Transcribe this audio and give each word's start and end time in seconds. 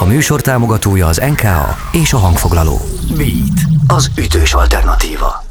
A 0.00 0.04
műsor 0.04 0.40
támogatója 0.40 1.06
az 1.06 1.16
NKA 1.16 1.76
és 1.92 2.12
a 2.12 2.16
hangfoglaló. 2.16 2.78
Beat, 3.16 3.60
az 3.86 4.10
ütős 4.18 4.54
alternatíva. 4.54 5.44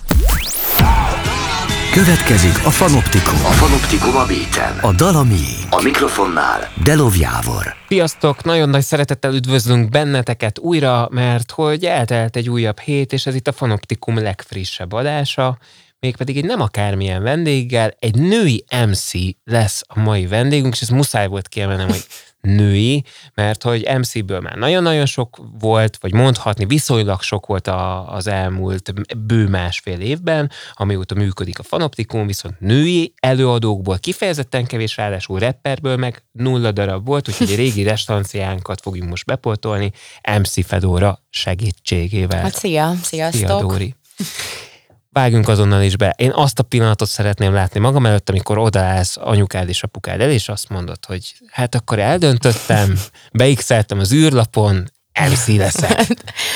Következik 1.94 2.66
a 2.66 2.70
Fanoptikum. 2.70 3.34
A 3.34 3.52
Fanoptikum 3.52 4.16
a 4.16 4.26
beaten. 4.26 4.78
A 4.82 4.94
Dalami. 4.94 5.46
A 5.70 5.82
mikrofonnál 5.82 6.72
Delov 6.84 7.16
Jávor. 7.18 7.76
Sziasztok! 7.88 8.44
Nagyon 8.44 8.70
nagy 8.70 8.84
szeretettel 8.84 9.34
üdvözlünk 9.34 9.90
benneteket 9.90 10.60
újra, 10.60 11.08
mert 11.12 11.52
hogy 11.52 11.86
eltelt 11.86 12.36
egy 12.36 12.50
újabb 12.50 12.80
hét, 12.80 13.14
és 13.14 13.26
ez 13.26 13.36
itt 13.36 13.48
a 13.48 13.52
Fanoptikum 13.52 14.18
legfrissebb 14.18 14.94
adása, 14.94 15.58
mégpedig 16.00 16.38
egy 16.38 16.46
nem 16.46 16.62
akármilyen 16.62 17.24
vendéggel, 17.24 17.96
egy 18.00 18.16
női 18.16 18.66
MC 18.88 19.12
lesz 19.44 19.82
a 19.88 20.00
mai 20.00 20.28
vendégünk, 20.28 20.74
és 20.74 20.82
ez 20.82 20.90
muszáj 20.90 21.28
volt 21.28 21.48
kiemelnem, 21.48 21.88
hogy 21.88 22.06
női, 22.42 23.04
mert 23.34 23.64
hogy 23.64 23.88
MC-ből 23.98 24.40
már 24.40 24.56
nagyon-nagyon 24.56 25.06
sok 25.06 25.38
volt, 25.60 25.98
vagy 26.02 26.14
mondhatni 26.14 26.66
viszonylag 26.66 27.22
sok 27.22 27.46
volt 27.46 27.68
a, 27.68 28.14
az 28.14 28.28
elmúlt 28.28 28.94
bő 29.18 29.48
másfél 29.48 30.00
évben, 30.00 30.52
amióta 30.74 31.16
működik 31.16 31.60
a 31.60 31.64
Fanoptikum, 31.64 32.28
viszont 32.28 32.60
női 32.60 33.14
előadókból 33.20 33.98
kifejezetten 33.98 34.66
kevés, 34.66 34.98
ráadásul 34.98 35.40
rapperből 35.40 35.98
meg 35.98 36.24
nulla 36.32 36.72
darab 36.72 37.06
volt, 37.06 37.28
úgyhogy 37.28 37.52
a 37.52 37.56
régi 37.56 37.84
restanciánkat 37.84 38.82
fogjuk 38.82 39.08
most 39.08 39.26
bepoltolni 39.26 39.92
MC 40.40 40.66
Fedora 40.66 41.20
segítségével. 41.30 42.42
Hát 42.42 42.56
szia, 42.56 42.94
sziasztok! 43.04 43.42
Szia, 43.42 43.60
Dóri! 43.60 43.96
Vágjunk 45.18 45.48
azonnal 45.48 45.82
is 45.82 45.96
be. 45.96 46.14
Én 46.18 46.32
azt 46.34 46.60
a 46.60 46.64
pillanatot 46.64 47.10
szeretném 47.10 47.54
látni 47.54 47.80
magam 47.80 48.06
előtt, 48.06 48.30
amikor 48.30 48.58
odaállsz 48.58 49.18
anyukád 49.20 49.70
és 49.70 49.84
apukád 49.84 50.22
el, 50.22 50.30
és 50.30 50.50
azt 50.50 50.70
mondod, 50.70 51.06
hogy 51.06 51.36
hát 51.52 51.76
akkor 51.76 52.00
eldöntöttem, 52.00 53.00
beixeltem 53.40 54.00
az 54.00 54.14
űrlapon, 54.14 54.92
MC 55.30 55.48
leszek. 55.48 56.08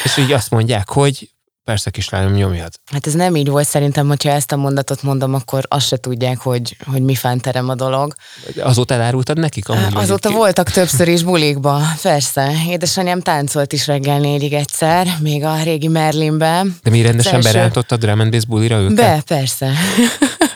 és 0.04 0.18
így 0.18 0.32
azt 0.32 0.50
mondják, 0.50 0.90
hogy 0.90 1.30
Persze, 1.72 1.90
kislányom, 1.90 2.34
nyomjad. 2.34 2.72
Hát 2.92 3.08
ez 3.08 3.14
nem 3.14 3.36
így 3.36 3.50
volt 3.50 3.68
szerintem, 3.68 4.08
hogyha 4.08 4.30
ezt 4.30 4.52
a 4.52 4.56
mondatot 4.56 5.04
mondom, 5.04 5.34
akkor 5.34 5.64
azt 5.68 5.88
se 5.88 5.98
tudják, 5.98 6.40
hogy, 6.40 6.78
hogy 6.86 7.02
mi 7.02 7.16
fánterem 7.16 7.70
a 7.70 7.76
dolog. 7.76 8.14
Azóta 8.60 8.94
elárultad 8.94 9.38
nekik? 9.38 9.70
Amúgy 9.70 9.96
Azóta 9.96 10.30
ki? 10.30 10.36
voltak 10.36 10.70
többször 10.70 11.08
is 11.08 11.24
bulikba, 11.24 11.82
persze. 12.02 12.52
Édesanyám 12.68 13.22
táncolt 13.22 13.74
is 13.74 13.88
reggel 13.88 14.20
négyig 14.20 14.54
egyszer, 14.54 15.08
még 15.20 15.44
a 15.44 15.64
régi 15.64 15.88
Merlinben. 15.88 16.78
De 16.84 16.90
mi 16.90 17.02
rendesen 17.02 17.46
első... 17.46 17.84
a 17.88 17.98
drum 17.98 18.20
and 18.20 18.32
bass 18.32 18.46
bulira 18.46 18.80
őket? 18.80 18.96
Be, 18.96 19.22
persze. 19.26 19.72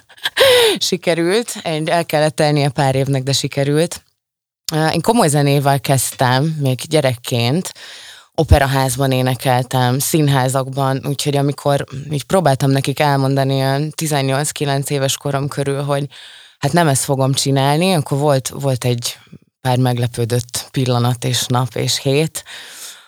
sikerült, 0.89 1.53
el 1.85 2.05
kellett 2.05 2.35
tennie 2.35 2.69
pár 2.69 2.95
évnek, 2.95 3.23
de 3.23 3.31
sikerült. 3.31 4.03
Én 4.93 5.01
komoly 5.01 5.27
zenével 5.27 5.79
kezdtem, 5.79 6.55
még 6.59 6.79
gyerekként, 6.87 7.71
operaházban 8.35 9.11
énekeltem, 9.11 9.99
színházakban, 9.99 11.01
úgyhogy 11.07 11.37
amikor 11.37 11.85
így 12.11 12.23
próbáltam 12.23 12.69
nekik 12.69 12.99
elmondani 12.99 13.53
olyan 13.53 13.93
18-9 14.01 14.89
éves 14.89 15.17
korom 15.17 15.47
körül, 15.47 15.83
hogy 15.83 16.07
hát 16.59 16.71
nem 16.71 16.87
ezt 16.87 17.03
fogom 17.03 17.33
csinálni, 17.33 17.93
akkor 17.93 18.17
volt, 18.17 18.47
volt 18.47 18.85
egy 18.85 19.17
pár 19.61 19.77
meglepődött 19.77 20.67
pillanat 20.71 21.23
és 21.25 21.45
nap 21.45 21.75
és 21.75 21.99
hét. 22.01 22.43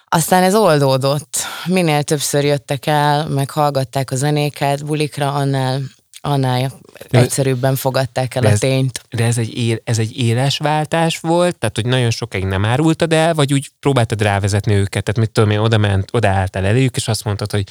Aztán 0.10 0.44
ez 0.44 0.56
oldódott. 0.56 1.38
Minél 1.66 2.04
többször 2.04 2.44
jöttek 2.44 2.86
el, 2.86 3.28
meg 3.28 3.50
hallgatták 3.50 4.12
a 4.12 4.16
zenéket, 4.16 4.86
bulikra, 4.86 5.34
annál 5.34 5.82
annál 6.22 6.72
egyszerűbben 7.10 7.76
fogadták 7.76 8.36
el 8.36 8.42
de 8.42 8.48
ez, 8.48 8.56
a 8.56 8.60
tényt. 8.60 9.02
De 9.10 9.24
ez 9.26 9.38
egy, 9.38 9.58
él, 9.58 9.80
ez 9.84 10.00
egy 10.00 10.18
éles 10.18 10.58
váltás 10.58 11.20
volt, 11.20 11.58
tehát 11.58 11.76
hogy 11.76 11.86
nagyon 11.86 12.10
sokáig 12.10 12.46
nem 12.46 12.66
árultad 12.66 13.14
el, 13.14 13.34
vagy 13.34 13.54
úgy 13.54 13.70
próbáltad 13.80 14.22
rávezetni 14.22 14.74
őket, 14.74 15.04
tehát 15.04 15.20
mit 15.20 15.32
tudom 15.32 15.50
én, 15.50 15.58
oda 15.60 15.78
ment, 15.78 16.10
oda 16.14 16.30
álltál 16.30 16.66
eléjük, 16.66 16.96
és 16.96 17.08
azt 17.08 17.24
mondtad, 17.24 17.52
hogy 17.52 17.64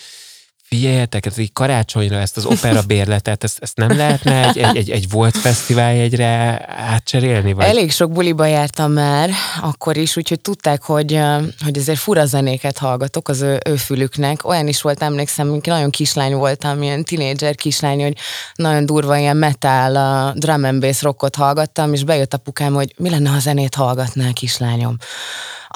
figyeljetek, 0.69 1.27
ez 1.27 1.39
így 1.39 1.53
karácsonyra 1.53 2.17
ezt 2.17 2.36
az 2.36 2.45
opera 2.45 2.83
bérletet, 2.83 3.44
ezt, 3.44 3.59
ezt 3.60 3.77
nem 3.77 3.97
lehetne 3.97 4.49
egy, 4.49 4.59
egy, 4.59 4.77
egy, 4.77 4.91
egy 4.91 5.09
volt 5.10 5.37
fesztiváljegyre 5.37 6.65
átcserélni? 6.69 7.53
Vagy? 7.53 7.66
Elég 7.66 7.91
sok 7.93 8.12
buliba 8.12 8.47
jártam 8.47 8.93
már 8.93 9.31
akkor 9.60 9.97
is, 9.97 10.16
úgyhogy 10.16 10.41
tudták, 10.41 10.82
hogy, 10.82 11.21
hogy 11.65 11.78
azért 11.78 11.99
fura 11.99 12.27
zenéket 12.27 12.78
hallgatok 12.78 13.28
az 13.28 13.41
ő, 13.41 13.60
ő 13.66 13.77
fülüknek. 13.77 14.49
Olyan 14.49 14.69
is 14.69 14.82
volt, 14.82 15.03
emlékszem, 15.03 15.49
hogy 15.49 15.60
nagyon 15.65 15.91
kislány 15.91 16.34
voltam, 16.34 16.83
ilyen 16.83 17.04
tinédzser 17.04 17.54
kislány, 17.54 18.03
hogy 18.03 18.16
nagyon 18.54 18.87
durva 18.87 19.16
ilyen 19.16 19.37
metal, 19.37 20.33
drum 20.33 20.65
and 20.65 20.81
bass 20.81 21.03
rockot 21.03 21.37
hallgattam, 21.37 21.93
és 21.93 22.04
bejött 22.04 22.34
apukám, 22.34 22.75
hogy 22.75 22.94
mi 22.97 23.10
lenne, 23.10 23.28
ha 23.31 23.38
zenét 23.38 23.75
hallgatnál, 23.75 24.33
kislányom. 24.33 24.97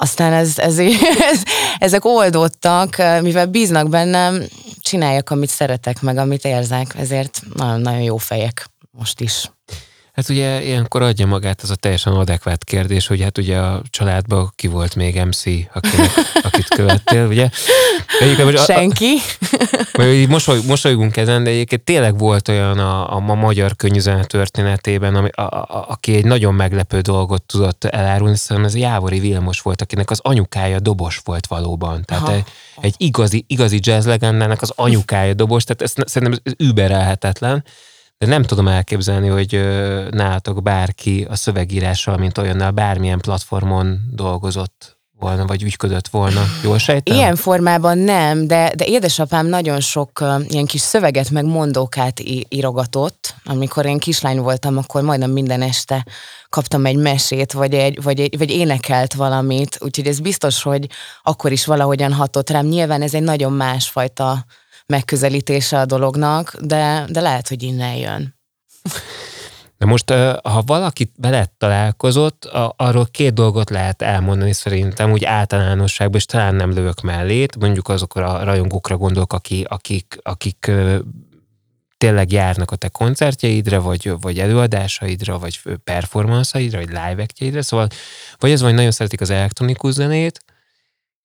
Aztán 0.01 0.33
ez, 0.33 0.57
ez, 0.57 0.79
ez, 0.79 1.43
ezek 1.77 2.05
oldottak, 2.05 2.95
mivel 3.21 3.45
bíznak 3.45 3.89
bennem, 3.89 4.43
csináljak, 4.79 5.29
amit 5.29 5.49
szeretek, 5.49 6.01
meg 6.01 6.17
amit 6.17 6.45
érzek, 6.45 6.95
ezért 6.97 7.41
nagyon-nagyon 7.53 8.01
jó 8.01 8.17
fejek 8.17 8.65
most 8.91 9.19
is. 9.19 9.51
Hát 10.11 10.29
ugye 10.29 10.63
ilyenkor 10.63 11.01
adja 11.01 11.25
magát 11.25 11.61
az 11.61 11.69
a 11.69 11.75
teljesen 11.75 12.13
adekvát 12.13 12.63
kérdés, 12.63 13.07
hogy 13.07 13.21
hát 13.21 13.37
ugye 13.37 13.57
a 13.57 13.81
családban 13.89 14.51
ki 14.55 14.67
volt 14.67 14.95
még 14.95 15.21
MC, 15.21 15.45
akinek, 15.73 16.11
akit 16.51 16.67
követtél, 16.67 17.27
ugye? 17.27 17.49
Egyébként, 18.19 18.65
Senki. 18.65 19.17
Vagy 19.93 20.27
mosoly, 20.27 20.59
mosolygunk 20.67 21.17
ezen, 21.17 21.43
de 21.43 21.49
egyébként 21.49 21.83
tényleg 21.83 22.17
volt 22.17 22.47
olyan 22.47 22.79
a, 22.79 23.15
a, 23.15 23.29
a 23.29 23.35
magyar 23.35 23.75
könnyűzene 23.75 24.23
történetében, 24.23 25.15
ami, 25.15 25.29
a, 25.29 25.41
a, 25.41 25.85
aki 25.89 26.15
egy 26.15 26.25
nagyon 26.25 26.53
meglepő 26.53 26.99
dolgot 26.99 27.43
tudott 27.43 27.83
elárulni, 27.83 28.35
szerintem 28.35 28.71
ez 28.73 28.79
Jávori 28.79 29.19
Vilmos 29.19 29.61
volt, 29.61 29.81
akinek 29.81 30.09
az 30.09 30.19
anyukája 30.23 30.79
dobos 30.79 31.21
volt 31.23 31.47
valóban. 31.47 32.03
Tehát 32.05 32.29
egy, 32.29 32.43
egy 32.81 32.93
igazi, 32.97 33.43
igazi 33.47 33.79
jazz 33.81 34.05
legendának 34.05 34.61
az 34.61 34.73
anyukája 34.75 35.33
dobos, 35.33 35.63
tehát 35.63 35.81
ez, 35.81 36.11
szerintem 36.11 36.39
ez 36.43 36.53
überelhetetlen 36.57 37.63
de 38.21 38.27
nem 38.27 38.43
tudom 38.43 38.67
elképzelni, 38.67 39.27
hogy 39.27 39.61
nálatok 40.11 40.63
bárki 40.63 41.27
a 41.29 41.35
szövegírással, 41.35 42.17
mint 42.17 42.37
olyannal 42.37 42.71
bármilyen 42.71 43.19
platformon 43.19 43.99
dolgozott 44.11 44.97
volna, 45.19 45.45
vagy 45.45 45.63
ügyködött 45.63 46.07
volna. 46.07 46.41
Jól 46.63 46.77
sejtem? 46.77 47.15
Ilyen 47.15 47.35
formában 47.35 47.97
nem, 47.97 48.47
de, 48.47 48.73
de 48.75 48.85
édesapám 48.85 49.47
nagyon 49.47 49.79
sok 49.79 50.19
uh, 50.21 50.43
ilyen 50.47 50.65
kis 50.65 50.81
szöveget, 50.81 51.29
meg 51.29 51.45
mondókát 51.45 52.19
írogatott. 52.49 53.35
Amikor 53.43 53.85
én 53.85 53.97
kislány 53.97 54.39
voltam, 54.39 54.77
akkor 54.77 55.01
majdnem 55.01 55.31
minden 55.31 55.61
este 55.61 56.05
kaptam 56.49 56.85
egy 56.85 56.97
mesét, 56.97 57.51
vagy, 57.51 57.73
egy, 57.73 58.03
vagy, 58.03 58.19
egy, 58.19 58.37
vagy 58.37 58.49
énekelt 58.49 59.13
valamit, 59.13 59.77
úgyhogy 59.79 60.07
ez 60.07 60.19
biztos, 60.19 60.63
hogy 60.63 60.87
akkor 61.23 61.51
is 61.51 61.65
valahogyan 61.65 62.13
hatott 62.13 62.49
rám. 62.49 62.65
Nyilván 62.65 63.01
ez 63.01 63.13
egy 63.13 63.23
nagyon 63.23 63.51
másfajta 63.51 64.45
megközelítése 64.91 65.79
a 65.79 65.85
dolognak, 65.85 66.55
de, 66.61 67.05
de 67.09 67.21
lehet, 67.21 67.47
hogy 67.47 67.63
innen 67.63 67.95
jön. 67.95 68.35
De 69.77 69.85
most, 69.85 70.09
ha 70.43 70.61
valaki 70.65 71.11
veled 71.17 71.49
találkozott, 71.57 72.45
arról 72.75 73.07
két 73.11 73.33
dolgot 73.33 73.69
lehet 73.69 74.01
elmondani 74.01 74.53
szerintem, 74.53 75.11
úgy 75.11 75.23
általánosságban, 75.23 76.19
és 76.19 76.25
talán 76.25 76.55
nem 76.55 76.73
lövök 76.73 77.01
mellét, 77.01 77.57
mondjuk 77.59 77.89
azokra 77.89 78.33
a 78.33 78.43
rajongókra 78.43 78.97
gondolok, 78.97 79.33
akik, 79.33 79.67
akik, 79.69 80.19
akik 80.23 80.71
tényleg 81.97 82.31
járnak 82.31 82.71
a 82.71 82.75
te 82.75 82.87
koncertjeidre, 82.87 83.77
vagy, 83.77 84.13
vagy 84.21 84.39
előadásaidra, 84.39 85.39
vagy 85.39 85.59
performanceidra, 85.83 86.77
vagy 86.77 86.89
live 86.89 87.61
szóval 87.61 87.87
vagy 88.39 88.51
ez 88.51 88.61
vagy 88.61 88.73
nagyon 88.73 88.91
szeretik 88.91 89.21
az 89.21 89.29
elektronikus 89.29 89.93
zenét, 89.93 90.39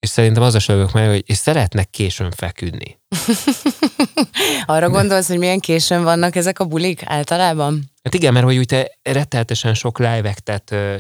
és 0.07 0.13
szerintem 0.13 0.43
az 0.43 0.55
a 0.55 0.59
sörök 0.59 0.93
meg, 0.93 1.09
hogy 1.09 1.23
és 1.27 1.37
szeretnek 1.37 1.91
későn 1.91 2.31
feküdni. 2.31 2.99
Arra 4.67 4.91
gondolsz, 4.91 5.29
hogy 5.29 5.39
milyen 5.39 5.59
későn 5.59 6.03
vannak 6.03 6.37
ezek 6.37 6.59
a 6.59 6.65
bulik 6.65 7.03
általában? 7.05 7.93
Hát 8.03 8.15
igen, 8.15 8.33
mert 8.33 8.45
hogy 8.45 8.57
úgy 8.57 8.67
te 8.67 8.99
retteltesen 9.03 9.75
sok 9.75 9.99
live 9.99 10.35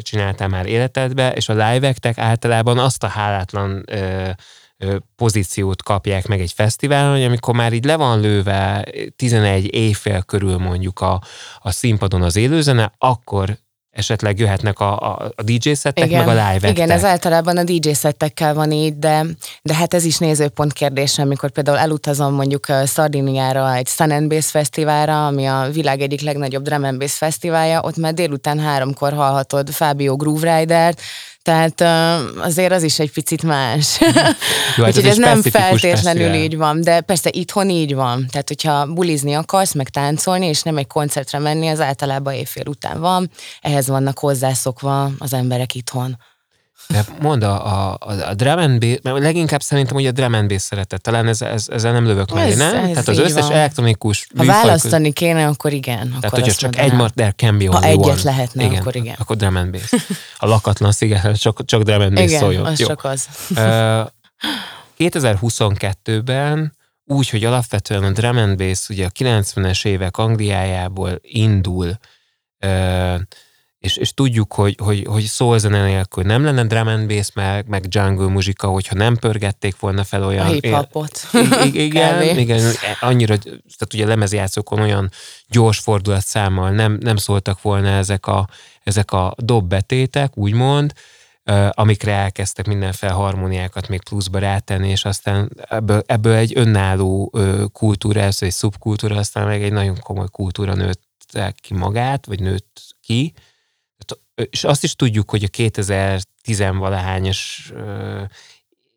csináltál 0.00 0.48
már 0.48 0.66
életedbe, 0.66 1.32
és 1.32 1.48
a 1.48 1.52
live 1.52 1.94
általában 2.16 2.78
azt 2.78 3.02
a 3.02 3.06
hálátlan 3.06 3.84
ö, 3.86 4.30
pozíciót 5.16 5.82
kapják 5.82 6.26
meg 6.26 6.40
egy 6.40 6.52
fesztiválon, 6.52 7.12
hogy 7.12 7.24
amikor 7.24 7.54
már 7.54 7.72
így 7.72 7.84
le 7.84 7.96
van 7.96 8.20
lőve 8.20 8.84
11 9.16 9.74
éjfél 9.74 10.22
körül 10.22 10.58
mondjuk 10.58 11.00
a, 11.00 11.22
a 11.58 11.70
színpadon 11.70 12.22
az 12.22 12.36
élőzene, 12.36 12.92
akkor 12.98 13.58
esetleg 13.96 14.38
jöhetnek 14.38 14.80
a, 14.80 15.00
a, 15.00 15.32
a 15.36 15.42
DJ 15.42 15.72
szettek, 15.72 16.06
igen, 16.06 16.24
meg 16.24 16.36
a 16.36 16.50
live 16.50 16.68
Igen, 16.68 16.90
ez 16.90 17.04
általában 17.04 17.56
a 17.56 17.64
DJ 17.64 17.90
szettekkel 17.90 18.54
van 18.54 18.72
így, 18.72 18.98
de, 18.98 19.26
de 19.62 19.74
hát 19.74 19.94
ez 19.94 20.04
is 20.04 20.18
nézőpont 20.18 20.72
kérdése, 20.72 21.22
amikor 21.22 21.50
például 21.50 21.78
elutazom 21.78 22.34
mondjuk 22.34 22.66
Szardiniára 22.84 23.74
egy 23.74 23.88
Sun 23.88 24.10
and 24.10 24.28
Bass 24.28 24.50
fesztiválra, 24.50 25.26
ami 25.26 25.46
a 25.46 25.68
világ 25.72 26.00
egyik 26.00 26.20
legnagyobb 26.20 26.62
drum 26.62 26.84
and 26.84 26.98
bass 26.98 27.16
fesztiválja, 27.16 27.82
ott 27.82 27.96
már 27.96 28.14
délután 28.14 28.58
háromkor 28.58 29.12
hallhatod 29.12 29.70
Fábio 29.70 30.16
Groove 30.16 30.58
Rider-t, 30.58 31.00
tehát 31.46 31.80
azért 32.36 32.72
az 32.72 32.82
is 32.82 32.98
egy 32.98 33.12
picit 33.12 33.42
más. 33.42 34.00
Jó, 34.00 34.06
hát 34.12 34.36
Úgyhogy 34.78 34.96
ez, 34.96 35.10
ez 35.10 35.16
nem 35.16 35.42
feltétlenül 35.42 36.22
fesztivál. 36.22 36.34
így 36.34 36.56
van, 36.56 36.80
de 36.80 37.00
persze 37.00 37.30
itthon 37.32 37.70
így 37.70 37.94
van. 37.94 38.26
Tehát, 38.30 38.48
hogyha 38.48 38.86
bulizni 38.86 39.34
akarsz, 39.34 39.72
meg 39.74 39.88
táncolni, 39.88 40.46
és 40.46 40.62
nem 40.62 40.76
egy 40.76 40.86
koncertre 40.86 41.38
menni, 41.38 41.68
az 41.68 41.80
általában 41.80 42.32
éjfél 42.34 42.66
után 42.66 43.00
van. 43.00 43.30
Ehhez 43.60 43.88
vannak 43.88 44.18
hozzászokva 44.18 45.10
az 45.18 45.32
emberek 45.32 45.74
itthon. 45.74 46.18
De 46.88 47.04
mond 47.20 47.42
a, 47.42 47.90
a, 47.90 47.98
a, 48.00 48.34
drum 48.34 48.58
and 48.58 48.80
bass, 48.80 48.98
mert 49.02 49.18
leginkább 49.18 49.62
szerintem, 49.62 49.94
hogy 49.94 50.06
a 50.06 50.12
drum 50.12 50.34
and 50.34 50.48
bass 50.48 50.62
szeretett. 50.62 51.02
Talán 51.02 51.28
ez, 51.28 51.42
ez, 51.42 51.66
ezzel 51.68 51.92
nem 51.92 52.06
lövök 52.06 52.32
mellé, 52.32 52.54
nem? 52.54 52.74
Ez 52.74 52.90
Tehát 52.90 53.08
az 53.08 53.18
összes 53.18 53.42
van. 53.42 53.52
elektronikus 53.52 54.26
Ha 54.36 54.44
választani 54.44 55.12
köz... 55.12 55.12
kéne, 55.12 55.46
akkor 55.46 55.72
igen. 55.72 56.08
Tehát, 56.08 56.24
akkor 56.24 56.38
hogyha 56.40 56.54
csak 56.54 56.78
egy 56.78 56.92
mar, 56.92 57.10
there 57.10 57.32
can 57.36 57.58
be 57.58 57.68
Ha 57.68 57.82
egyet 57.82 58.04
one. 58.04 58.20
lehetne, 58.22 58.64
igen, 58.64 58.80
akkor 58.80 58.96
igen. 58.96 59.14
Akkor 59.18 59.36
drum 59.36 59.56
and 59.56 59.70
bass. 59.70 59.92
A 60.38 60.46
lakatlan 60.46 60.92
sziget, 60.92 61.40
csak, 61.40 61.64
csak 61.64 61.82
drum 61.82 62.00
and 62.00 62.14
bass 62.14 62.24
igen, 62.24 62.40
szóljon. 62.40 62.64
az 62.64 62.78
Jó. 62.78 62.86
csak 62.86 63.04
az. 63.04 63.28
2022-ben 64.98 66.74
úgy, 67.04 67.28
hogy 67.30 67.44
alapvetően 67.44 68.04
a 68.04 68.10
drum 68.10 68.36
and 68.36 68.56
bass 68.56 68.88
ugye 68.88 69.06
a 69.06 69.10
90-es 69.18 69.86
évek 69.86 70.16
Angliájából 70.16 71.18
indul, 71.22 71.98
és, 73.86 73.96
és 73.96 74.14
tudjuk, 74.14 74.54
hogy, 74.54 74.76
hogy, 74.82 75.06
hogy 75.08 75.22
szólzene 75.22 75.84
nélkül 75.84 76.24
nem 76.24 76.44
lenne 76.44 76.64
drum 76.64 76.86
and 76.86 77.08
bass, 77.08 77.30
meg, 77.34 77.68
meg 77.68 77.84
jungle 77.88 78.28
muzsika, 78.28 78.68
hogyha 78.68 78.94
nem 78.94 79.16
pörgették 79.16 79.78
volna 79.78 80.04
fel 80.04 80.24
olyan... 80.24 80.46
A 80.46 80.50
hip-hopot. 80.50 81.28
Igen, 81.72 82.38
igen, 82.38 82.72
annyira, 83.00 83.36
tehát 83.36 83.94
ugye 83.94 84.06
lemezjátszókon 84.06 84.80
olyan 84.80 85.10
gyors 85.48 85.82
számmal 86.18 86.70
nem, 86.70 86.98
nem 87.00 87.16
szóltak 87.16 87.62
volna 87.62 87.88
ezek 87.88 88.26
a, 88.26 88.48
ezek 88.82 89.12
a 89.12 89.34
dobbetétek, 89.36 90.36
úgymond, 90.36 90.92
amikre 91.70 92.12
elkezdtek 92.12 92.66
mindenféle 92.66 93.12
harmóniákat 93.12 93.88
még 93.88 94.02
pluszba 94.02 94.38
rátenni, 94.38 94.88
és 94.88 95.04
aztán 95.04 95.50
ebből, 95.68 96.02
ebből 96.06 96.34
egy 96.34 96.52
önálló 96.54 97.32
kultúra, 97.72 98.20
ez 98.20 98.36
egy 98.40 98.52
szubkultúra, 98.52 99.16
aztán 99.16 99.46
meg 99.46 99.62
egy 99.62 99.72
nagyon 99.72 99.96
komoly 100.00 100.28
kultúra 100.30 100.74
nőtt 100.74 101.04
ki 101.60 101.74
magát, 101.74 102.26
vagy 102.26 102.40
nőtt 102.40 102.80
ki, 103.00 103.34
és 104.50 104.64
azt 104.64 104.84
is 104.84 104.94
tudjuk, 104.94 105.30
hogy 105.30 105.44
a 105.44 105.48
2010-valahányos 105.48 107.38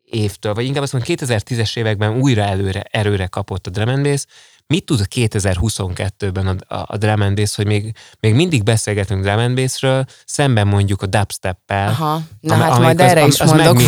évtől, 0.04 0.54
vagy 0.54 0.64
inkább 0.64 0.82
azt 0.82 0.92
mondom, 0.92 1.16
2010-es 1.16 1.76
években 1.76 2.20
újra 2.20 2.42
előre, 2.42 2.82
erőre 2.82 3.26
kapott 3.26 3.66
a 3.66 3.70
drum 3.70 4.02
bass, 4.02 4.26
Mit 4.70 4.84
tud 4.84 5.00
a 5.00 5.04
2022-ben 5.04 6.46
a, 6.46 6.74
a, 6.74 6.84
a 6.86 6.96
drum 6.96 7.20
and 7.20 7.36
bass, 7.36 7.56
hogy 7.56 7.66
még, 7.66 7.94
még 8.20 8.34
mindig 8.34 8.62
beszélgetünk 8.62 9.22
drum 9.22 9.38
and 9.38 9.54
bassről, 9.54 10.04
szemben 10.24 10.66
mondjuk 10.66 11.02
a 11.02 11.06
dubstep-pel. 11.06 11.88
Aha, 11.88 12.20
na 12.40 12.54
am, 12.54 12.60
hát 12.60 12.78
majd 12.78 13.00
erre, 13.00 13.22
az, 13.22 13.28
is 13.28 13.40
az 13.40 13.50
mondok, 13.50 13.80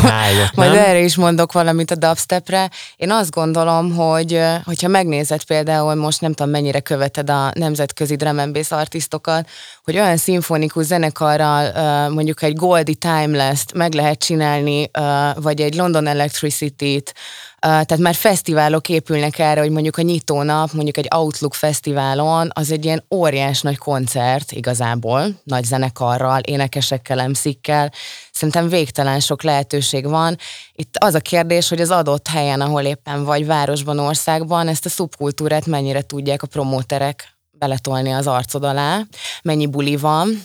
majd 0.54 0.74
erre 0.74 0.98
is 0.98 1.16
mondok 1.16 1.52
valamit 1.52 1.90
a 1.90 1.94
dubstepre. 1.94 2.70
Én 2.96 3.10
azt 3.10 3.30
gondolom, 3.30 3.94
hogy 3.94 4.40
hogyha 4.64 4.88
megnézed 4.88 5.44
például, 5.44 5.94
most 5.94 6.20
nem 6.20 6.32
tudom 6.32 6.52
mennyire 6.52 6.80
követed 6.80 7.30
a 7.30 7.50
nemzetközi 7.54 8.16
drum 8.16 8.38
and 8.38 8.52
bass 8.52 8.70
artistokat, 8.70 9.48
hogy 9.84 9.98
olyan 9.98 10.16
szimfonikus 10.16 10.84
zenekarral 10.84 12.08
mondjuk 12.08 12.42
egy 12.42 12.54
Goldie 12.54 12.94
Timeless-t 12.94 13.72
meg 13.72 13.94
lehet 13.94 14.18
csinálni, 14.18 14.90
vagy 15.34 15.60
egy 15.60 15.74
London 15.74 16.06
Electricity-t, 16.06 17.14
tehát 17.62 17.98
már 17.98 18.14
fesztiválok 18.14 18.88
épülnek 18.88 19.38
erre, 19.38 19.60
hogy 19.60 19.70
mondjuk 19.70 19.96
a 19.96 20.02
nyitónap, 20.02 20.72
mondjuk 20.72 20.96
egy 20.96 21.08
Outlook 21.14 21.54
fesztiválon, 21.54 22.50
az 22.54 22.70
egy 22.70 22.84
ilyen 22.84 23.04
óriás 23.14 23.60
nagy 23.60 23.78
koncert 23.78 24.52
igazából, 24.52 25.40
nagy 25.44 25.64
zenekarral, 25.64 26.40
énekesekkel, 26.40 27.20
emszikkel. 27.20 27.92
Szerintem 28.32 28.68
végtelen 28.68 29.20
sok 29.20 29.42
lehetőség 29.42 30.08
van. 30.08 30.36
Itt 30.72 30.96
az 30.98 31.14
a 31.14 31.20
kérdés, 31.20 31.68
hogy 31.68 31.80
az 31.80 31.90
adott 31.90 32.28
helyen, 32.28 32.60
ahol 32.60 32.82
éppen 32.82 33.24
vagy 33.24 33.46
városban, 33.46 33.98
országban, 33.98 34.68
ezt 34.68 34.86
a 34.86 34.88
szubkultúrát 34.88 35.66
mennyire 35.66 36.02
tudják 36.02 36.42
a 36.42 36.46
promóterek 36.46 37.32
beletolni 37.62 38.10
az 38.10 38.26
arcod 38.26 38.64
alá, 38.64 39.02
mennyi 39.42 39.66
buli 39.66 39.96
van, 39.96 40.42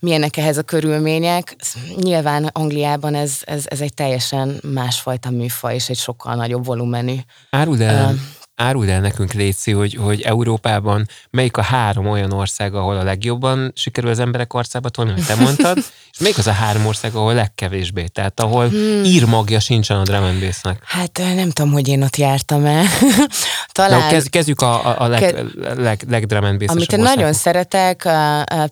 milyenek 0.00 0.36
ehhez 0.36 0.58
a 0.58 0.62
körülmények. 0.62 1.56
Nyilván 1.96 2.44
Angliában 2.52 3.14
ez, 3.14 3.38
ez, 3.40 3.64
ez 3.68 3.80
egy 3.80 3.94
teljesen 3.94 4.60
másfajta 4.72 5.30
műfaj, 5.30 5.74
és 5.74 5.88
egy 5.88 5.98
sokkal 5.98 6.34
nagyobb 6.34 6.64
volumenű. 6.64 7.16
Áruld 7.50 7.80
el, 7.80 8.12
uh, 8.12 8.18
áruld 8.54 8.88
el 8.88 9.00
nekünk, 9.00 9.32
Léci, 9.32 9.72
hogy, 9.72 9.94
hogy 9.94 10.20
Európában 10.20 11.06
melyik 11.30 11.56
a 11.56 11.62
három 11.62 12.06
olyan 12.06 12.32
ország, 12.32 12.74
ahol 12.74 12.96
a 12.96 13.02
legjobban 13.02 13.72
sikerül 13.74 14.10
az 14.10 14.18
emberek 14.18 14.52
arcába 14.52 14.88
tolni, 14.88 15.12
hogy 15.12 15.26
te 15.26 15.34
mondtad, 15.34 15.78
és 16.14 16.20
melyik 16.20 16.38
az 16.38 16.46
a 16.46 16.52
három 16.52 16.86
ország, 16.86 17.14
ahol 17.14 17.34
legkevésbé, 17.34 18.06
tehát 18.06 18.40
ahol 18.40 18.68
hmm. 18.68 19.04
írmagja 19.04 19.60
sincsen 19.60 19.96
a 19.96 20.02
drum 20.02 20.22
and 20.22 20.54
Hát 20.84 21.18
nem 21.18 21.50
tudom, 21.50 21.72
hogy 21.72 21.88
én 21.88 22.02
ott 22.02 22.16
jártam 22.16 22.64
el. 22.64 22.84
Talán... 23.72 24.08
kezd, 24.08 24.30
kezdjük 24.30 24.60
a, 24.60 24.86
a, 24.86 25.00
a 25.00 25.06
leg, 25.06 25.20
ke... 25.20 25.42
leg, 25.74 26.04
leg 26.08 26.26
drum 26.26 26.44
and 26.44 26.62
Amit 26.66 26.92
én 26.92 27.00
nagyon 27.00 27.32
szeretek, 27.32 28.08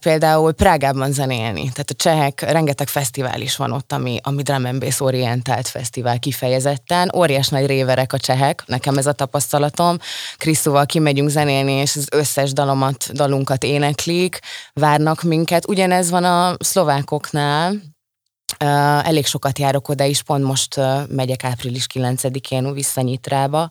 például 0.00 0.52
Prágában 0.52 1.12
zenélni. 1.12 1.60
Tehát 1.60 1.90
a 1.90 1.94
csehek, 1.94 2.40
rengeteg 2.40 2.88
fesztivál 2.88 3.40
is 3.40 3.56
van 3.56 3.72
ott, 3.72 3.92
ami, 3.92 4.18
ami 4.22 4.42
drum 4.42 4.64
and 4.64 4.80
bass 4.80 5.00
orientált 5.00 5.68
fesztivál 5.68 6.18
kifejezetten. 6.18 7.12
Óriás 7.14 7.48
nagy 7.48 7.66
réverek 7.66 8.12
a 8.12 8.18
csehek, 8.18 8.62
nekem 8.66 8.98
ez 8.98 9.06
a 9.06 9.12
tapasztalatom. 9.12 9.98
Krisztóval 10.36 10.86
kimegyünk 10.86 11.28
zenélni, 11.28 11.72
és 11.72 11.96
az 11.96 12.06
összes 12.10 12.52
dalomat, 12.52 13.12
dalunkat 13.12 13.64
éneklik, 13.64 14.38
várnak 14.72 15.22
minket. 15.22 15.68
Ugyanez 15.68 16.10
van 16.10 16.24
a 16.24 16.56
szlovákoknál, 17.32 17.90
Uh, 18.60 19.08
elég 19.08 19.26
sokat 19.26 19.58
járok 19.58 19.88
oda 19.88 20.04
is, 20.04 20.22
pont 20.22 20.44
most 20.44 20.76
uh, 20.76 21.08
megyek 21.08 21.44
április 21.44 21.86
9-én 21.94 22.72
visszanyitrába. 22.72 23.70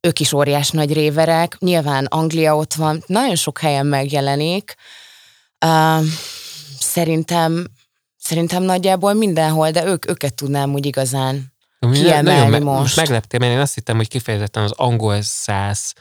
Ők 0.00 0.20
is 0.20 0.32
óriás 0.32 0.70
nagy 0.70 0.92
réverek, 0.92 1.56
nyilván 1.58 2.04
Anglia 2.04 2.56
ott 2.56 2.74
van, 2.74 3.02
nagyon 3.06 3.34
sok 3.34 3.58
helyen 3.58 3.86
megjelenik. 3.86 4.74
Uh, 5.66 6.04
szerintem, 6.78 7.66
szerintem 8.16 8.62
nagyjából 8.62 9.12
mindenhol, 9.12 9.70
de 9.70 9.84
ők, 9.84 10.08
őket 10.08 10.34
tudnám 10.34 10.72
úgy 10.72 10.86
igazán 10.86 11.52
kiemelni 11.92 12.48
nagyon 12.48 12.62
most. 12.62 12.80
Most 12.80 12.96
megleptél, 12.96 13.40
mert 13.40 13.52
én 13.52 13.60
azt 13.60 13.74
hittem, 13.74 13.96
hogy 13.96 14.08
kifejezetten 14.08 14.62
az 14.62 14.72
angol 14.76 15.22
száz 15.22 15.92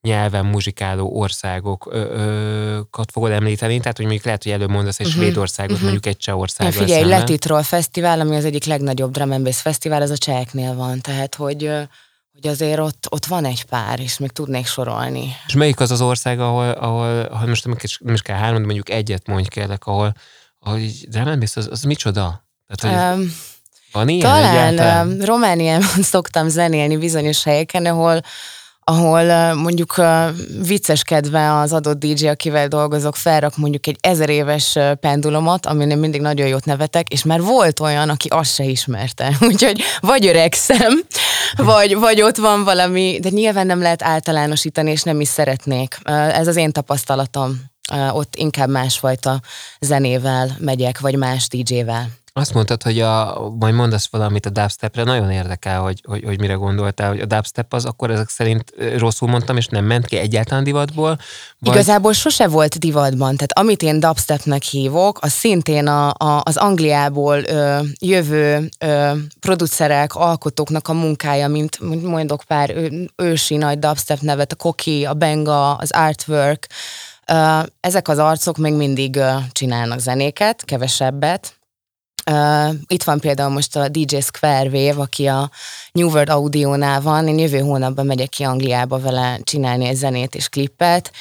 nyelven 0.00 0.46
muzsikáló 0.46 1.10
országokat 1.18 3.10
fogod 3.12 3.30
említeni, 3.30 3.78
tehát 3.78 3.96
hogy 3.96 4.04
mondjuk 4.04 4.24
lehet, 4.24 4.42
hogy 4.42 4.52
előbb 4.52 4.70
mondasz 4.70 5.00
egy 5.00 5.06
uh-huh. 5.06 5.22
Svédországot, 5.22 5.70
uh-huh. 5.70 5.90
mondjuk 5.90 6.06
egy 6.06 6.16
Csehországot. 6.16 6.74
Ja, 6.74 6.80
figyelj, 6.80 7.00
szemben. 7.00 7.18
Letitrol 7.18 7.62
Fesztivál, 7.62 8.20
ami 8.20 8.36
az 8.36 8.44
egyik 8.44 8.64
legnagyobb 8.64 9.12
drum 9.12 9.30
and 9.30 9.44
bass 9.44 9.60
fesztivál, 9.60 10.02
az 10.02 10.10
a 10.10 10.18
cseheknél 10.18 10.74
van, 10.74 11.00
tehát 11.00 11.34
hogy 11.34 11.70
hogy 12.42 12.50
azért 12.50 12.78
ott, 12.78 13.06
ott 13.10 13.26
van 13.26 13.44
egy 13.44 13.64
pár, 13.64 14.00
és 14.00 14.18
még 14.18 14.30
tudnék 14.30 14.66
sorolni. 14.66 15.36
És 15.46 15.54
melyik 15.54 15.80
az 15.80 15.90
az 15.90 16.00
ország, 16.00 16.40
ahol, 16.40 16.70
ahol 16.70 17.28
ha 17.28 17.46
most 17.46 17.64
nem 17.64 17.76
is, 17.80 17.98
nem 18.02 18.14
is 18.14 18.22
kell 18.22 18.36
három, 18.36 18.58
de 18.58 18.64
mondjuk 18.64 18.90
egyet 18.90 19.26
mondj 19.26 19.48
kérlek, 19.48 19.86
ahol, 19.86 20.14
ahol 20.58 20.78
így 20.78 21.08
drum 21.08 21.26
and 21.26 21.38
bass, 21.38 21.56
az, 21.56 21.68
az 21.70 21.82
micsoda? 21.82 22.46
Tehát, 22.66 23.14
hogy 23.14 23.20
um, 23.20 23.36
van 23.92 24.08
ilyen 24.08 24.30
Talán 24.30 25.08
um, 25.08 25.24
Romániában 25.24 26.02
szoktam 26.12 26.48
zenélni 26.48 26.96
bizonyos 26.96 27.42
helyeken, 27.42 27.86
ahol 27.86 28.20
ahol 28.88 29.54
mondjuk 29.54 29.94
vicceskedve 30.66 31.58
az 31.58 31.72
adott 31.72 31.98
DJ, 31.98 32.26
akivel 32.26 32.68
dolgozok, 32.68 33.16
felrak 33.16 33.56
mondjuk 33.56 33.86
egy 33.86 33.96
ezer 34.00 34.28
éves 34.28 34.78
pendulumot, 35.00 35.66
amin 35.66 35.90
én 35.90 35.98
mindig 35.98 36.20
nagyon 36.20 36.46
jót 36.46 36.64
nevetek, 36.64 37.08
és 37.08 37.24
már 37.24 37.40
volt 37.40 37.80
olyan, 37.80 38.08
aki 38.08 38.28
azt 38.28 38.54
se 38.54 38.64
ismerte. 38.64 39.36
Úgyhogy 39.48 39.82
vagy 40.00 40.26
öregszem, 40.26 41.00
vagy, 41.56 41.96
vagy 41.96 42.22
ott 42.22 42.36
van 42.36 42.64
valami, 42.64 43.18
de 43.22 43.28
nyilván 43.28 43.66
nem 43.66 43.80
lehet 43.82 44.02
általánosítani, 44.02 44.90
és 44.90 45.02
nem 45.02 45.20
is 45.20 45.28
szeretnék. 45.28 45.98
Ez 46.04 46.46
az 46.46 46.56
én 46.56 46.72
tapasztalatom. 46.72 47.60
Ott 48.10 48.36
inkább 48.36 48.68
másfajta 48.68 49.40
zenével 49.80 50.56
megyek, 50.58 51.00
vagy 51.00 51.16
más 51.16 51.48
DJ-vel. 51.48 52.08
Azt 52.38 52.54
mondtad, 52.54 52.82
hogy 52.82 53.00
a, 53.00 53.40
majd 53.58 53.74
mondasz 53.74 54.08
valamit 54.10 54.46
a 54.46 54.50
dubstepre, 54.50 55.04
nagyon 55.04 55.30
érdekel, 55.30 55.80
hogy, 55.80 56.02
hogy, 56.06 56.24
hogy 56.24 56.40
mire 56.40 56.54
gondoltál, 56.54 57.08
hogy 57.08 57.20
a 57.20 57.26
dubstep 57.26 57.72
az 57.72 57.84
akkor 57.84 58.10
ezek 58.10 58.28
szerint 58.28 58.72
rosszul 58.96 59.28
mondtam, 59.28 59.56
és 59.56 59.66
nem 59.66 59.84
ment 59.84 60.06
ki 60.06 60.16
egyáltalán 60.16 60.64
divatból? 60.64 61.18
Vagy... 61.58 61.74
Igazából 61.74 62.12
sose 62.12 62.48
volt 62.48 62.78
divatban, 62.78 63.36
tehát 63.36 63.58
amit 63.58 63.82
én 63.82 64.00
dubstepnek 64.00 64.62
hívok, 64.62 65.18
az 65.20 65.32
szintén 65.32 65.86
a, 65.86 66.08
a, 66.08 66.40
az 66.44 66.56
Angliából 66.56 67.42
ö, 67.44 67.78
jövő 68.00 68.68
ö, 68.78 69.12
producerek, 69.40 70.14
alkotóknak 70.14 70.88
a 70.88 70.92
munkája, 70.92 71.48
mint, 71.48 72.02
mondok 72.02 72.42
pár 72.46 72.70
ő, 72.70 73.10
ősi 73.16 73.56
nagy 73.56 73.78
dubstep 73.78 74.20
nevet, 74.20 74.52
a 74.52 74.56
Koki, 74.56 75.04
a 75.04 75.14
Benga, 75.14 75.74
az 75.74 75.90
Artwork, 75.90 76.66
ezek 77.80 78.08
az 78.08 78.18
arcok 78.18 78.56
még 78.56 78.72
mindig 78.72 79.20
csinálnak 79.52 79.98
zenéket, 79.98 80.64
kevesebbet, 80.64 81.57
Uh, 82.30 82.74
itt 82.86 83.02
van 83.02 83.20
például 83.20 83.50
most 83.50 83.76
a 83.76 83.88
DJ 83.88 84.18
Square 84.18 84.68
Wave, 84.68 85.02
aki 85.02 85.26
a 85.26 85.50
New 85.92 86.08
World 86.08 86.28
Audio-nál 86.28 87.00
van. 87.00 87.28
Én 87.28 87.38
jövő 87.38 87.58
hónapban 87.58 88.06
megyek 88.06 88.28
ki 88.28 88.42
Angliába 88.42 88.98
vele 88.98 89.40
csinálni 89.42 89.86
egy 89.86 89.96
zenét 89.96 90.34
és 90.34 90.48
klippet. 90.48 91.12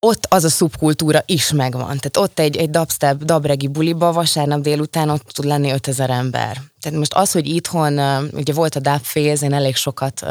Ott 0.00 0.26
az 0.28 0.44
a 0.44 0.48
szubkultúra 0.48 1.22
is 1.26 1.52
megvan. 1.52 1.86
Tehát 1.86 2.16
ott 2.16 2.38
egy, 2.38 2.56
egy 2.56 2.70
dubstep, 2.70 3.22
dabregi 3.22 3.68
buliba 3.68 4.12
vasárnap 4.12 4.60
délután 4.60 5.08
ott 5.08 5.28
tud 5.28 5.44
lenni 5.44 5.72
5000 5.72 6.10
ember. 6.10 6.60
Tehát 6.80 6.98
most 6.98 7.14
az, 7.14 7.32
hogy 7.32 7.46
itthon, 7.46 7.98
ugye 8.32 8.52
volt 8.52 8.74
a 8.74 8.80
dub 8.80 9.00
phase, 9.00 9.46
én 9.46 9.52
elég 9.52 9.76
sokat, 9.76 10.26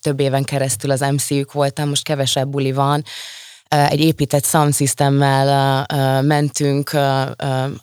több 0.00 0.20
éven 0.20 0.44
keresztül 0.44 0.90
az 0.90 1.00
MC-ük 1.00 1.52
voltam, 1.52 1.88
most 1.88 2.04
kevesebb 2.04 2.48
buli 2.48 2.72
van, 2.72 3.04
egy 3.72 4.00
épített 4.00 4.44
sound 4.44 4.74
systemmel 4.74 5.86
mentünk 6.22 6.96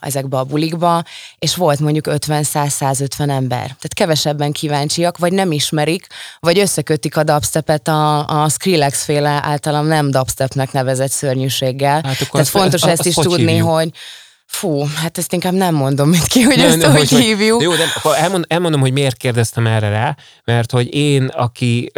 ezekbe 0.00 0.38
a 0.38 0.44
bulikba, 0.44 1.04
és 1.38 1.54
volt 1.56 1.80
mondjuk 1.80 2.06
50-100-150 2.08 3.18
ember. 3.18 3.64
Tehát 3.64 3.94
kevesebben 3.94 4.52
kíváncsiak, 4.52 5.18
vagy 5.18 5.32
nem 5.32 5.52
ismerik, 5.52 6.06
vagy 6.40 6.58
összekötik 6.58 7.16
a 7.16 7.22
dubstepet 7.22 7.88
a, 7.88 8.26
a 8.42 8.48
Skrillex 8.48 9.04
féle 9.04 9.40
általam 9.42 9.86
nem 9.86 10.10
dubstepnek 10.10 10.72
nevezett 10.72 11.10
szörnyűséggel. 11.10 12.00
Hát 12.04 12.28
Tehát 12.30 12.48
fontos 12.48 12.82
ezt 12.82 13.06
is 13.06 13.14
tudni, 13.14 13.52
hívjuk? 13.52 13.68
hogy 13.68 13.92
Fú, 14.50 14.84
hát 14.94 15.18
ezt 15.18 15.32
inkább 15.32 15.52
nem 15.52 15.74
mondom 15.74 16.08
mit 16.08 16.26
ki, 16.26 16.42
hogy 16.42 16.56
nem, 16.56 16.66
ezt 16.66 16.76
nem, 16.76 16.90
hogy, 16.90 17.10
hogy 17.10 17.20
hívjuk. 17.20 17.62
Jó, 17.62 17.74
de 17.74 17.84
elmond, 18.16 18.44
elmondom, 18.48 18.80
hogy 18.80 18.92
miért 18.92 19.16
kérdeztem 19.16 19.66
erre 19.66 19.88
rá, 19.88 20.16
mert 20.44 20.70
hogy 20.70 20.94
én, 20.94 21.24
aki 21.24 21.92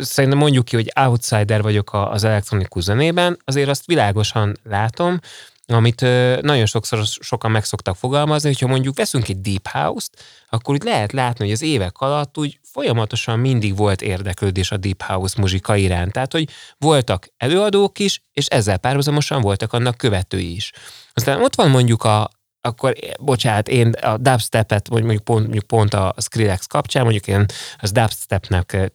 szerintem 0.00 0.38
mondjuk 0.38 0.64
ki, 0.64 0.76
hogy 0.76 0.92
outsider 1.00 1.62
vagyok 1.62 1.90
az 1.92 2.24
elektronikus 2.24 2.82
zenében, 2.82 3.38
azért 3.44 3.68
azt 3.68 3.86
világosan 3.86 4.58
látom, 4.64 5.18
amit 5.66 6.00
nagyon 6.40 6.66
sokszor 6.66 7.04
sokan 7.20 7.50
meg 7.50 7.64
szoktak 7.64 7.96
fogalmazni, 7.96 8.48
hogyha 8.48 8.66
mondjuk 8.66 8.96
veszünk 8.96 9.28
egy 9.28 9.40
deep 9.40 9.68
house-t, 9.68 10.22
akkor 10.48 10.74
úgy 10.74 10.82
lehet 10.82 11.12
látni, 11.12 11.44
hogy 11.44 11.54
az 11.54 11.62
évek 11.62 11.98
alatt 11.98 12.38
úgy 12.38 12.58
folyamatosan 12.72 13.38
mindig 13.38 13.76
volt 13.76 14.02
érdeklődés 14.02 14.70
a 14.70 14.76
deep 14.76 15.02
house 15.02 15.40
muzsika 15.40 15.76
iránt. 15.76 16.12
Tehát, 16.12 16.32
hogy 16.32 16.48
voltak 16.78 17.28
előadók 17.36 17.98
is, 17.98 18.22
és 18.32 18.46
ezzel 18.46 18.78
párhuzamosan 18.78 19.40
voltak 19.40 19.72
annak 19.72 19.96
követői 19.96 20.54
is. 20.54 20.72
Aztán 21.14 21.42
ott 21.42 21.54
van 21.54 21.70
mondjuk 21.70 22.04
a, 22.04 22.30
akkor, 22.60 22.94
bocsánat, 23.20 23.68
én 23.68 23.88
a 23.88 24.16
dubstepet, 24.16 24.90
mondjuk 24.90 25.24
pont, 25.24 25.42
mondjuk 25.42 25.64
pont 25.64 25.94
a 25.94 26.14
Skrillex 26.20 26.66
kapcsán, 26.66 27.02
mondjuk 27.02 27.26
én 27.26 27.44
az 27.78 27.92
dubstepnek 27.92 28.90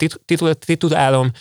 titulálom, 0.66 1.32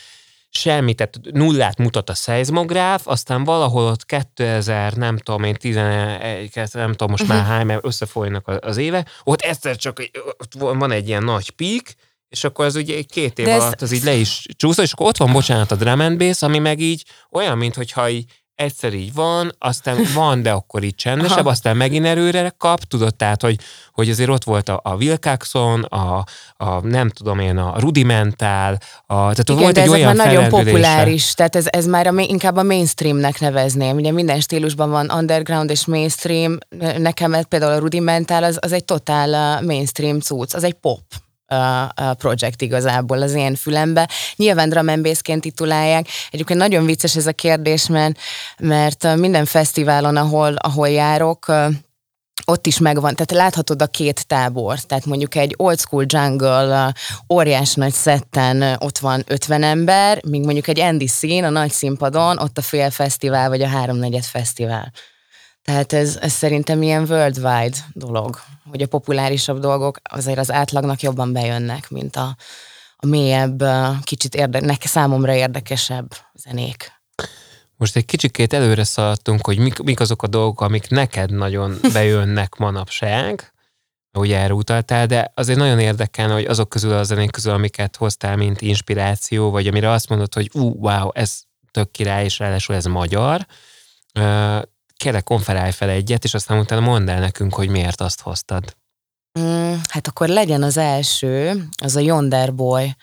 semmi, 0.51 0.95
tehát 0.95 1.19
nullát 1.33 1.79
mutat 1.79 2.11
a 2.11 2.15
szeizmográf, 2.15 3.07
aztán 3.07 3.45
valahol 3.45 3.85
ott 3.85 4.07
2000, 4.07 4.93
nem 4.93 5.17
tudom 5.17 5.45
én, 5.45 5.55
11, 5.55 6.51
nem 6.73 6.91
tudom 6.91 7.11
most 7.11 7.23
uh-huh. 7.23 7.39
már 7.39 7.47
hány, 7.47 7.67
mert 7.67 7.85
összefolynak 7.85 8.49
az 8.65 8.77
éve, 8.77 9.07
ott 9.25 9.41
egyszer 9.41 9.77
csak 9.77 10.11
ott 10.39 10.53
van 10.59 10.91
egy 10.91 11.09
ilyen 11.09 11.25
nagy 11.25 11.51
pík, 11.51 11.95
és 12.29 12.45
akkor 12.45 12.65
az 12.65 12.77
ugye 12.77 13.03
két 13.03 13.39
év 13.39 13.45
De 13.45 13.55
alatt 13.55 13.83
az 13.83 13.93
így 13.93 14.05
le 14.05 14.15
is 14.15 14.47
csúszol, 14.57 14.85
és 14.85 14.93
akkor 14.93 15.07
ott 15.07 15.17
van, 15.17 15.33
bocsánat, 15.33 15.71
a 15.71 15.75
drum 15.75 16.01
and 16.01 16.19
bass, 16.19 16.43
ami 16.43 16.59
meg 16.59 16.81
így 16.81 17.05
olyan, 17.31 17.59
mintha 17.59 18.09
így 18.09 18.25
egyszer 18.59 18.95
így 18.95 19.15
van, 19.15 19.55
aztán 19.59 19.97
van, 20.15 20.43
de 20.43 20.51
akkor 20.51 20.83
így 20.83 20.95
csendesebb, 20.95 21.39
Aha. 21.39 21.49
aztán 21.49 21.77
megint 21.77 22.07
erőre 22.07 22.55
kap, 22.59 22.85
tudod, 22.85 23.15
tehát, 23.15 23.43
hogy, 23.43 23.59
hogy 23.93 24.11
azért 24.11 24.29
ott 24.29 24.45
volt 24.45 24.69
a, 24.69 24.81
a 24.83 24.95
Wilcoxon, 24.95 25.83
a, 25.83 26.25
a, 26.57 26.87
nem 26.87 27.09
tudom 27.09 27.39
én, 27.39 27.57
a 27.57 27.75
Rudimentál, 27.79 28.79
a, 29.07 29.15
tehát 29.15 29.49
Igen, 29.49 29.63
volt 29.63 29.75
de 29.75 29.83
egy 29.83 29.89
olyan 29.89 30.17
már 30.17 30.27
nagyon 30.27 30.49
populáris, 30.49 31.35
tehát 31.35 31.57
ez, 31.57 31.67
ez 31.69 31.87
már 31.87 32.07
a, 32.07 32.13
inkább 32.17 32.57
a 32.57 32.63
mainstreamnek 32.63 33.41
nevezném. 33.41 33.97
Ugye 33.97 34.13
minden 34.13 34.41
stílusban 34.41 34.91
van 34.91 35.11
underground 35.11 35.71
és 35.71 35.87
mainstream, 35.87 36.59
nekem 36.99 37.37
például 37.49 37.73
a 37.73 37.79
Rudimentál 37.79 38.45
az, 38.45 38.59
az 38.61 38.73
egy 38.73 38.85
totál 38.85 39.63
mainstream 39.63 40.21
cucc, 40.21 40.55
az 40.55 40.65
egy 40.65 40.75
pop 40.75 41.01
projekt 42.19 42.63
igazából 42.63 43.23
az 43.23 43.33
én 43.33 43.55
fülembe. 43.55 44.09
Nyilván 44.37 44.69
drum 44.69 44.89
and 44.89 45.03
bass-ként 45.03 45.41
titulálják. 45.41 46.07
Egyébként 46.31 46.59
nagyon 46.59 46.85
vicces 46.85 47.17
ez 47.17 47.27
a 47.27 47.33
kérdés, 47.33 47.87
mert, 47.87 48.19
mert 48.59 49.17
minden 49.17 49.45
fesztiválon, 49.45 50.17
ahol, 50.17 50.55
ahol 50.55 50.89
járok, 50.89 51.47
ott 52.45 52.67
is 52.67 52.79
megvan, 52.79 53.15
tehát 53.15 53.45
láthatod 53.45 53.83
a 53.83 53.87
két 53.87 54.27
tábor, 54.27 54.81
tehát 54.81 55.07
mondjuk 55.07 55.35
egy 55.35 55.55
old 55.57 55.79
school 55.79 56.05
jungle 56.07 56.95
óriás 57.33 57.75
nagy 57.75 57.93
szetten 57.93 58.77
ott 58.79 58.99
van 58.99 59.25
50 59.27 59.63
ember, 59.63 60.25
míg 60.25 60.45
mondjuk 60.45 60.69
egy 60.69 60.81
Andy 60.81 61.07
Scene 61.07 61.47
a 61.47 61.51
nagy 61.51 61.71
színpadon, 61.71 62.39
ott 62.39 62.59
a 62.59 62.63
fél 62.63 62.91
fesztivál 62.91 63.49
vagy 63.49 63.63
a 63.63 63.69
háromnegyed 63.69 64.25
fesztivál. 64.25 64.93
Tehát 65.69 65.93
ez, 65.93 66.17
ez 66.17 66.33
szerintem 66.33 66.83
ilyen 66.83 67.07
worldwide 67.09 67.77
dolog, 67.93 68.41
hogy 68.71 68.83
a 68.83 68.87
populárisabb 68.87 69.59
dolgok 69.61 69.99
azért 70.03 70.39
az 70.39 70.51
átlagnak 70.51 71.01
jobban 71.01 71.33
bejönnek, 71.33 71.91
mint 71.91 72.17
a, 72.17 72.37
a 72.97 73.07
mélyebb, 73.07 73.65
kicsit 74.03 74.35
érde, 74.35 74.61
nek, 74.61 74.83
számomra 74.83 75.35
érdekesebb 75.35 76.07
zenék. 76.35 76.93
Most 77.77 77.97
egy 77.97 78.05
kicsikét 78.05 78.53
előre 78.53 78.85
szaladtunk, 78.85 79.47
hogy 79.47 79.59
mik, 79.59 79.79
mik 79.79 80.01
azok 80.01 80.23
a 80.23 80.27
dolgok, 80.27 80.61
amik 80.61 80.89
neked 80.89 81.33
nagyon 81.33 81.79
bejönnek 81.93 82.57
manapság, 82.57 83.53
ahogy 84.13 84.33
erre 84.33 84.55
utaltál, 84.55 85.07
de 85.07 85.33
azért 85.35 85.59
nagyon 85.59 85.79
érdekelne, 85.79 86.33
hogy 86.33 86.45
azok 86.45 86.69
közül 86.69 86.93
a 86.93 87.03
zenék 87.03 87.31
közül, 87.31 87.53
amiket 87.53 87.97
hoztál, 87.97 88.37
mint 88.37 88.61
inspiráció, 88.61 89.51
vagy 89.51 89.67
amire 89.67 89.91
azt 89.91 90.09
mondod, 90.09 90.35
hogy 90.35 90.51
ú, 90.53 90.73
wow, 90.77 91.11
ez 91.13 91.41
tök 91.71 91.91
király, 91.91 92.25
és 92.25 92.39
ráadásul 92.39 92.75
ez 92.75 92.85
magyar, 92.85 93.47
kérlek 94.99 95.25
konferálj 95.25 95.73
fel 95.73 95.89
egyet, 95.89 96.25
és 96.25 96.35
aztán 96.35 96.59
utána 96.59 96.81
mondd 96.81 97.11
el 97.11 97.21
nekünk, 97.21 97.55
hogy 97.55 97.69
miért 97.69 98.01
azt 98.01 98.21
hoztad. 98.21 98.77
Mm, 99.41 99.75
hát 99.89 100.07
akkor 100.07 100.29
legyen 100.29 100.63
az 100.63 100.77
első, 100.77 101.65
az 101.83 101.97
a 101.97 102.01
Yonder 102.01 102.55
Boy. 102.55 102.97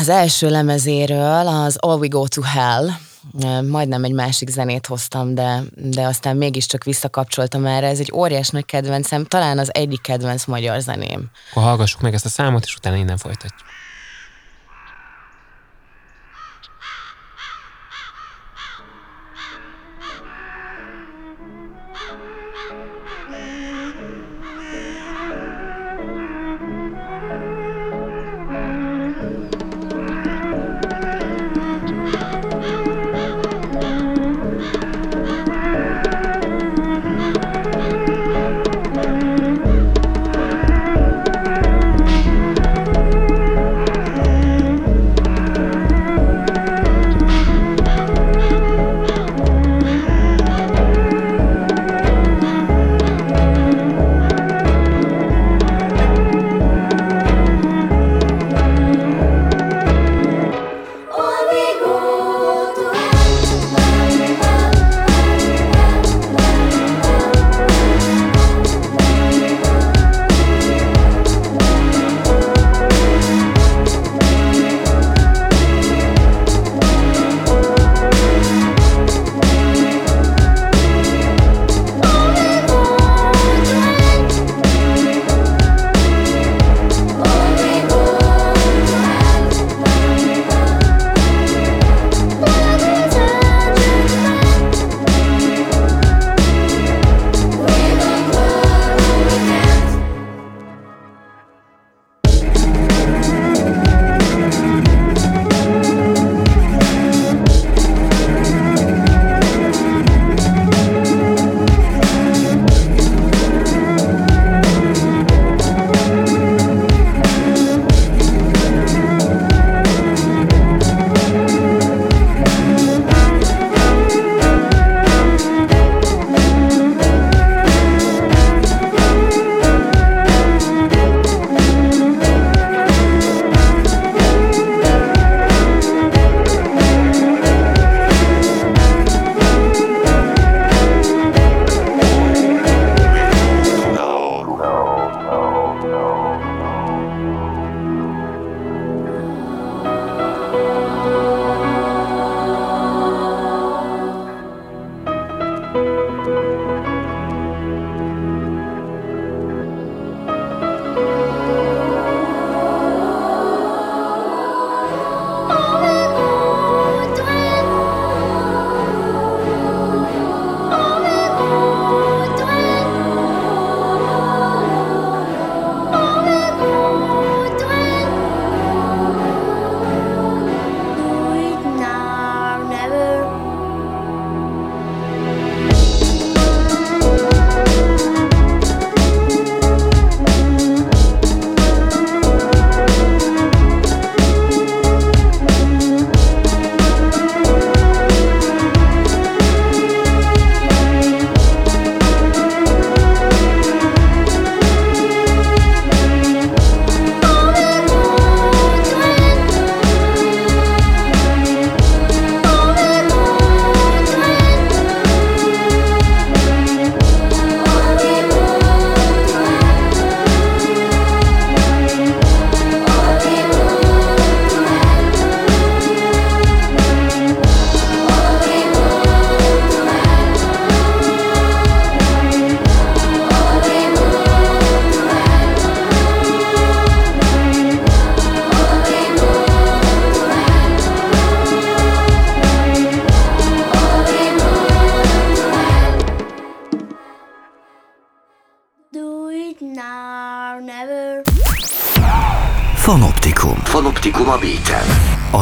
Az 0.00 0.08
első 0.08 0.50
lemezéről 0.50 1.46
az 1.46 1.76
All 1.76 1.98
We 1.98 2.06
Go 2.08 2.26
to 2.28 2.42
Hell, 2.42 2.88
majdnem 3.68 4.04
egy 4.04 4.12
másik 4.12 4.48
zenét 4.48 4.86
hoztam, 4.86 5.34
de, 5.34 5.62
de 5.74 6.06
aztán 6.06 6.36
mégiscsak 6.36 6.84
visszakapcsoltam 6.84 7.66
erre. 7.66 7.86
Ez 7.86 7.98
egy 7.98 8.12
óriás 8.14 8.48
nagy 8.48 8.64
kedvencem, 8.64 9.24
talán 9.24 9.58
az 9.58 9.74
egyik 9.74 10.00
kedvenc 10.00 10.44
magyar 10.44 10.80
zeném. 10.80 11.30
Akkor 11.50 11.62
hallgassuk 11.62 12.00
meg 12.00 12.14
ezt 12.14 12.24
a 12.24 12.28
számot, 12.28 12.64
és 12.64 12.76
utána 12.76 12.96
innen 12.96 13.16
folytatjuk. 13.16 13.69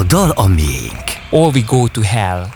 Dal 0.09 0.31
a 0.31 0.47
miénk. 0.47 1.05
All 1.31 1.51
we 1.51 1.61
go 1.67 1.87
to 1.89 2.01
hell. 2.03 2.47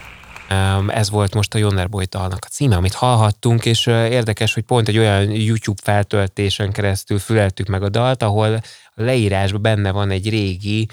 Ez 0.88 1.10
volt 1.10 1.34
most 1.34 1.54
a 1.54 1.58
Jonnerboy 1.58 2.04
dalnak 2.04 2.44
a 2.44 2.48
címe, 2.48 2.76
amit 2.76 2.94
hallhattunk, 2.94 3.64
és 3.64 3.86
érdekes, 3.86 4.54
hogy 4.54 4.62
pont 4.62 4.88
egy 4.88 4.98
olyan 4.98 5.30
YouTube 5.30 5.82
feltöltésen 5.82 6.72
keresztül 6.72 7.18
füleltük 7.18 7.66
meg 7.66 7.82
a 7.82 7.88
dalt, 7.88 8.22
ahol 8.22 8.54
a 8.94 9.02
leírásban 9.02 9.62
benne 9.62 9.90
van 9.90 10.10
egy 10.10 10.28
régi 10.28 10.88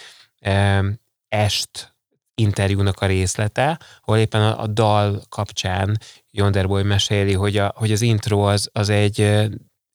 est 1.28 1.95
interjúnak 2.36 3.02
a 3.02 3.06
részlete, 3.06 3.80
ahol 4.02 4.19
éppen 4.19 4.41
a, 4.41 4.62
a 4.62 4.67
dal 4.67 5.22
kapcsán 5.30 5.98
Jonderboy 6.32 6.84
meséli, 6.84 7.34
hogy, 7.34 7.58
a, 7.58 7.74
hogy 7.76 7.91
az 7.91 8.02
intro 8.02 8.39
az, 8.39 8.69
az 8.74 8.89
egy, 8.89 9.22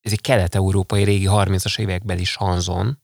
ez 0.00 0.12
egy 0.12 0.20
kelet-európai 0.20 1.03
régi 1.05 1.29
30-as 1.31 1.79
évekbeli 1.79 2.24
sanzon, 2.24 2.98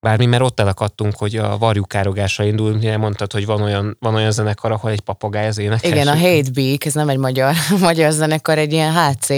bármi, 0.00 0.26
mert 0.26 0.42
ott 0.42 0.60
elakadtunk, 0.60 1.16
hogy 1.16 1.36
a 1.36 1.58
varjukárogásra 1.58 2.44
indul, 2.44 2.72
ugye 2.72 2.96
mondtad, 2.96 3.32
hogy 3.32 3.46
van 3.46 3.62
olyan, 3.62 3.96
van 4.00 4.14
olyan 4.14 4.30
zenekar, 4.30 4.72
ahol 4.72 4.90
egy 4.90 5.00
papagáj 5.00 5.46
az 5.46 5.58
énekes. 5.58 5.90
Igen, 5.90 6.08
a 6.08 6.16
Hate 6.16 6.50
Beak, 6.52 6.84
ez 6.84 6.94
nem 6.94 7.08
egy 7.08 7.18
magyar, 7.18 7.54
magyar 7.80 8.12
zenekar, 8.12 8.58
egy 8.58 8.72
ilyen 8.72 8.92
HC, 8.92 9.28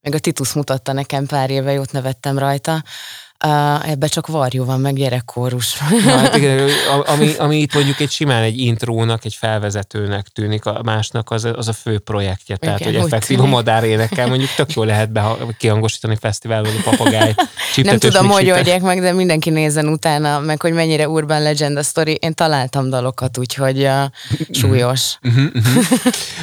meg 0.00 0.14
a 0.14 0.18
Titus 0.18 0.52
mutatta 0.52 0.92
nekem 0.92 1.26
pár 1.26 1.50
éve, 1.50 1.72
jót 1.72 1.92
nevettem 1.92 2.38
rajta. 2.38 2.82
Uh, 3.46 3.90
ebbe 3.90 4.06
csak 4.06 4.26
varjú 4.26 4.64
van, 4.64 4.80
meg 4.80 4.94
gyerekkórus. 4.94 5.78
Na, 6.04 6.16
hát 6.16 6.36
igen, 6.38 6.68
ami, 7.06 7.32
ami 7.38 7.56
itt 7.56 7.74
mondjuk 7.74 8.00
egy 8.00 8.10
simán 8.10 8.42
egy 8.42 8.58
intrónak, 8.58 9.24
egy 9.24 9.34
felvezetőnek 9.34 10.26
tűnik, 10.26 10.64
a 10.64 10.80
másnak 10.82 11.30
az, 11.30 11.44
az 11.44 11.68
a 11.68 11.72
fő 11.72 11.98
projektje. 11.98 12.56
Tehát, 12.56 12.80
igen, 12.80 12.92
hogy 12.92 13.02
effektív 13.02 13.38
madár 13.38 13.84
énekel, 13.84 14.28
mondjuk 14.28 14.50
tök 14.56 14.72
jó 14.72 14.82
lehet 14.82 15.12
be, 15.12 15.36
kihangosítani 15.58 16.16
fesztiválon 16.20 16.72
a 16.76 16.90
papagáj. 16.90 17.34
Nem 17.76 17.98
tudom, 17.98 18.28
hogy 18.28 18.50
oldják 18.50 18.82
meg, 18.82 19.00
de 19.00 19.12
mindenki 19.12 19.50
nézzen 19.50 19.88
utána, 19.88 20.40
meg 20.40 20.60
hogy 20.60 20.72
mennyire 20.72 21.08
urban 21.08 21.42
legend 21.42 21.76
a 21.76 21.82
story. 21.82 22.18
Én 22.20 22.34
találtam 22.34 22.90
dalokat, 22.90 23.38
úgyhogy 23.38 23.82
uh, 23.82 24.02
súlyos. 24.50 25.18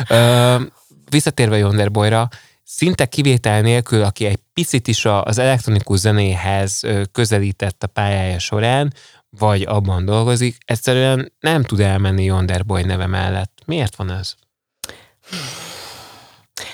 uh, 0.10 0.62
visszatérve 1.10 1.58
Jonderboyra, 1.58 2.30
szinte 2.70 3.06
kivétel 3.06 3.62
nélkül, 3.62 4.04
aki 4.04 4.26
egy 4.26 4.40
picit 4.54 4.88
is 4.88 5.06
az 5.06 5.38
elektronikus 5.38 6.00
zenéhez 6.00 6.82
közelített 7.12 7.84
a 7.84 7.88
pályája 7.88 8.40
során, 8.40 8.94
vagy 9.30 9.62
abban 9.62 10.06
dolgozik, 10.06 10.58
egyszerűen 10.66 11.34
nem 11.40 11.64
tud 11.64 11.80
elmenni 11.80 12.24
Yonderboy 12.24 12.84
neve 12.84 13.08
mellett. 13.08 13.62
Miért 13.66 13.96
van 13.96 14.12
ez? 14.12 14.34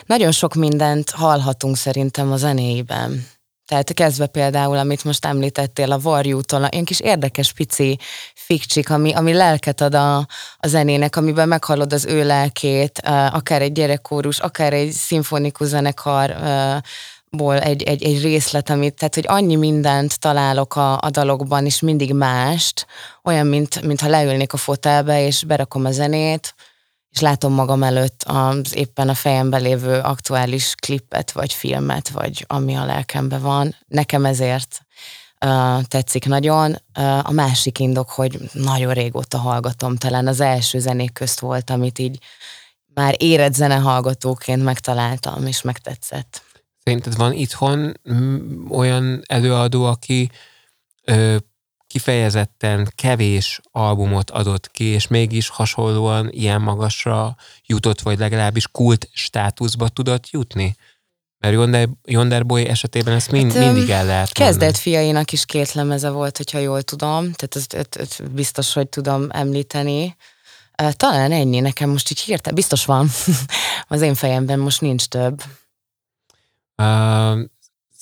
Nagyon 0.05 0.31
sok 0.31 0.53
mindent 0.53 1.09
hallhatunk 1.09 1.77
szerintem 1.77 2.31
a 2.31 2.37
zenéiben. 2.37 3.25
Tehát 3.67 3.93
kezdve 3.93 4.27
például, 4.27 4.77
amit 4.77 5.03
most 5.03 5.25
említettél, 5.25 5.91
a 5.91 5.99
varjútól, 5.99 6.67
ilyen 6.71 6.83
kis 6.83 6.99
érdekes 6.99 7.53
pici 7.53 7.99
fikcsik, 8.33 8.89
ami, 8.89 9.13
ami 9.13 9.33
lelket 9.33 9.81
ad 9.81 9.93
a, 9.93 10.17
a 10.57 10.67
zenének, 10.67 11.15
amiben 11.15 11.47
meghallod 11.47 11.93
az 11.93 12.05
ő 12.05 12.25
lelkét, 12.25 12.99
akár 13.31 13.61
egy 13.61 13.71
gyerekkórus, 13.71 14.39
akár 14.39 14.73
egy 14.73 14.91
szimfonikus 14.91 15.67
zenekar, 15.67 16.35
ból 17.29 17.59
egy, 17.59 17.83
egy, 17.83 18.03
egy 18.03 18.21
részlet, 18.21 18.69
amit, 18.69 18.93
tehát 18.93 19.15
hogy 19.15 19.25
annyi 19.27 19.55
mindent 19.55 20.19
találok 20.19 20.75
a, 20.75 20.97
a 21.01 21.09
dalokban, 21.09 21.65
és 21.65 21.79
mindig 21.79 22.13
mást, 22.13 22.85
olyan, 23.23 23.47
mint, 23.47 23.81
mintha 23.81 24.07
leülnék 24.07 24.53
a 24.53 24.57
fotelbe, 24.57 25.25
és 25.25 25.43
berakom 25.43 25.85
a 25.85 25.91
zenét, 25.91 26.55
és 27.13 27.19
látom 27.19 27.53
magam 27.53 27.83
előtt 27.83 28.23
az 28.23 28.75
éppen 28.75 29.09
a 29.09 29.13
fejembe 29.13 29.57
lévő 29.57 29.99
aktuális 29.99 30.75
klippet, 30.75 31.31
vagy 31.31 31.53
filmet, 31.53 32.09
vagy 32.09 32.45
ami 32.47 32.75
a 32.75 32.85
lelkemben 32.85 33.41
van. 33.41 33.75
Nekem 33.87 34.25
ezért 34.25 34.81
uh, 35.45 35.81
tetszik 35.83 36.25
nagyon. 36.25 36.71
Uh, 36.99 37.29
a 37.29 37.31
másik 37.31 37.79
indok, 37.79 38.09
hogy 38.09 38.39
nagyon 38.53 38.93
régóta 38.93 39.37
hallgatom, 39.37 39.95
talán 39.95 40.27
az 40.27 40.39
első 40.39 40.79
zenék 40.79 41.13
közt 41.13 41.39
volt, 41.39 41.69
amit 41.69 41.99
így 41.99 42.17
már 42.93 43.15
érett 43.17 43.53
zenehallgatóként 43.53 44.63
megtaláltam, 44.63 45.45
és 45.45 45.61
megtetszett. 45.61 46.41
Szerinted 46.83 47.15
van 47.15 47.33
itthon 47.33 47.93
olyan 48.69 49.21
előadó, 49.25 49.85
aki 49.85 50.31
ö, 51.03 51.35
kifejezetten 51.93 52.91
kevés 52.95 53.61
albumot 53.71 54.29
adott 54.29 54.71
ki, 54.71 54.83
és 54.83 55.07
mégis 55.07 55.49
hasonlóan 55.49 56.29
ilyen 56.31 56.61
magasra 56.61 57.35
jutott, 57.65 58.01
vagy 58.01 58.19
legalábbis 58.19 58.67
kult 58.67 59.09
státuszba 59.11 59.87
tudott 59.87 60.29
jutni? 60.29 60.75
Mert 61.39 61.53
Yonder, 61.53 61.89
Yonder 62.05 62.45
Boy 62.45 62.67
esetében 62.67 63.13
ezt 63.13 63.31
mind, 63.31 63.53
hát, 63.53 63.65
mindig 63.65 63.89
el 63.89 64.05
lehet 64.05 64.31
Kezdett 64.31 64.77
fiainak 64.77 65.31
is 65.31 65.45
két 65.45 65.73
lemeze 65.73 66.09
volt, 66.09 66.37
hogyha 66.37 66.57
jól 66.57 66.81
tudom, 66.81 67.31
tehát 67.31 67.55
ezt, 67.55 67.73
ezt, 67.73 67.95
ezt 67.95 68.31
biztos, 68.31 68.73
hogy 68.73 68.87
tudom 68.87 69.27
említeni. 69.29 70.15
Talán 70.91 71.31
ennyi, 71.31 71.59
nekem 71.59 71.89
most 71.89 72.11
így 72.11 72.19
hirtelen, 72.19 72.55
biztos 72.55 72.85
van, 72.85 73.09
az 73.87 74.01
én 74.01 74.15
fejemben 74.15 74.59
most 74.59 74.81
nincs 74.81 75.05
több. 75.05 75.43
Uh, 76.77 77.39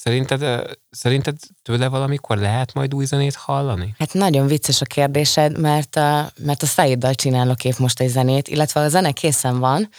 Szerinted, 0.03 0.65
szerinted 0.89 1.35
tőle 1.61 1.87
valamikor 1.87 2.37
lehet 2.37 2.73
majd 2.73 2.93
új 2.93 3.05
zenét 3.05 3.35
hallani? 3.35 3.95
Hát 3.97 4.13
nagyon 4.13 4.47
vicces 4.47 4.81
a 4.81 4.85
kérdésed, 4.85 5.59
mert 5.59 5.95
a, 5.95 6.31
mert 6.39 6.63
a 6.63 6.65
Szaiddal 6.65 7.13
csinálok 7.13 7.63
épp 7.63 7.77
most 7.77 7.99
egy 7.99 8.09
zenét, 8.09 8.47
illetve 8.47 8.81
a 8.81 8.89
zene 8.89 9.11
készen 9.11 9.59
van, 9.59 9.89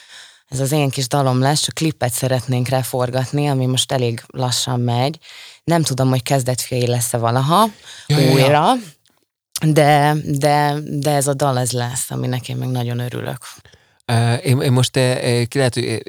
ez 0.49 0.61
az 0.61 0.73
én 0.73 0.91
kis 0.91 1.09
dalom 1.09 1.41
lesz, 1.41 1.61
csak 1.61 1.75
klippet 1.75 2.13
szeretnénk 2.13 2.69
rá 2.69 2.83
forgatni, 2.83 3.49
ami 3.49 3.67
most 3.67 3.93
elég 3.93 4.23
lassan 4.27 4.81
megy. 4.81 5.19
Nem 5.65 5.83
tudom, 5.83 6.09
hogy 6.09 6.23
kezdetfiai 6.23 6.87
lesz-e 6.87 7.19
valaha 7.19 7.69
ja, 8.07 8.33
újra, 8.33 8.49
ja. 8.49 8.75
De, 9.67 10.15
de, 10.25 10.75
de 10.85 11.11
ez 11.11 11.27
a 11.27 11.35
dal 11.35 11.59
ez 11.59 11.71
lesz, 11.71 12.11
aminek 12.11 12.49
én 12.49 12.57
meg 12.57 12.69
nagyon 12.69 12.99
örülök. 12.99 13.39
Én, 14.43 14.61
én 14.61 14.73
most 14.73 14.97
lehet, 14.97 15.75
hogy 15.75 16.03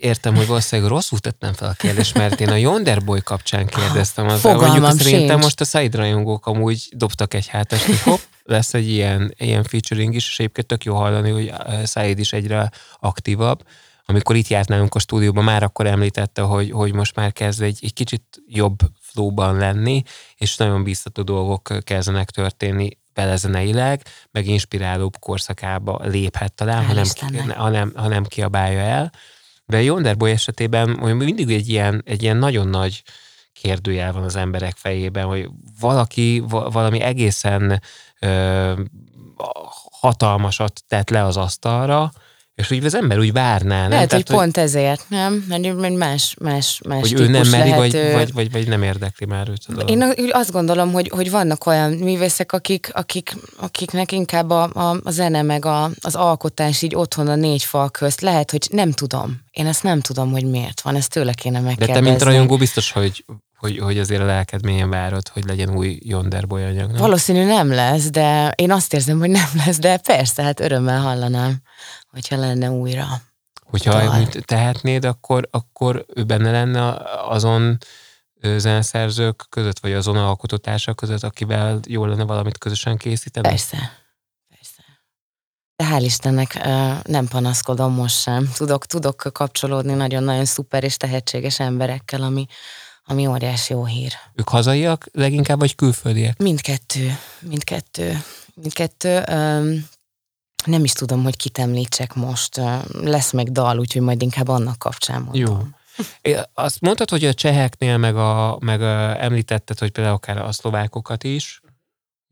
értem, 0.00 0.36
hogy 0.36 0.46
valószínűleg 0.46 0.90
rosszul 0.90 1.18
tettem 1.18 1.52
fel 1.52 1.68
a 1.68 1.72
kérdést, 1.72 2.14
mert 2.14 2.40
én 2.40 2.48
a 2.48 2.54
Yonderboy 2.54 3.20
kapcsán 3.22 3.66
kérdeztem. 3.66 4.26
Az, 4.26 4.40
Fogalmam 4.40 4.80
mondjuk 4.80 5.00
szerintem 5.00 5.38
most 5.38 5.60
a 5.60 5.64
Said 5.64 5.94
rajongók 5.94 6.46
amúgy 6.46 6.88
dobtak 6.90 7.34
egy 7.34 7.46
hátast, 7.46 7.84
hogy 7.84 8.00
hopp, 8.00 8.20
lesz 8.44 8.74
egy 8.74 8.88
ilyen, 8.88 9.34
ilyen 9.38 9.62
featuring 9.62 10.14
is, 10.14 10.28
és 10.28 10.38
egyébként 10.38 10.66
tök 10.66 10.84
jó 10.84 10.94
hallani, 10.94 11.30
hogy 11.30 11.52
Said 11.86 12.18
is 12.18 12.32
egyre 12.32 12.70
aktívabb. 13.00 13.62
Amikor 14.04 14.36
itt 14.36 14.48
járt 14.48 14.68
nálunk 14.68 14.94
a 14.94 14.98
stúdióban, 14.98 15.44
már 15.44 15.62
akkor 15.62 15.86
említette, 15.86 16.42
hogy, 16.42 16.70
hogy 16.70 16.92
most 16.92 17.14
már 17.14 17.32
kezd 17.32 17.62
egy, 17.62 17.78
egy 17.82 17.92
kicsit 17.92 18.22
jobb 18.46 18.78
flowban 19.00 19.56
lenni, 19.56 20.02
és 20.36 20.56
nagyon 20.56 20.82
biztató 20.82 21.22
dolgok 21.22 21.72
kezdenek 21.84 22.30
történni 22.30 22.88
vele 23.18 23.36
zeneileg, 23.36 24.02
meg 24.30 24.46
inspirálóbb 24.46 25.18
korszakába 25.18 26.00
léphet 26.02 26.54
talán, 26.54 26.84
ha 26.86 26.92
nem, 26.92 27.04
ha, 27.56 27.68
nem, 27.68 27.92
ha 27.94 28.08
nem 28.08 28.24
kiabálja 28.24 28.80
el. 28.80 29.12
De 29.66 29.82
Yonderboy 29.82 30.30
esetében 30.30 30.88
mindig 30.88 31.50
egy 31.50 31.68
ilyen, 31.68 32.02
egy 32.04 32.22
ilyen 32.22 32.36
nagyon 32.36 32.68
nagy 32.68 33.02
kérdőjel 33.52 34.12
van 34.12 34.22
az 34.22 34.36
emberek 34.36 34.76
fejében, 34.76 35.24
hogy 35.24 35.48
valaki 35.80 36.42
valami 36.48 37.00
egészen 37.00 37.82
ö, 38.20 38.72
hatalmasat 39.90 40.82
tett 40.88 41.10
le 41.10 41.24
az 41.24 41.36
asztalra, 41.36 42.12
és 42.58 42.70
úgy 42.70 42.84
az 42.84 42.94
ember 42.94 43.18
úgy 43.18 43.32
várná, 43.32 43.80
nem? 43.80 43.90
Lehet, 43.90 44.08
Tehát, 44.08 44.28
hogy 44.28 44.36
pont 44.36 44.56
ezért, 44.56 45.04
nem? 45.08 45.44
Mert 45.48 45.96
más, 45.96 46.34
más, 46.40 46.80
más 46.88 47.00
Hogy 47.00 47.20
ő 47.20 47.28
nem 47.28 47.48
meri, 47.48 47.70
vagy, 47.70 47.92
vagy, 48.12 48.32
vagy, 48.32 48.52
vagy, 48.52 48.68
nem 48.68 48.82
érdekli 48.82 49.26
már 49.26 49.48
őt. 49.48 49.66
A 49.76 49.80
Én 49.80 50.14
azt 50.30 50.52
gondolom, 50.52 50.92
hogy, 50.92 51.08
hogy 51.14 51.30
vannak 51.30 51.66
olyan 51.66 51.92
művészek, 51.92 52.52
akik, 52.52 52.90
akik, 52.92 53.36
akiknek 53.56 54.12
inkább 54.12 54.50
a, 54.50 54.70
a, 54.72 55.00
a 55.04 55.10
zene 55.10 55.42
meg 55.42 55.64
a, 55.64 55.90
az 56.00 56.14
alkotás 56.14 56.82
így 56.82 56.94
otthon 56.94 57.28
a 57.28 57.34
négy 57.34 57.62
fal 57.62 57.90
közt. 57.90 58.20
Lehet, 58.20 58.50
hogy 58.50 58.68
nem 58.70 58.92
tudom. 58.92 59.40
Én 59.50 59.66
ezt 59.66 59.82
nem 59.82 60.00
tudom, 60.00 60.30
hogy 60.30 60.44
miért 60.44 60.80
van. 60.80 60.96
Ezt 60.96 61.10
tőle 61.10 61.32
kéne 61.32 61.60
megkérdezni. 61.60 61.92
De 61.92 62.00
te, 62.00 62.10
mint 62.10 62.22
rajongó, 62.22 62.56
biztos, 62.56 62.92
hogy, 62.92 63.24
hogy, 63.56 63.78
hogy 63.78 63.98
azért 63.98 64.20
a 64.20 64.24
lelked 64.24 64.64
mélyen 64.64 64.90
várod, 64.90 65.28
hogy 65.28 65.44
legyen 65.44 65.76
új 65.76 65.98
Yonderboy 66.02 66.62
anyag. 66.62 66.90
Nem? 66.90 67.00
Valószínű 67.00 67.44
nem 67.44 67.72
lesz, 67.72 68.10
de 68.10 68.52
én 68.56 68.70
azt 68.72 68.94
érzem, 68.94 69.18
hogy 69.18 69.30
nem 69.30 69.48
lesz, 69.64 69.78
de 69.78 69.96
persze, 69.96 70.42
hát 70.42 70.60
örömmel 70.60 71.00
hallanám 71.00 71.56
hogyha 72.10 72.36
lenne 72.36 72.70
újra. 72.70 73.06
Hogyha 73.64 74.28
tehetnéd, 74.40 75.04
akkor, 75.04 75.48
akkor 75.50 76.06
ő 76.14 76.24
benne 76.24 76.50
lenne 76.50 76.94
azon 77.28 77.78
zeneszerzők 78.56 79.46
között, 79.48 79.78
vagy 79.78 79.92
azon 79.92 80.16
alkototársak 80.16 80.96
között, 80.96 81.22
akivel 81.22 81.80
jól 81.86 82.08
lenne 82.08 82.24
valamit 82.24 82.58
közösen 82.58 82.96
készíteni? 82.96 83.48
Persze. 83.48 83.76
Persze. 84.48 84.82
De 85.76 85.84
hál' 85.84 86.02
Istennek 86.04 86.64
nem 87.02 87.28
panaszkodom 87.28 87.92
most 87.92 88.20
sem. 88.20 88.50
Tudok, 88.56 88.86
tudok 88.86 89.30
kapcsolódni 89.32 89.94
nagyon-nagyon 89.94 90.44
szuper 90.44 90.84
és 90.84 90.96
tehetséges 90.96 91.60
emberekkel, 91.60 92.22
ami, 92.22 92.46
ami 93.04 93.26
óriási 93.26 93.72
jó 93.72 93.84
hír. 93.84 94.12
Ők 94.34 94.48
hazaiak 94.48 95.08
leginkább, 95.12 95.58
vagy 95.58 95.74
külföldiek? 95.74 96.38
Mindkettő. 96.38 97.18
Mindkettő. 97.40 98.22
Mindkettő 98.54 99.24
nem 100.66 100.84
is 100.84 100.92
tudom, 100.92 101.22
hogy 101.22 101.36
kit 101.36 101.58
említsek 101.58 102.14
most. 102.14 102.60
Lesz 103.00 103.32
meg 103.32 103.52
dal, 103.52 103.78
úgyhogy 103.78 104.02
majd 104.02 104.22
inkább 104.22 104.48
annak 104.48 104.78
kapcsán 104.78 105.22
mondom. 105.22 105.74
Jó. 106.22 106.36
Azt 106.54 106.80
mondtad, 106.80 107.10
hogy 107.10 107.24
a 107.24 107.34
cseheknél, 107.34 107.96
meg, 107.96 108.16
a, 108.16 108.58
meg 108.60 108.82
a, 108.82 109.22
említetted, 109.22 109.78
hogy 109.78 109.90
például 109.90 110.16
akár 110.16 110.38
a 110.38 110.52
szlovákokat 110.52 111.24
is, 111.24 111.60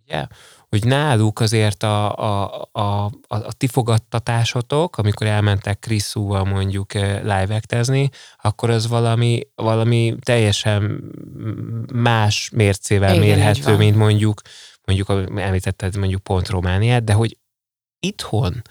ugye? 0.05 0.27
hogy 0.69 0.85
náluk 0.85 1.41
azért 1.41 1.83
a, 1.83 2.19
a, 2.19 2.69
a, 2.73 3.05
a, 3.05 3.11
a 3.29 3.53
ti 3.53 3.67
fogadtatásotok, 3.67 4.99
amikor 4.99 5.27
elmentek 5.27 5.79
Kriszúval 5.79 6.45
mondjuk 6.45 6.93
live 6.95 7.63
akkor 8.37 8.71
az 8.71 8.87
valami, 8.87 9.41
valami 9.55 10.15
teljesen 10.21 11.01
más 11.95 12.51
mércével 12.55 13.15
Igen, 13.15 13.27
mérhető, 13.27 13.77
mint 13.77 13.97
mondjuk, 13.97 14.41
mondjuk 14.85 15.11
említetted 15.37 15.97
mondjuk 15.97 16.23
pont 16.23 16.49
Romániát, 16.49 17.05
de 17.05 17.13
hogy 17.13 17.39
itthon 18.07 18.63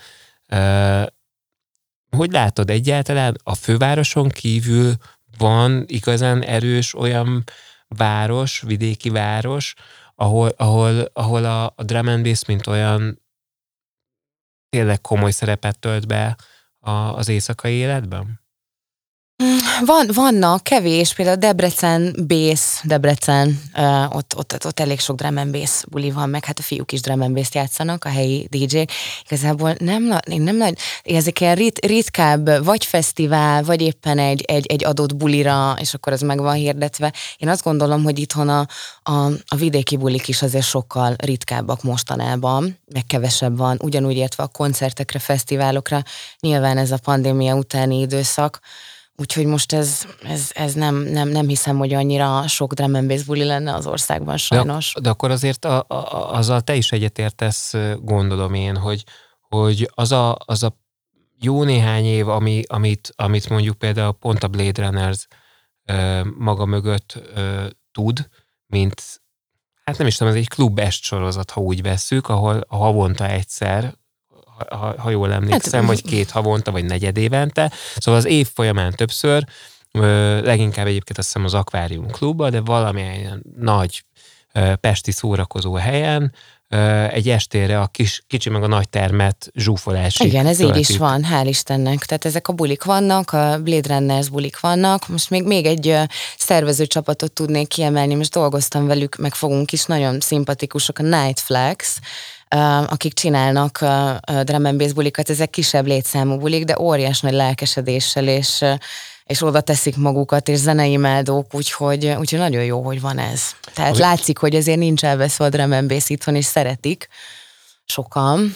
hogy 2.15 2.31
látod 2.31 2.69
egyáltalán 2.69 3.35
a 3.43 3.55
fővároson 3.55 4.29
kívül 4.29 4.93
van 5.37 5.83
igazán 5.87 6.43
erős 6.43 6.95
olyan 6.95 7.43
város, 7.87 8.61
vidéki 8.61 9.09
város, 9.09 9.73
ahol, 10.15 10.49
ahol, 10.57 11.09
ahol 11.13 11.45
a, 11.45 11.65
a 11.75 11.83
drum 11.83 12.07
and 12.07 12.23
bass, 12.23 12.45
mint 12.45 12.67
olyan 12.67 13.21
tényleg 14.69 15.01
komoly 15.01 15.31
szerepet 15.31 15.79
tölt 15.79 16.07
be 16.07 16.37
a, 16.79 16.91
az 16.91 17.27
éjszakai 17.27 17.73
életben? 17.73 18.44
Van, 19.85 20.09
vannak, 20.13 20.63
kevés, 20.63 21.13
például 21.13 21.37
Debrecen, 21.37 22.15
Bész, 22.27 22.81
Debrecen, 22.83 23.61
uh, 23.77 24.15
ott, 24.15 24.35
ott, 24.37 24.65
ott, 24.65 24.79
elég 24.79 24.99
sok 24.99 25.15
drum 25.15 25.37
and 25.37 25.57
buli 25.89 26.11
van, 26.11 26.29
meg 26.29 26.45
hát 26.45 26.59
a 26.59 26.61
fiúk 26.61 26.91
is 26.91 27.01
drum 27.01 27.21
and 27.21 27.47
játszanak, 27.51 28.05
a 28.05 28.09
helyi 28.09 28.47
DJ-k. 28.49 28.91
Igazából 29.25 29.75
nem, 29.79 30.17
én 30.29 30.41
nem 30.41 30.55
nagy, 30.55 30.77
ezek 31.03 31.39
ilyen 31.39 31.55
rit, 31.55 31.85
ritkább, 31.85 32.65
vagy 32.65 32.85
fesztivál, 32.85 33.63
vagy 33.63 33.81
éppen 33.81 34.19
egy, 34.19 34.41
egy, 34.41 34.65
egy 34.65 34.85
adott 34.85 35.15
bulira, 35.15 35.75
és 35.79 35.93
akkor 35.93 36.13
az 36.13 36.21
meg 36.21 36.39
van 36.39 36.55
hirdetve. 36.55 37.13
Én 37.37 37.49
azt 37.49 37.63
gondolom, 37.63 38.03
hogy 38.03 38.19
itthon 38.19 38.49
a, 38.49 38.67
a, 39.03 39.25
a 39.45 39.55
vidéki 39.55 39.97
bulik 39.97 40.27
is 40.27 40.41
azért 40.41 40.65
sokkal 40.65 41.15
ritkábbak 41.17 41.83
mostanában, 41.83 42.79
meg 42.93 43.05
kevesebb 43.05 43.57
van, 43.57 43.77
ugyanúgy 43.81 44.15
értve 44.15 44.43
a 44.43 44.47
koncertekre, 44.47 45.19
fesztiválokra. 45.19 46.03
Nyilván 46.39 46.77
ez 46.77 46.91
a 46.91 46.97
pandémia 47.03 47.55
utáni 47.55 47.99
időszak, 47.99 48.59
Úgyhogy 49.17 49.45
most 49.45 49.73
ez, 49.73 50.05
ez, 50.23 50.49
ez 50.53 50.73
nem, 50.73 50.95
nem, 50.95 51.29
nem 51.29 51.47
hiszem, 51.47 51.77
hogy 51.77 51.93
annyira 51.93 52.47
sok 52.47 52.73
drum 52.73 52.93
and 52.93 53.07
bass 53.07 53.23
buli 53.23 53.43
lenne 53.43 53.73
az 53.73 53.87
országban 53.87 54.37
sajnos. 54.37 54.93
De, 54.93 55.01
de 55.01 55.09
akkor 55.09 55.31
azért 55.31 55.65
a, 55.65 55.85
a, 55.87 56.33
azzal 56.33 56.61
te 56.61 56.75
is 56.75 56.91
egyetértesz, 56.91 57.73
gondolom 57.99 58.53
én, 58.53 58.77
hogy, 58.77 59.03
hogy 59.41 59.89
az, 59.93 60.11
a, 60.11 60.37
az 60.45 60.63
a 60.63 60.77
jó 61.39 61.63
néhány 61.63 62.05
év, 62.05 62.27
ami, 62.27 62.61
amit, 62.67 63.13
amit 63.15 63.49
mondjuk 63.49 63.77
például 63.77 64.11
pont 64.11 64.43
a 64.43 64.47
Blade 64.47 64.85
Runners 64.85 65.27
ö, 65.85 66.21
maga 66.37 66.65
mögött 66.65 67.21
ö, 67.35 67.65
tud, 67.91 68.29
mint 68.67 69.21
hát 69.83 69.97
nem 69.97 70.07
is 70.07 70.15
tudom, 70.15 70.33
ez 70.33 70.39
egy 70.39 70.49
klub 70.49 70.79
est 70.79 71.03
sorozat, 71.03 71.51
ha 71.51 71.61
úgy 71.61 71.81
vesszük, 71.81 72.27
ahol 72.29 72.65
havonta 72.67 73.27
egyszer 73.27 73.93
ha, 74.69 74.93
ha 74.97 75.09
jól 75.09 75.33
emlékszem, 75.33 75.79
hát, 75.79 75.89
vagy 75.89 76.01
két 76.03 76.31
havonta, 76.31 76.71
vagy 76.71 76.85
negyed 76.85 77.17
évente. 77.17 77.71
Szóval 77.95 78.19
az 78.19 78.25
év 78.25 78.49
folyamán 78.53 78.91
többször, 78.91 79.43
leginkább 80.41 80.87
egyébként 80.87 81.17
azt 81.17 81.27
hiszem 81.27 81.43
az 81.43 81.53
Aquarium 81.53 82.07
klubban, 82.07 82.51
de 82.51 82.61
valamilyen 82.61 83.43
nagy 83.57 84.05
pesti 84.79 85.11
szórakozó 85.11 85.73
helyen, 85.73 86.33
egy 87.09 87.29
estére 87.29 87.79
a 87.79 87.87
kis, 87.87 88.23
kicsi 88.27 88.49
meg 88.49 88.63
a 88.63 88.67
nagy 88.67 88.89
termet 88.89 89.51
zsúfolásig. 89.53 90.27
Igen, 90.27 90.45
ez 90.45 90.57
töltik. 90.57 90.75
így 90.75 90.89
is 90.89 90.97
van, 90.97 91.25
hál' 91.31 91.45
Istennek. 91.47 92.05
Tehát 92.05 92.25
ezek 92.25 92.47
a 92.47 92.53
bulik 92.53 92.83
vannak, 92.83 93.31
a 93.31 93.59
Blade 93.63 93.95
Runners 93.95 94.29
bulik 94.29 94.59
vannak. 94.59 95.07
Most 95.07 95.29
még, 95.29 95.43
még 95.43 95.65
egy 95.65 95.97
szervező 96.37 96.85
csapatot 96.85 97.31
tudnék 97.31 97.67
kiemelni, 97.67 98.15
most 98.15 98.33
dolgoztam 98.33 98.87
velük, 98.87 99.15
meg 99.15 99.33
fogunk 99.33 99.71
is, 99.71 99.85
nagyon 99.85 100.19
szimpatikusak, 100.19 100.99
a 100.99 101.03
Night 101.03 101.39
Flags, 101.39 101.99
akik 102.87 103.13
csinálnak 103.13 103.79
drum 104.43 104.65
and 104.65 104.77
bass 104.77 104.91
bulikat, 104.91 105.29
ezek 105.29 105.49
kisebb 105.49 105.85
létszámú 105.85 106.37
bulik, 106.37 106.63
de 106.63 106.79
óriás 106.79 107.19
nagy 107.19 107.33
lelkesedéssel, 107.33 108.27
és, 108.27 108.63
és 109.23 109.41
oda 109.41 109.61
teszik 109.61 109.97
magukat, 109.97 110.47
és 110.47 110.57
zenei 110.57 110.91
imádók, 110.91 111.53
úgyhogy, 111.53 112.05
úgyhogy 112.19 112.39
nagyon 112.39 112.63
jó, 112.63 112.81
hogy 112.81 113.01
van 113.01 113.17
ez. 113.17 113.41
Tehát 113.73 113.91
okay. 113.91 114.01
látszik, 114.01 114.37
hogy 114.37 114.55
azért 114.55 114.77
nincs 114.77 115.03
elveszve 115.03 115.45
a 115.45 115.49
drum 115.49 115.71
and 115.71 115.87
bass 115.87 116.09
itthon, 116.09 116.35
és 116.35 116.45
szeretik 116.45 117.07
sokan, 117.85 118.55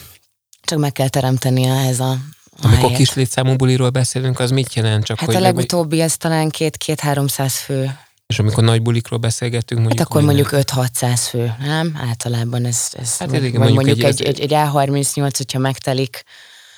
csak 0.62 0.78
meg 0.78 0.92
kell 0.92 1.08
teremteni 1.08 1.64
ehhez 1.64 2.00
a, 2.00 2.16
amikor 2.62 2.92
kis 2.92 3.14
létszámú 3.14 3.56
buliról 3.56 3.90
beszélünk, 3.90 4.38
az 4.38 4.50
mit 4.50 4.74
jelent? 4.74 5.04
Csak 5.04 5.18
hát 5.18 5.28
hogy 5.28 5.36
a 5.36 5.40
legutóbbi, 5.40 6.00
ez 6.00 6.16
talán 6.16 6.48
két-két-háromszáz 6.48 7.58
fő 7.58 7.98
és 8.30 8.38
amikor 8.38 8.64
nagy 8.64 8.82
bulikról 8.82 9.18
beszélgetünk, 9.18 9.80
mondjuk... 9.80 9.98
Hát 9.98 10.08
akkor 10.08 10.22
mondjuk 10.22 10.48
5-600 10.52 11.20
fő, 11.28 11.54
nem? 11.58 11.98
Általában 12.08 12.64
ez... 12.64 12.88
ez 12.92 13.18
hát 13.18 13.30
vagy 13.30 13.40
mondjuk, 13.40 13.74
mondjuk 13.74 13.88
egy, 13.88 14.04
egy, 14.04 14.22
egy, 14.22 14.40
egy 14.40 14.52
A38, 14.54 15.34
hogyha 15.36 15.58
megtelik, 15.58 16.24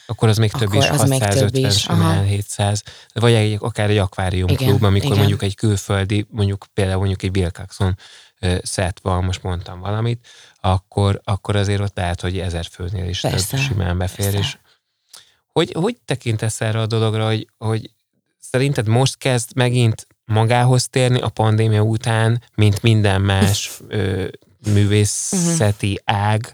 akkor 0.07 0.29
az 0.29 0.37
még 0.37 0.51
több 0.51 0.73
is, 0.73 0.87
650 0.87 1.71
simán, 1.71 2.25
700. 2.25 2.83
Vagy 3.15 3.33
egy, 3.33 3.57
akár 3.61 3.91
egy 3.91 3.97
akváriumklub, 3.97 4.83
amikor 4.83 5.07
igen. 5.07 5.19
mondjuk 5.19 5.43
egy 5.43 5.55
külföldi, 5.55 6.27
mondjuk 6.31 6.67
például 6.75 6.99
mondjuk 6.99 7.23
egy 7.23 7.37
Wilcoxon 7.37 7.99
szett 8.63 8.99
van, 9.03 9.25
most 9.25 9.43
mondtam 9.43 9.81
valamit, 9.81 10.27
akkor, 10.61 11.21
akkor 11.25 11.57
azért 11.57 11.81
ott 11.81 11.97
lehet, 11.97 12.21
hogy 12.21 12.39
ezer 12.39 12.67
főnél 12.71 13.09
is 13.09 13.21
Persze. 13.21 13.57
több 13.57 13.67
simán 13.67 13.99
befér. 13.99 14.31
Persze. 14.31 14.39
És 14.39 14.57
hogy, 15.53 15.73
hogy 15.73 15.97
tekintesz 16.05 16.61
erre 16.61 16.81
a 16.81 16.87
dologra, 16.87 17.27
hogy, 17.27 17.49
hogy 17.59 17.91
szerinted 18.39 18.89
most 18.89 19.19
kezd 19.19 19.57
megint 19.57 20.07
magához 20.25 20.89
térni 20.89 21.21
a 21.21 21.29
pandémia 21.29 21.83
után, 21.83 22.43
mint 22.55 22.83
minden 22.83 23.21
más 23.21 23.71
ö, 23.89 24.27
művészeti 24.73 26.01
ág, 26.05 26.53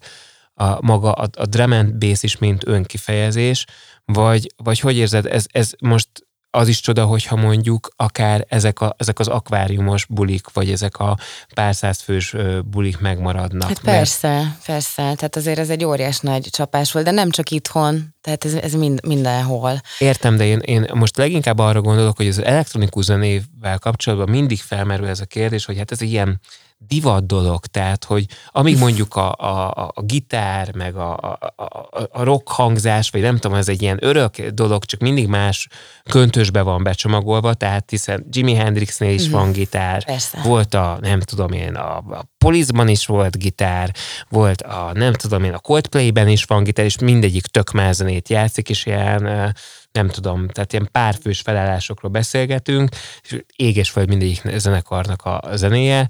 a, 0.55 0.87
maga 0.87 1.13
a, 1.13 1.29
a 1.37 1.47
drum 1.47 1.73
and 1.73 1.95
bass 1.95 2.23
is, 2.23 2.39
mint 2.39 2.67
önkifejezés, 2.67 3.65
vagy, 4.05 4.53
vagy 4.57 4.81
hogy 4.81 4.97
érzed, 4.97 5.27
ez, 5.27 5.45
ez 5.51 5.71
most 5.81 6.09
az 6.51 6.69
is 6.69 6.81
csoda, 6.81 7.05
hogyha 7.05 7.37
mondjuk 7.37 7.89
akár 7.97 8.47
ezek, 8.49 8.81
a, 8.81 8.95
ezek 8.99 9.19
az 9.19 9.29
akváriumos 9.29 10.05
bulik, 10.05 10.53
vagy 10.53 10.71
ezek 10.71 10.99
a 10.99 11.19
pár 11.55 11.75
száz 11.75 12.01
fős 12.01 12.35
bulik 12.65 12.99
megmaradnak. 12.99 13.69
Hát 13.69 13.81
persze, 13.81 14.29
mert... 14.29 14.65
persze. 14.67 15.03
Tehát 15.03 15.37
azért 15.37 15.59
ez 15.59 15.71
egy 15.71 15.85
óriás 15.85 16.19
nagy 16.19 16.47
csapás 16.51 16.93
volt, 16.93 17.05
de 17.05 17.11
nem 17.11 17.31
csak 17.31 17.51
itthon, 17.51 18.15
tehát 18.29 18.45
ez, 18.45 18.55
ez 18.55 18.81
mind, 18.81 19.07
mindenhol. 19.07 19.81
Értem, 19.99 20.37
de 20.37 20.45
én, 20.45 20.59
én 20.59 20.87
most 20.95 21.17
leginkább 21.17 21.59
arra 21.59 21.81
gondolok, 21.81 22.17
hogy 22.17 22.29
az 22.29 22.43
elektronikus 22.43 23.05
zenével 23.05 23.79
kapcsolatban 23.79 24.29
mindig 24.29 24.61
felmerül 24.61 25.07
ez 25.07 25.21
a 25.21 25.25
kérdés, 25.25 25.65
hogy 25.65 25.79
hát 25.79 25.91
ez 25.91 26.01
ilyen 26.01 26.41
divat 26.79 27.27
dolog, 27.27 27.67
tehát, 27.67 28.05
hogy 28.05 28.27
amíg 28.51 28.79
mondjuk 28.79 29.17
a, 29.17 29.33
a, 29.33 29.71
a 29.95 30.03
gitár, 30.03 30.75
meg 30.75 30.97
a, 30.97 31.17
a, 31.57 31.79
a 32.11 32.23
rock 32.23 32.49
hangzás, 32.49 33.11
vagy 33.11 33.21
nem 33.21 33.39
tudom, 33.39 33.57
ez 33.57 33.69
egy 33.69 33.83
ilyen 33.83 33.99
örök 34.01 34.41
dolog, 34.41 34.85
csak 34.85 35.01
mindig 35.01 35.27
más 35.27 35.69
köntösbe 36.11 36.63
van 36.63 36.83
becsomagolva, 36.83 37.55
tehát 37.55 37.91
hiszen 37.91 38.27
Jimi 38.31 38.55
Hendrixnél 38.55 39.13
is 39.13 39.29
mm. 39.29 39.33
van 39.33 39.53
gitár, 39.53 40.05
Persze. 40.05 40.41
volt 40.45 40.75
a, 40.75 40.99
nem 41.01 41.21
tudom 41.21 41.53
én, 41.53 41.75
a, 41.75 41.97
a 41.97 42.29
Polizban 42.39 42.89
is 42.89 43.07
volt 43.07 43.39
gitár, 43.39 43.95
volt 44.29 44.61
a, 44.63 44.91
nem 44.95 45.13
tudom 45.13 45.45
én, 45.45 45.53
a 45.53 45.59
Coldplay-ben 45.59 46.29
is 46.29 46.45
van 46.45 46.65
gitár, 46.65 46.85
és 46.85 46.99
mindegyik 46.99 47.47
tök 47.47 47.71
mázenét 47.71 48.29
játszik, 48.29 48.69
és 48.69 48.87
ilyen 48.87 49.55
nem 49.93 50.09
tudom, 50.09 50.49
tehát 50.49 50.73
ilyen 50.73 50.89
párfős 50.93 51.41
felállásokról 51.41 52.11
beszélgetünk, 52.11 52.89
és 53.23 53.43
éges 53.57 53.91
föld 53.91 54.09
mindegyik 54.09 54.43
zenekarnak 54.57 55.25
a 55.25 55.41
zenéje, 55.55 56.09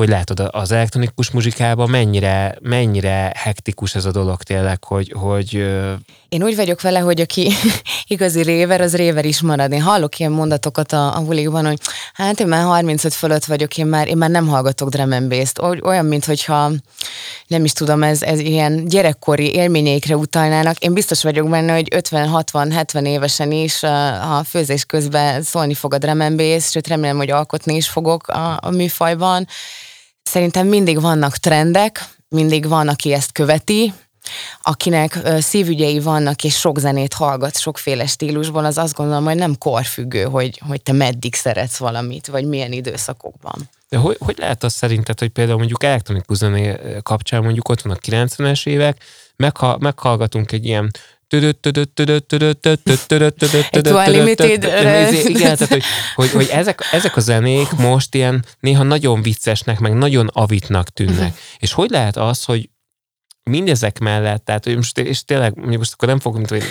hogy 0.00 0.08
látod 0.08 0.48
az 0.50 0.72
elektronikus 0.72 1.30
muzsikában 1.30 1.90
mennyire, 1.90 2.58
mennyire 2.62 3.32
hektikus 3.36 3.94
ez 3.94 4.04
a 4.04 4.10
dolog 4.10 4.42
tényleg, 4.42 4.84
hogy, 4.84 5.14
hogy 5.16 5.54
én 6.28 6.42
úgy 6.42 6.56
vagyok 6.56 6.80
vele, 6.80 6.98
hogy 6.98 7.20
aki 7.20 7.52
igazi 8.06 8.42
réver, 8.42 8.80
az 8.80 8.96
réver 8.96 9.24
is 9.24 9.40
marad. 9.40 9.72
Én 9.72 9.82
hallok 9.82 10.18
ilyen 10.18 10.32
mondatokat 10.32 10.92
a, 10.92 11.16
a 11.16 11.20
bulikban, 11.20 11.66
hogy 11.66 11.78
hát 12.12 12.40
én 12.40 12.46
már 12.46 12.64
35 12.64 13.14
fölött 13.14 13.44
vagyok, 13.44 13.78
én 13.78 13.86
már, 13.86 14.08
én 14.08 14.16
már 14.16 14.30
nem 14.30 14.46
hallgatok 14.46 14.88
drum 14.88 15.12
and 15.12 15.28
bass-t. 15.28 15.58
Olyan, 15.82 16.22
nem 17.46 17.64
is 17.64 17.72
tudom, 17.72 18.02
ez, 18.02 18.22
ez 18.22 18.38
ilyen 18.38 18.84
gyerekkori 18.88 19.54
élményeikre 19.54 20.16
utalnának. 20.16 20.78
Én 20.78 20.92
biztos 20.92 21.22
vagyok 21.22 21.48
benne, 21.48 21.74
hogy 21.74 21.88
50-60-70 21.94 23.06
évesen 23.06 23.52
is 23.52 23.82
a 23.82 24.42
főzés 24.48 24.84
közben 24.84 25.42
szólni 25.42 25.74
fog 25.74 25.94
a 25.94 25.98
drum 25.98 26.20
and 26.20 26.42
sőt 26.60 26.88
remélem, 26.88 27.16
hogy 27.16 27.30
alkotni 27.30 27.74
is 27.74 27.88
fogok 27.88 28.28
a, 28.28 28.58
a 28.62 28.70
műfajban. 28.70 29.46
Szerintem 30.30 30.66
mindig 30.66 31.00
vannak 31.00 31.36
trendek, 31.36 32.04
mindig 32.28 32.68
van, 32.68 32.88
aki 32.88 33.12
ezt 33.12 33.32
követi, 33.32 33.92
akinek 34.62 35.18
szívügyei 35.38 36.00
vannak, 36.00 36.44
és 36.44 36.58
sok 36.58 36.78
zenét 36.78 37.12
hallgat 37.12 37.58
sokféle 37.58 38.06
stílusban, 38.06 38.64
az 38.64 38.78
azt 38.78 38.94
gondolom, 38.94 39.24
hogy 39.24 39.36
nem 39.36 39.58
korfüggő, 39.58 40.22
hogy, 40.22 40.60
hogy 40.66 40.82
te 40.82 40.92
meddig 40.92 41.34
szeretsz 41.34 41.76
valamit, 41.76 42.26
vagy 42.26 42.44
milyen 42.44 42.72
időszakokban. 42.72 43.70
De 43.88 43.96
hogy, 43.96 44.16
hogy 44.20 44.38
lehet 44.38 44.64
az 44.64 44.72
szerinted, 44.72 45.18
hogy 45.18 45.28
például 45.28 45.58
mondjuk 45.58 45.82
elektronikus 45.82 46.36
zené 46.36 46.76
kapcsán 47.02 47.42
mondjuk 47.42 47.68
ott 47.68 47.80
van 47.80 47.92
a 47.92 48.06
90-es 48.06 48.66
évek, 48.66 49.02
megha, 49.36 49.76
meghallgatunk 49.78 50.52
egy 50.52 50.64
ilyen 50.64 50.90
igen, 55.28 55.56
tehát, 55.56 55.82
hogy, 56.14 56.30
hogy, 56.30 56.48
ezek, 56.52 56.80
ezek 56.92 57.16
a 57.16 57.20
zenék 57.20 57.70
most 57.70 58.14
ilyen 58.14 58.44
néha 58.60 58.82
nagyon 58.82 59.22
viccesnek, 59.22 59.78
meg 59.78 59.94
nagyon 59.94 60.26
avitnak 60.32 60.88
tűnnek. 60.88 61.38
És 61.58 61.72
hogy 61.72 61.90
lehet 61.90 62.16
az, 62.16 62.44
hogy 62.44 62.70
mindezek 63.42 63.98
mellett, 63.98 64.44
tehát 64.44 64.64
hogy 64.64 64.76
most, 64.76 64.98
és 64.98 65.24
tényleg, 65.24 65.54
most 65.78 65.92
akkor 65.92 66.08
nem 66.08 66.20
fogom, 66.20 66.38
mint, 66.38 66.50
hogy 66.50 66.64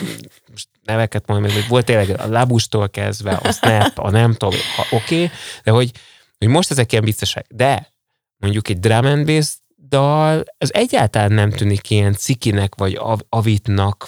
most 0.51 0.67
neveket 0.83 1.27
mondani, 1.27 1.53
hogy 1.53 1.67
volt 1.67 1.85
tényleg 1.85 2.19
a 2.19 2.27
labustól 2.27 2.89
kezdve, 2.89 3.31
a 3.31 3.51
snap, 3.51 3.97
a 3.97 4.09
nem 4.09 4.33
tudom, 4.33 4.59
oké, 4.91 5.15
okay, 5.15 5.31
de 5.63 5.71
hogy, 5.71 5.91
hogy 6.37 6.47
most 6.47 6.71
ezek 6.71 6.91
ilyen 6.91 7.03
viccesek, 7.03 7.45
de 7.49 7.93
mondjuk 8.37 8.69
egy 8.69 8.79
drum 8.79 9.05
and 9.05 9.25
bass 9.25 9.55
dal, 9.89 10.43
ez 10.57 10.69
egyáltalán 10.73 11.31
nem 11.31 11.49
tűnik 11.49 11.89
ilyen 11.89 12.13
cikinek, 12.13 12.75
vagy 12.75 12.95
av- 12.95 13.25
avitnak, 13.29 14.07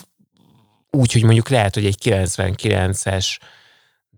úgy, 0.92 1.12
hogy 1.12 1.24
mondjuk 1.24 1.50
lehet, 1.50 1.74
hogy 1.74 1.86
egy 1.86 1.98
99-es 2.04 3.26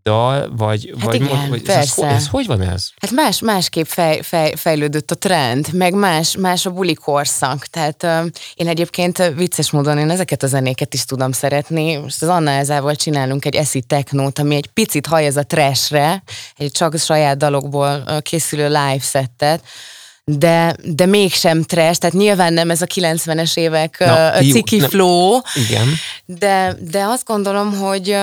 dal, 0.04 0.54
vagy, 0.56 0.94
hát 0.94 1.06
vagy, 1.06 1.16
igen, 1.16 1.50
vagy 1.50 1.62
persze. 1.62 2.06
Ez, 2.06 2.16
ez, 2.16 2.28
hogy 2.28 2.46
van 2.46 2.62
ez? 2.62 2.90
Hát 3.02 3.12
más, 3.12 3.40
másképp 3.40 3.86
fej, 3.86 4.22
fej, 4.22 4.54
fejlődött 4.56 5.12
a 5.12 5.16
trend, 5.16 5.74
meg 5.74 5.94
más, 5.94 6.38
más 6.38 6.66
a 6.66 6.72
buli 6.72 6.94
korszak. 6.94 7.66
Tehát 7.66 8.04
uh, 8.04 8.26
én 8.56 8.68
egyébként 8.68 9.32
vicces 9.36 9.72
módon 9.72 9.98
én 9.98 10.10
ezeket 10.10 10.44
a 10.44 10.48
zenéket 10.48 10.94
is 10.94 11.06
tudom 11.06 11.32
szeretni. 11.32 11.96
Most 11.96 12.22
az 12.22 12.30
Anna 12.30 12.50
Elzával 12.50 12.96
csinálunk 12.96 13.46
egy 13.46 13.56
eszi 13.56 13.82
technót, 13.82 14.40
ami 14.40 14.56
egy 14.56 14.68
picit 14.68 15.06
hajaz 15.06 15.38
a 15.38 15.44
trashre, 15.44 16.24
egy 16.58 16.72
csak 16.72 16.98
saját 16.98 17.38
dalokból 17.38 18.04
készülő 18.22 18.68
live 18.68 19.00
settet, 19.00 19.64
de, 20.26 20.76
de 20.84 21.06
mégsem 21.06 21.64
trash, 21.64 22.00
tehát 22.00 22.16
nyilván 22.16 22.54
nem 22.54 22.70
ez 22.70 22.82
a 22.82 22.86
90-es 22.86 23.58
évek 23.58 24.00
Na, 24.00 24.32
ciki 24.32 24.78
jó, 24.78 24.88
flow, 24.88 25.40
igen. 25.56 25.88
De, 26.26 26.78
de 26.80 27.04
azt 27.04 27.26
gondolom, 27.26 27.74
hogy 27.74 28.18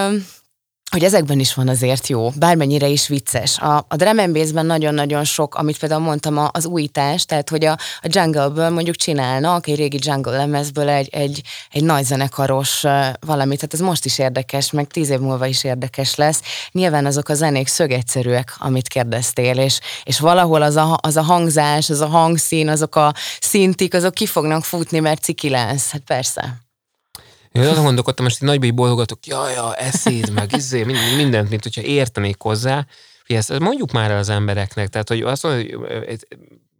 hogy 0.90 1.04
ezekben 1.04 1.38
is 1.40 1.54
van 1.54 1.68
azért 1.68 2.08
jó, 2.08 2.30
bármennyire 2.30 2.86
is 2.86 3.08
vicces. 3.08 3.58
A, 3.58 3.84
a 3.88 3.96
drum 3.96 4.18
and 4.18 4.66
nagyon-nagyon 4.66 5.24
sok, 5.24 5.54
amit 5.54 5.78
például 5.78 6.00
mondtam, 6.00 6.48
az 6.52 6.66
újítás, 6.66 7.24
tehát 7.24 7.48
hogy 7.48 7.64
a, 7.64 7.72
a 8.00 8.08
jungle-ből 8.08 8.70
mondjuk 8.70 8.96
csinálnak 8.96 9.66
egy 9.66 9.76
régi 9.76 9.98
jungle 10.00 10.36
lemezből 10.36 10.88
egy, 10.88 11.08
egy, 11.08 11.42
egy 11.70 11.84
nagy 11.84 12.04
zenekaros 12.04 12.80
valamit, 13.20 13.56
tehát 13.56 13.74
ez 13.74 13.80
most 13.80 14.04
is 14.04 14.18
érdekes, 14.18 14.70
meg 14.70 14.86
tíz 14.86 15.10
év 15.10 15.18
múlva 15.18 15.46
is 15.46 15.64
érdekes 15.64 16.14
lesz. 16.14 16.40
Nyilván 16.72 17.06
azok 17.06 17.28
a 17.28 17.34
zenék 17.34 17.68
szögegyszerűek, 17.68 18.54
amit 18.58 18.88
kérdeztél, 18.88 19.58
és, 19.58 19.80
és 20.02 20.20
valahol 20.20 20.62
az 20.62 20.76
a, 20.76 20.98
az 21.02 21.16
a 21.16 21.22
hangzás, 21.22 21.90
az 21.90 22.00
a 22.00 22.06
hangszín, 22.06 22.68
azok 22.68 22.96
a 22.96 23.14
szintik, 23.40 23.94
azok 23.94 24.14
ki 24.14 24.26
fognak 24.26 24.64
futni, 24.64 24.98
mert 24.98 25.22
ciki 25.22 25.48
lesz. 25.48 25.90
Hát 25.90 26.02
persze. 26.06 26.68
Én 27.52 27.62
azon 27.62 27.84
gondolkodtam, 27.84 28.24
most 28.24 28.40
nagybai 28.40 28.70
bologatok, 28.70 29.26
jaj, 29.26 29.52
ja, 29.52 29.74
eszéd, 29.74 30.32
meg 30.32 30.52
izé, 30.56 30.84
mindent, 31.16 31.50
mint 31.50 31.62
hogyha 31.62 31.82
értenék 31.82 32.36
hozzá. 32.38 32.86
Ezt 33.26 33.58
mondjuk 33.58 33.92
már 33.92 34.10
az 34.10 34.28
embereknek, 34.28 34.88
tehát 34.88 35.08
hogy 35.08 35.22
azt 35.22 35.42
mondja, 35.42 35.78
hogy 35.78 36.26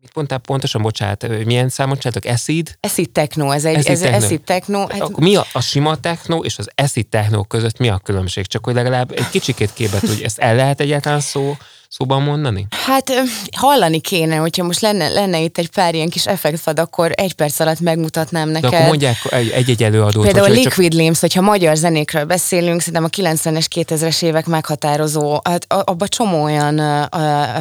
mit 0.01 0.15
mondtál 0.15 0.39
pontosan, 0.39 0.83
bocsánat, 0.83 1.45
milyen 1.45 1.69
számot 1.69 1.99
csináltak? 1.99 2.25
Eszid? 2.25 2.77
Eszid 2.81 3.11
techno, 3.11 3.51
ez 3.51 3.65
egy 3.65 3.77
acid 3.77 3.91
ez 3.91 4.01
techno. 4.01 4.25
Acid 4.25 4.41
techno. 4.41 4.79
Hát... 4.79 5.01
Akkor 5.01 5.19
mi 5.19 5.37
a, 5.37 5.45
a 5.53 5.61
sima 5.61 5.97
techno 5.97 6.39
és 6.39 6.59
az 6.59 6.71
eszid 6.75 7.07
techno 7.07 7.45
között 7.45 7.79
mi 7.79 7.89
a 7.89 7.99
különbség? 7.99 8.47
Csak 8.47 8.65
hogy 8.65 8.75
legalább 8.75 9.13
egy 9.13 9.29
kicsikét 9.29 9.73
képet, 9.73 10.01
hogy 10.01 10.23
ezt 10.23 10.39
el 10.39 10.55
lehet 10.55 10.81
egyáltalán 10.81 11.21
szó 11.21 11.57
szóban 12.01 12.23
mondani? 12.23 12.67
Hát 12.71 13.13
hallani 13.57 14.01
kéne, 14.01 14.37
hogyha 14.37 14.65
most 14.65 14.81
lenne, 14.81 15.09
lenne 15.09 15.41
itt 15.41 15.59
egy 15.59 15.71
pár 15.71 15.95
ilyen 15.95 16.09
kis 16.09 16.27
effektfad, 16.27 16.79
akkor 16.79 17.11
egy 17.15 17.33
perc 17.33 17.61
alatt 17.61 17.81
megmutatnám 17.81 18.49
neked. 18.49 18.71
De 18.71 18.77
akkor 18.77 18.89
mondják 18.89 19.17
egy-egy 19.31 19.83
előadót. 19.83 20.25
Például 20.25 20.47
a 20.47 20.49
Liquid 20.49 20.91
csak... 20.91 21.01
Limbs, 21.01 21.21
hogyha 21.21 21.41
magyar 21.41 21.77
zenékről 21.77 22.25
beszélünk, 22.25 22.81
szerintem 22.81 23.05
a 23.05 23.09
90-es, 23.09 23.67
2000-es 23.75 24.23
évek 24.23 24.47
meghatározó, 24.47 25.41
hát 25.45 25.67
abban 25.69 26.09
csomó 26.09 26.43
olyan 26.43 26.79
a, 26.79 27.03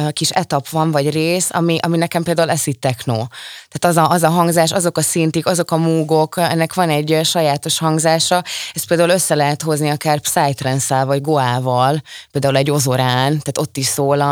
a 0.06 0.10
kis 0.10 0.30
etap 0.30 0.68
van, 0.68 0.90
vagy 0.90 1.10
rész, 1.10 1.48
ami, 1.52 1.78
ami 1.80 1.96
nekem 1.96 2.22
például 2.22 2.50
eszi 2.50 2.72
techno. 2.72 3.26
Tehát 3.68 3.96
az 3.96 3.96
a, 3.96 4.10
az 4.10 4.22
a 4.22 4.28
hangzás, 4.28 4.72
azok 4.72 4.98
a 4.98 5.02
szintik, 5.02 5.46
azok 5.46 5.70
a 5.70 5.76
múgok, 5.76 6.36
ennek 6.36 6.74
van 6.74 6.90
egy 6.90 7.20
sajátos 7.22 7.78
hangzása, 7.78 8.42
ezt 8.74 8.86
például 8.86 9.10
össze 9.10 9.34
lehet 9.34 9.62
hozni 9.62 9.88
akár 9.88 10.20
Psytrance-szál, 10.20 11.06
vagy 11.06 11.20
Goával, 11.20 12.02
például 12.30 12.56
egy 12.56 12.70
ozorán, 12.70 13.28
tehát 13.28 13.58
ott 13.58 13.76
is 13.76 13.86
szól 13.86 14.20
a, 14.20 14.29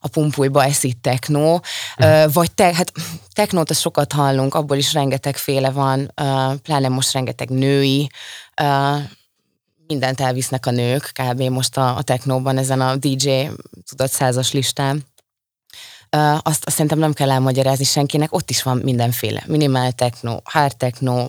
a 0.00 0.08
pumpújba 0.10 0.64
eszik 0.64 1.00
technó, 1.00 1.62
uh, 1.98 2.32
vagy 2.32 2.52
te, 2.52 2.74
hát 2.74 2.92
technót 3.32 3.70
azt 3.70 3.80
sokat 3.80 4.12
hallunk, 4.12 4.54
abból 4.54 4.76
is 4.76 4.92
rengeteg 4.92 5.36
féle 5.36 5.70
van, 5.70 6.12
pláne 6.62 6.88
most 6.88 7.12
rengeteg 7.12 7.48
női, 7.48 8.10
mindent 9.86 10.20
elvisznek 10.20 10.66
a 10.66 10.70
nők, 10.70 11.12
kb. 11.12 11.40
most 11.42 11.76
a, 11.76 11.96
a 11.96 12.02
technóban, 12.02 12.58
ezen 12.58 12.80
a 12.80 12.96
DJ 12.96 13.46
tudott 13.88 14.10
százas 14.10 14.52
listán. 14.52 15.04
Azt, 16.42 16.64
azt 16.64 16.70
szerintem 16.70 16.98
nem 16.98 17.12
kell 17.12 17.30
elmagyarázni 17.30 17.84
senkinek, 17.84 18.34
ott 18.34 18.50
is 18.50 18.62
van 18.62 18.76
mindenféle. 18.76 19.42
Minimál 19.46 19.92
techno, 19.92 20.38
hard 20.44 20.76
techno, 20.76 21.28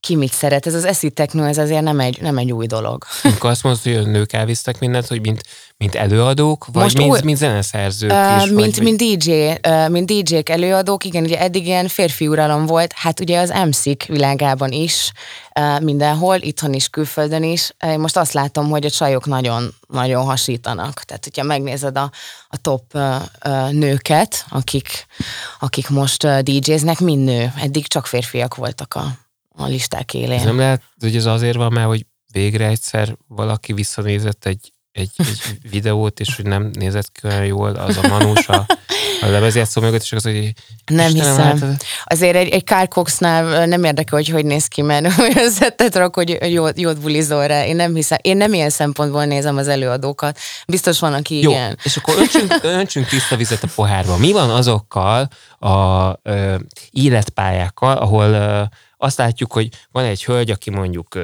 ki 0.00 0.16
mit 0.16 0.32
szeret. 0.32 0.66
Ez 0.66 0.74
az 0.74 0.84
eszi 0.84 1.10
techno, 1.10 1.44
ez 1.44 1.58
azért 1.58 1.82
nem 1.82 2.00
egy, 2.00 2.20
nem 2.20 2.38
egy 2.38 2.52
új 2.52 2.66
dolog. 2.66 3.04
Amikor 3.22 3.50
azt 3.50 3.62
mondod, 3.62 3.82
hogy 3.82 3.94
a 3.94 4.02
nők 4.02 4.32
elvisztek 4.32 4.78
mindent, 4.78 5.06
hogy 5.06 5.20
mint, 5.20 5.42
mint 5.76 5.94
előadók, 5.94 6.66
vagy 6.72 6.82
Most 6.82 6.96
mint, 6.96 7.10
új, 7.10 7.18
mint 7.24 7.38
zeneszerzők 7.38 8.10
uh, 8.10 8.42
is? 8.44 8.50
Mint, 8.50 8.76
vagy, 8.76 8.84
mint, 8.84 8.98
DJ, 8.98 9.50
uh, 9.68 9.88
mint 9.88 10.12
DJ-k 10.12 10.48
előadók, 10.48 11.04
igen, 11.04 11.22
ugye 11.22 11.40
eddig 11.40 11.66
ilyen 11.66 11.88
férfi 11.88 12.28
uralom 12.28 12.66
volt, 12.66 12.92
hát 12.92 13.20
ugye 13.20 13.40
az 13.40 13.52
MC-k 13.66 14.04
világában 14.04 14.72
is, 14.72 15.12
uh, 15.60 15.80
mindenhol, 15.80 16.36
itthon 16.36 16.72
is, 16.72 16.88
külföldön 16.88 17.42
is. 17.42 17.70
Uh, 17.84 17.96
most 17.96 18.16
azt 18.16 18.32
látom, 18.32 18.68
hogy 18.68 18.84
a 18.84 18.90
csajok 18.90 19.26
nagyon, 19.26 19.74
nagyon 19.88 20.24
hasítanak. 20.24 21.02
Tehát, 21.02 21.24
hogyha 21.24 21.42
megnézed 21.42 21.96
a, 21.96 22.10
a 22.48 22.56
top 22.56 22.82
uh, 22.94 23.14
uh, 23.44 23.70
nőket, 23.70 24.44
akik, 24.48 25.06
akik 25.60 25.88
most 25.88 26.24
uh, 26.24 26.38
DJ-znek, 26.38 27.00
mind 27.00 27.24
nő. 27.24 27.52
Eddig 27.60 27.86
csak 27.86 28.06
férfiak 28.06 28.54
voltak 28.54 28.94
a 28.94 29.26
a 29.58 29.66
listák 29.66 30.14
élén. 30.14 30.38
Ez 30.38 30.44
nem 30.44 30.58
lehet, 30.58 30.82
hogy 31.00 31.16
ez 31.16 31.26
azért 31.26 31.56
van, 31.56 31.72
mert 31.72 31.86
hogy 31.86 32.06
végre 32.32 32.66
egyszer 32.66 33.16
valaki 33.28 33.72
visszanézett 33.72 34.44
egy, 34.46 34.72
egy, 34.92 35.10
egy 35.16 35.40
videót, 35.70 36.20
és 36.20 36.36
hogy 36.36 36.44
nem 36.44 36.70
nézett 36.72 37.12
ki 37.12 37.26
olyan 37.26 37.44
jól 37.44 37.70
az 37.74 37.96
a 37.96 38.08
manus 38.08 38.48
a, 38.48 38.66
a 39.20 39.26
lemezjátszó 39.26 39.80
mögött, 39.80 40.02
és 40.02 40.12
az, 40.12 40.22
hogy 40.22 40.52
nem 40.86 41.06
Istenem, 41.06 41.52
hiszem. 41.52 41.68
Hát, 41.70 41.84
Azért 42.04 42.36
egy, 42.36 42.48
egy 42.48 42.66
Carl 42.66 42.86
Coxnál 42.86 43.66
nem 43.66 43.84
érdekel, 43.84 44.18
hogy 44.18 44.28
hogy 44.28 44.44
néz 44.44 44.66
ki, 44.66 44.82
mert 44.82 45.18
olyan 45.18 45.50
szettet 45.50 45.96
rak, 45.96 46.14
hogy 46.14 46.38
jót, 46.50 46.80
jót 46.80 47.00
bulizol 47.00 47.46
rá. 47.46 47.66
Én 47.66 47.76
nem 47.76 47.94
hiszem. 47.94 48.18
Én 48.22 48.36
nem 48.36 48.52
ilyen 48.52 48.70
szempontból 48.70 49.24
nézem 49.24 49.56
az 49.56 49.68
előadókat. 49.68 50.38
Biztos 50.66 50.98
van, 50.98 51.12
aki 51.12 51.40
Jó, 51.40 51.50
igen. 51.50 51.78
és 51.82 51.96
akkor 51.96 52.14
öntsünk, 52.18 52.58
öntsünk 52.78 53.06
tiszta 53.06 53.36
vizet 53.36 53.62
a 53.62 53.68
pohárba. 53.74 54.16
Mi 54.16 54.32
van 54.32 54.50
azokkal 54.50 55.28
a 55.58 56.12
ö, 56.22 56.54
életpályákkal, 56.90 57.96
ahol 57.96 58.24
ö, 58.24 58.62
azt 59.00 59.18
látjuk, 59.18 59.52
hogy 59.52 59.68
van 59.90 60.04
egy 60.04 60.24
hölgy, 60.24 60.50
aki 60.50 60.70
mondjuk, 60.70 61.14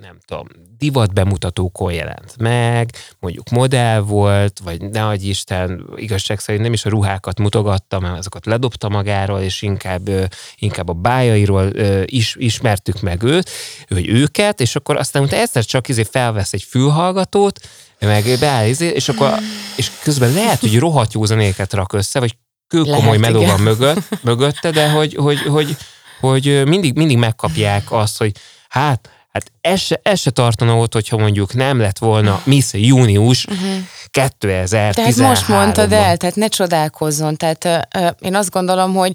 nem 0.00 0.18
tudom, 0.26 0.46
divat 0.78 1.12
bemutatókon 1.12 1.92
jelent 1.92 2.34
meg, 2.38 2.90
mondjuk 3.18 3.50
modell 3.50 4.00
volt, 4.00 4.60
vagy 4.64 4.80
ne 4.80 5.06
adj 5.06 5.28
Isten, 5.28 5.86
igazság 5.96 6.38
szerint 6.38 6.64
nem 6.64 6.72
is 6.72 6.84
a 6.84 6.88
ruhákat 6.88 7.38
mutogatta, 7.38 7.98
mert 7.98 8.18
azokat 8.18 8.46
ledobta 8.46 8.88
magáról, 8.88 9.40
és 9.40 9.62
inkább, 9.62 10.08
inkább 10.56 10.88
a 10.88 10.92
bájairól 10.92 11.70
is, 12.04 12.36
ismertük 12.38 13.00
meg 13.00 13.22
őt, 13.22 13.50
hogy 13.88 14.08
őket, 14.08 14.60
és 14.60 14.76
akkor 14.76 14.96
aztán 14.96 15.22
utána 15.22 15.42
egyszer 15.42 15.64
csak 15.64 15.88
izé 15.88 16.02
felvesz 16.02 16.52
egy 16.52 16.62
fülhallgatót, 16.62 17.60
meg 17.98 18.24
beáll, 18.40 18.66
izé, 18.66 18.86
és 18.86 19.08
akkor 19.08 19.32
és 19.76 19.90
közben 20.02 20.32
lehet, 20.32 20.60
hogy 20.60 20.78
rohadt 20.78 21.12
jó 21.12 21.24
zenéket 21.24 21.72
rak 21.72 21.92
össze, 21.92 22.20
vagy 22.20 22.36
kőkomoly 22.68 23.16
meló 23.16 23.44
van 23.44 23.60
mögött, 23.60 24.22
mögötte, 24.22 24.70
de 24.70 24.90
hogy, 24.90 25.14
hogy, 25.14 25.38
hogy, 25.38 25.66
hogy 25.66 25.76
mindig, 26.64 26.96
mindig 26.96 27.18
megkapják 27.18 27.92
azt, 27.92 28.18
hogy 28.18 28.32
hát, 28.68 29.10
hát 29.32 29.52
ez 29.60 29.80
se, 29.80 30.00
ez 30.02 30.20
se 30.20 30.30
tartana 30.30 30.76
ott, 30.76 30.92
hogyha 30.92 31.16
mondjuk 31.16 31.54
nem 31.54 31.80
lett 31.80 31.98
volna 31.98 32.42
Miss 32.44 32.72
Június 32.72 33.44
uh-huh. 33.44 33.76
2013 34.10 34.92
Tehát 34.92 35.16
most 35.16 35.48
mondtad 35.48 35.92
el, 35.92 36.16
tehát 36.16 36.36
ne 36.36 36.48
csodálkozzon. 36.48 37.36
Tehát 37.36 37.64
uh, 37.94 38.10
én 38.18 38.34
azt 38.34 38.50
gondolom, 38.50 38.94
hogy 38.94 39.12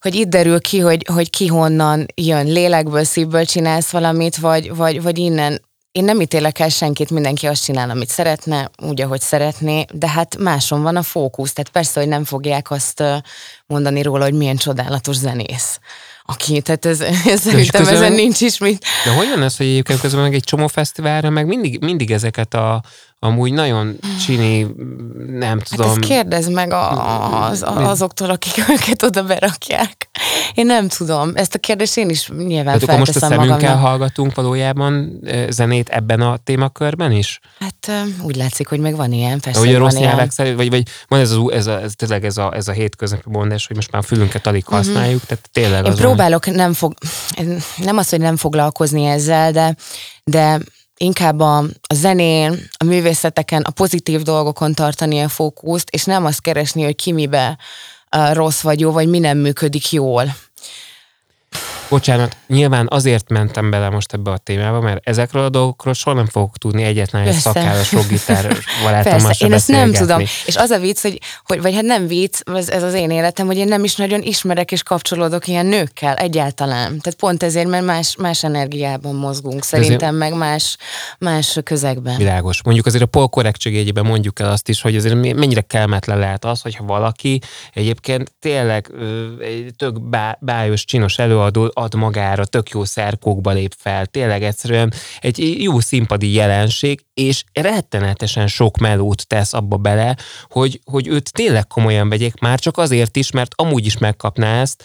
hogy 0.00 0.14
itt 0.14 0.28
derül 0.28 0.60
ki, 0.60 0.78
hogy, 0.78 1.06
hogy 1.12 1.30
ki 1.30 1.46
honnan 1.46 2.06
jön, 2.14 2.46
lélekből, 2.46 3.04
szívből 3.04 3.44
csinálsz 3.44 3.90
valamit, 3.90 4.36
vagy, 4.36 4.74
vagy, 4.74 5.02
vagy 5.02 5.18
innen 5.18 5.60
én 5.92 6.04
nem 6.04 6.20
ítélek 6.20 6.58
el 6.58 6.68
senkit, 6.68 7.10
mindenki 7.10 7.46
azt 7.46 7.64
csinál, 7.64 7.90
amit 7.90 8.08
szeretne, 8.08 8.70
úgy, 8.82 9.00
ahogy 9.00 9.20
szeretné, 9.20 9.84
de 9.92 10.08
hát 10.08 10.36
máson 10.38 10.82
van 10.82 10.96
a 10.96 11.02
fókusz, 11.02 11.52
tehát 11.52 11.70
persze, 11.70 12.00
hogy 12.00 12.08
nem 12.08 12.24
fogják 12.24 12.70
azt 12.70 13.02
mondani 13.66 14.02
róla, 14.02 14.24
hogy 14.24 14.34
milyen 14.34 14.56
csodálatos 14.56 15.16
zenész 15.16 15.78
aki, 16.26 16.60
tehát 16.60 16.84
ez, 16.84 17.00
ez 17.00 17.40
szerintem 17.40 17.82
közben, 17.82 18.02
ezen 18.02 18.12
nincs 18.12 18.40
is 18.40 18.58
mit. 18.58 18.84
De 19.04 19.10
hogy 19.10 19.28
van 19.28 19.42
ez, 19.42 19.56
hogy 19.56 19.66
egyébként 19.66 20.00
közben 20.00 20.22
meg 20.22 20.34
egy 20.34 20.44
csomó 20.44 20.66
fesztiválra, 20.66 21.30
meg 21.30 21.46
mindig, 21.46 21.80
mindig 21.80 22.10
ezeket 22.10 22.54
a 22.54 22.82
amúgy 23.24 23.52
nagyon 23.52 23.98
csini, 24.24 24.66
nem 25.28 25.58
tudom. 25.58 25.86
Hát 25.86 25.96
ezt 25.96 26.08
kérdezd 26.08 26.52
meg 26.52 26.72
az, 26.72 27.62
az, 27.62 27.62
azoktól, 27.62 28.30
akik 28.30 28.64
őket 28.72 29.02
oda 29.02 29.22
berakják. 29.22 30.08
én 30.54 30.66
nem 30.66 30.88
tudom. 30.88 31.30
Ezt 31.34 31.54
a 31.54 31.58
kérdést 31.58 31.96
én 31.96 32.08
is 32.08 32.28
nyilván 32.28 32.64
Tehát 32.64 32.82
akkor 32.82 32.98
most 32.98 33.16
a 33.16 33.18
szemünkkel 33.18 33.46
magamnak. 33.46 33.80
hallgatunk 33.80 34.34
valójában 34.34 35.20
zenét 35.48 35.88
ebben 35.88 36.20
a 36.20 36.36
témakörben 36.44 37.12
is? 37.12 37.40
Hát 37.58 38.06
úgy 38.22 38.36
látszik, 38.36 38.68
hogy 38.68 38.80
meg 38.80 38.96
van 38.96 39.12
ilyen. 39.12 39.40
Persze, 39.40 39.74
a 39.74 39.78
rossz 39.78 39.94
nyelvek 39.94 40.30
szerint, 40.30 40.56
vagy, 40.56 40.70
vagy 40.70 40.82
van 41.08 41.20
ez, 41.20 41.30
az, 41.30 41.50
ez, 41.52 41.66
a, 41.66 41.80
ez, 41.80 41.92
tényleg 41.96 42.24
ez 42.24 42.36
a, 42.36 42.54
ez 42.54 42.68
a 42.68 42.72
hétköznapi 42.72 43.30
mondás, 43.30 43.66
hogy 43.66 43.76
most 43.76 43.90
már 43.90 44.02
a 44.02 44.04
fülünket 44.04 44.46
alig 44.46 44.64
mhm. 44.66 44.74
használjuk, 44.74 45.24
tehát 45.26 45.48
tényleg 45.52 45.84
Én 45.84 45.90
az 45.90 45.98
próbálok 45.98 46.46
nem 46.46 46.72
fog, 46.72 46.94
nem 47.76 47.96
az, 47.96 48.08
hogy 48.08 48.20
nem 48.20 48.36
foglalkozni 48.36 49.04
ezzel, 49.04 49.52
de, 49.52 49.76
de 50.24 50.60
inkább 51.04 51.40
a, 51.40 51.58
a 51.82 51.94
zenén, 51.94 52.68
a 52.76 52.84
művészeteken, 52.84 53.62
a 53.62 53.70
pozitív 53.70 54.22
dolgokon 54.22 54.74
tartani 54.74 55.20
a 55.20 55.28
fókuszt, 55.28 55.88
és 55.90 56.04
nem 56.04 56.24
azt 56.24 56.40
keresni, 56.40 56.82
hogy 56.82 56.96
ki 56.96 57.12
mibe 57.12 57.58
rossz 58.32 58.60
vagy 58.60 58.80
jó, 58.80 58.90
vagy 58.90 59.08
mi 59.08 59.18
nem 59.18 59.38
működik 59.38 59.92
jól. 59.92 60.34
Bocsánat, 61.88 62.36
nyilván 62.46 62.86
azért 62.90 63.28
mentem 63.28 63.70
bele 63.70 63.88
most 63.88 64.12
ebbe 64.12 64.30
a 64.30 64.38
témába, 64.38 64.80
mert 64.80 65.08
ezekről 65.08 65.44
a 65.44 65.48
dolgokról 65.48 65.94
soha 65.94 66.16
nem 66.16 66.26
fogok 66.26 66.58
tudni 66.58 66.82
egyetlen 66.82 67.26
egy 67.26 67.34
szakállas 67.34 67.92
rockgitár 67.92 68.56
barátommal 68.84 69.32
én 69.38 69.52
ezt 69.52 69.68
nem 69.68 69.92
tudom. 69.92 70.20
És 70.20 70.56
az 70.56 70.70
a 70.70 70.78
vicc, 70.78 71.00
hogy, 71.00 71.20
hogy 71.44 71.62
vagy 71.62 71.74
hát 71.74 71.82
nem 71.82 72.06
vicc, 72.06 72.40
ez, 72.54 72.68
ez 72.68 72.82
az 72.82 72.94
én 72.94 73.10
életem, 73.10 73.46
hogy 73.46 73.56
én 73.56 73.68
nem 73.68 73.84
is 73.84 73.96
nagyon 73.96 74.22
ismerek 74.22 74.72
és 74.72 74.82
kapcsolódok 74.82 75.46
ilyen 75.46 75.66
nőkkel 75.66 76.14
egyáltalán. 76.14 76.86
Tehát 76.86 77.14
pont 77.18 77.42
ezért, 77.42 77.68
mert 77.68 77.84
más, 77.84 78.16
más 78.16 78.44
energiában 78.44 79.14
mozgunk, 79.14 79.64
szerintem 79.64 80.14
meg 80.14 80.34
más, 80.36 80.76
más 81.18 81.58
közegben. 81.64 82.16
Világos. 82.16 82.62
Mondjuk 82.62 82.86
azért 82.86 83.02
a 83.02 83.06
pol 83.06 83.28
korrektségében 83.28 84.04
mondjuk 84.04 84.40
el 84.40 84.50
azt 84.50 84.68
is, 84.68 84.80
hogy 84.80 84.96
azért 84.96 85.14
mennyire 85.14 85.60
kelmetlen 85.60 86.18
lehet 86.18 86.44
az, 86.44 86.60
hogyha 86.60 86.84
valaki 86.84 87.40
egyébként 87.72 88.32
tényleg 88.40 88.90
tök 89.76 90.08
bá, 90.08 90.38
bájos, 90.40 90.84
csinos 90.84 91.18
előadó 91.18 91.70
ad 91.74 91.94
magára, 91.94 92.44
tök 92.44 92.68
jó 92.68 92.84
szerkókba 92.84 93.50
lép 93.50 93.74
fel, 93.78 94.06
tényleg 94.06 94.42
egyszerűen 94.42 94.92
egy 95.20 95.62
jó 95.62 95.80
színpadi 95.80 96.32
jelenség, 96.32 97.04
és 97.14 97.44
rettenetesen 97.52 98.46
sok 98.46 98.76
melót 98.76 99.26
tesz 99.26 99.52
abba 99.52 99.76
bele, 99.76 100.16
hogy, 100.48 100.80
hogy 100.84 101.06
őt 101.06 101.32
tényleg 101.32 101.66
komolyan 101.66 102.08
vegyék, 102.08 102.40
már 102.40 102.58
csak 102.58 102.78
azért 102.78 103.16
is, 103.16 103.30
mert 103.30 103.52
amúgy 103.54 103.86
is 103.86 103.98
megkapná 103.98 104.60
ezt, 104.60 104.84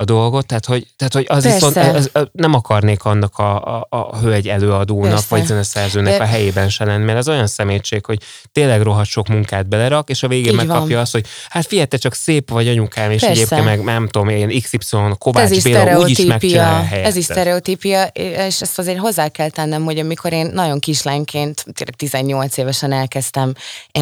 a 0.00 0.04
dolgot, 0.04 0.46
tehát 0.46 0.64
hogy, 0.66 0.86
tehát, 0.96 1.12
hogy 1.12 1.24
az 1.28 1.44
viszont 1.44 1.76
ez, 1.76 2.10
nem 2.32 2.54
akarnék 2.54 3.04
annak 3.04 3.38
a, 3.38 3.78
a, 3.78 3.86
a 3.88 4.18
hölgy 4.18 4.48
előadónak, 4.48 5.10
Persze. 5.10 5.26
vagy 5.28 5.44
zeneszerzőnek 5.44 6.18
De... 6.18 6.24
a 6.24 6.26
helyében 6.26 6.68
se 6.68 6.84
lenni, 6.84 7.04
mert 7.04 7.18
az 7.18 7.28
olyan 7.28 7.46
szemétség, 7.46 8.04
hogy 8.04 8.22
tényleg 8.52 8.82
rohadt 8.82 9.08
sok 9.08 9.28
munkát 9.28 9.68
belerak, 9.68 10.10
és 10.10 10.22
a 10.22 10.28
végén 10.28 10.50
Így 10.50 10.56
megkapja 10.56 10.94
van. 10.94 11.02
azt, 11.02 11.12
hogy 11.12 11.26
hát 11.48 11.66
figyelj, 11.66 11.86
te 11.86 11.96
csak 11.96 12.14
szép 12.14 12.50
vagy 12.50 12.68
anyukám, 12.68 13.10
és 13.10 13.20
Persze. 13.20 13.40
egyébként 13.40 13.64
meg 13.64 13.84
nem 13.84 14.08
tudom, 14.08 14.28
én 14.28 14.60
XY, 14.60 14.96
Kovács 15.18 15.50
ez 15.50 15.62
Béla 15.62 15.98
úgyis 15.98 16.24
megcsinálja 16.24 16.88
a 16.90 16.94
Ez 16.94 17.16
is 17.16 17.24
sztereotípia, 17.24 18.04
és 18.46 18.60
ezt 18.60 18.78
azért 18.78 18.98
hozzá 18.98 19.28
kell 19.28 19.50
tennem, 19.50 19.84
hogy 19.84 19.98
amikor 19.98 20.32
én 20.32 20.50
nagyon 20.52 20.78
kislányként, 20.78 21.64
18 21.96 22.56
évesen 22.56 22.92
elkezdtem 22.92 23.52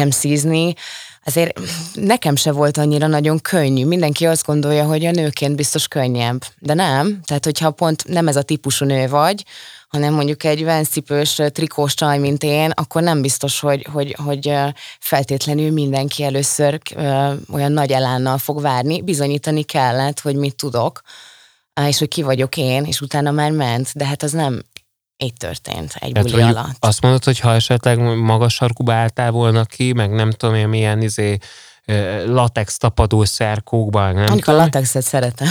MC-zni, 0.05 0.73
azért 1.25 1.59
nekem 1.93 2.35
se 2.35 2.51
volt 2.51 2.77
annyira 2.77 3.07
nagyon 3.07 3.39
könnyű. 3.39 3.85
Mindenki 3.85 4.25
azt 4.25 4.45
gondolja, 4.45 4.85
hogy 4.85 5.05
a 5.05 5.11
nőként 5.11 5.55
biztos 5.55 5.87
könnyebb. 5.87 6.41
De 6.59 6.73
nem. 6.73 7.19
Tehát, 7.25 7.45
hogyha 7.45 7.71
pont 7.71 8.07
nem 8.07 8.27
ez 8.27 8.35
a 8.35 8.41
típusú 8.41 8.85
nő 8.85 9.07
vagy, 9.07 9.45
hanem 9.87 10.13
mondjuk 10.13 10.43
egy 10.43 10.63
venszipős 10.63 11.41
trikós 11.51 11.93
csaj, 11.93 12.17
mint 12.17 12.43
én, 12.43 12.69
akkor 12.69 13.01
nem 13.01 13.21
biztos, 13.21 13.59
hogy, 13.59 13.87
hogy, 13.91 14.15
hogy 14.23 14.53
feltétlenül 14.99 15.71
mindenki 15.71 16.23
először 16.23 16.79
olyan 17.51 17.71
nagy 17.71 17.91
elánnal 17.91 18.37
fog 18.37 18.61
várni. 18.61 19.01
Bizonyítani 19.01 19.63
kellett, 19.63 20.19
hogy 20.19 20.35
mit 20.35 20.55
tudok, 20.55 21.01
és 21.87 21.99
hogy 21.99 22.07
ki 22.07 22.21
vagyok 22.21 22.57
én, 22.57 22.83
és 22.83 23.01
utána 23.01 23.31
már 23.31 23.51
ment, 23.51 23.91
de 23.93 24.05
hát 24.05 24.23
az 24.23 24.31
nem 24.31 24.61
így 25.23 25.33
történt 25.33 25.93
egy 25.99 26.11
Tehát, 26.11 26.31
buli 26.31 26.41
alatt. 26.41 26.75
Azt 26.79 27.01
mondod, 27.01 27.23
hogy 27.23 27.39
ha 27.39 27.53
esetleg 27.53 28.17
magas 28.17 28.53
sarkuba 28.53 28.93
álltál 28.93 29.31
volna 29.31 29.65
ki, 29.65 29.93
meg 29.93 30.11
nem 30.11 30.31
tudom 30.31 30.55
én 30.55 30.67
milyen 30.67 31.01
izé, 31.01 31.37
latex 32.25 32.77
tapadó 32.77 33.23
szerkókban. 33.23 34.13
Nem 34.13 34.23
Mondjuk 34.23 34.47
a 34.47 34.51
latexet 34.51 35.03
szeretem. 35.03 35.47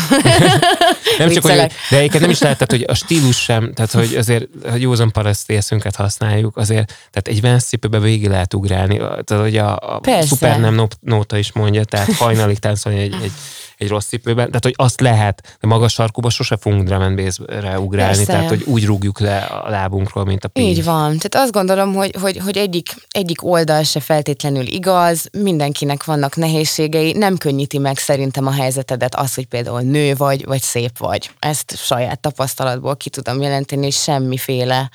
nem 1.18 1.30
csak, 1.30 1.42
hogy, 1.42 1.72
de 1.90 1.96
egyébként 1.96 2.20
nem 2.20 2.30
is 2.30 2.38
lehet, 2.38 2.58
tehát, 2.58 2.70
hogy 2.70 2.84
a 2.88 2.94
stílus 2.94 3.42
sem, 3.42 3.72
tehát 3.74 3.92
hogy 3.92 4.14
azért, 4.14 4.44
hogy 4.70 4.80
józan 4.80 5.12
paraszti 5.12 5.56
eszünket 5.56 5.96
használjuk, 5.96 6.56
azért, 6.56 6.86
tehát 6.86 7.28
egy 7.28 7.40
venszipőbe 7.40 7.98
végig 7.98 8.28
lehet 8.28 8.54
ugrálni. 8.54 8.96
Tehát, 8.96 9.42
hogy 9.42 9.56
a, 9.56 9.76
a 9.76 10.00
szuper 10.20 10.60
nem 10.60 10.88
nóta 11.00 11.38
is 11.38 11.52
mondja, 11.52 11.84
tehát 11.84 12.12
hajnalig 12.12 12.58
táncolni 12.58 12.98
egy, 12.98 13.16
egy 13.22 13.32
egy 13.78 13.88
rossz 13.88 14.06
cipőben, 14.06 14.46
tehát 14.46 14.64
hogy 14.64 14.74
azt 14.76 15.00
lehet, 15.00 15.56
de 15.60 15.66
magas 15.66 15.92
sarkuba 15.92 16.30
sose 16.30 16.56
fogunk 16.56 16.82
drum 16.82 17.00
and 17.00 17.16
bass-re 17.16 17.80
ugrálni, 17.80 18.16
Persze. 18.16 18.32
tehát 18.32 18.48
hogy 18.48 18.62
úgy 18.66 18.84
rúgjuk 18.84 19.20
le 19.20 19.38
a 19.38 19.70
lábunkról, 19.70 20.24
mint 20.24 20.44
a 20.44 20.48
pénz. 20.48 20.76
Így 20.76 20.84
van, 20.84 21.06
tehát 21.18 21.34
azt 21.46 21.52
gondolom, 21.52 21.94
hogy, 21.94 22.16
hogy, 22.20 22.38
hogy 22.38 22.56
egyik, 22.56 22.94
egyik 23.08 23.44
oldal 23.44 23.82
se 23.82 24.00
feltétlenül 24.00 24.66
igaz, 24.66 25.28
mindenkinek 25.32 26.04
vannak 26.04 26.36
nehézségei, 26.36 27.12
nem 27.12 27.36
könnyíti 27.36 27.78
meg 27.78 27.98
szerintem 27.98 28.46
a 28.46 28.52
helyzetedet 28.52 29.14
az, 29.14 29.34
hogy 29.34 29.46
például 29.46 29.80
nő 29.80 30.14
vagy, 30.14 30.44
vagy 30.44 30.62
szép 30.62 30.98
vagy. 30.98 31.30
Ezt 31.38 31.76
saját 31.76 32.20
tapasztalatból 32.20 32.96
ki 32.96 33.10
tudom 33.10 33.42
jelenteni, 33.42 33.86
és 33.86 34.02
semmiféle 34.02 34.90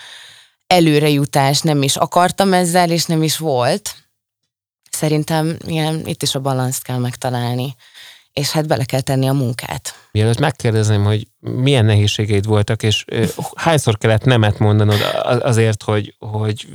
előrejutás 0.68 1.62
nem 1.62 1.82
is 1.82 1.96
akartam 1.96 2.54
ezzel, 2.54 2.90
és 2.90 3.06
nem 3.06 3.24
is 3.24 3.38
volt. 3.38 3.96
Szerintem 4.92 5.58
ilyen, 5.66 6.02
itt 6.06 6.22
is 6.22 6.36
a 6.36 6.40
balanszt 6.40 6.84
kell 6.84 6.98
megtalálni 6.98 7.76
és 8.34 8.52
hát 8.52 8.68
bele 8.68 8.84
kell 8.84 9.02
tenni 9.02 9.28
a 9.28 9.34
munkát. 9.34 10.08
Mielőtt 10.12 10.40
megkérdezném, 10.40 11.04
hogy 11.04 11.28
milyen 11.40 11.86
nehézségeid 11.86 12.46
voltak, 12.46 12.84
és 12.84 13.06
hányszor 13.56 13.98
kellett 13.98 14.24
nemet 14.24 14.60
mondanod 14.60 15.00
azért, 15.24 15.84
hogy, 15.84 16.16
hogy 16.20 16.68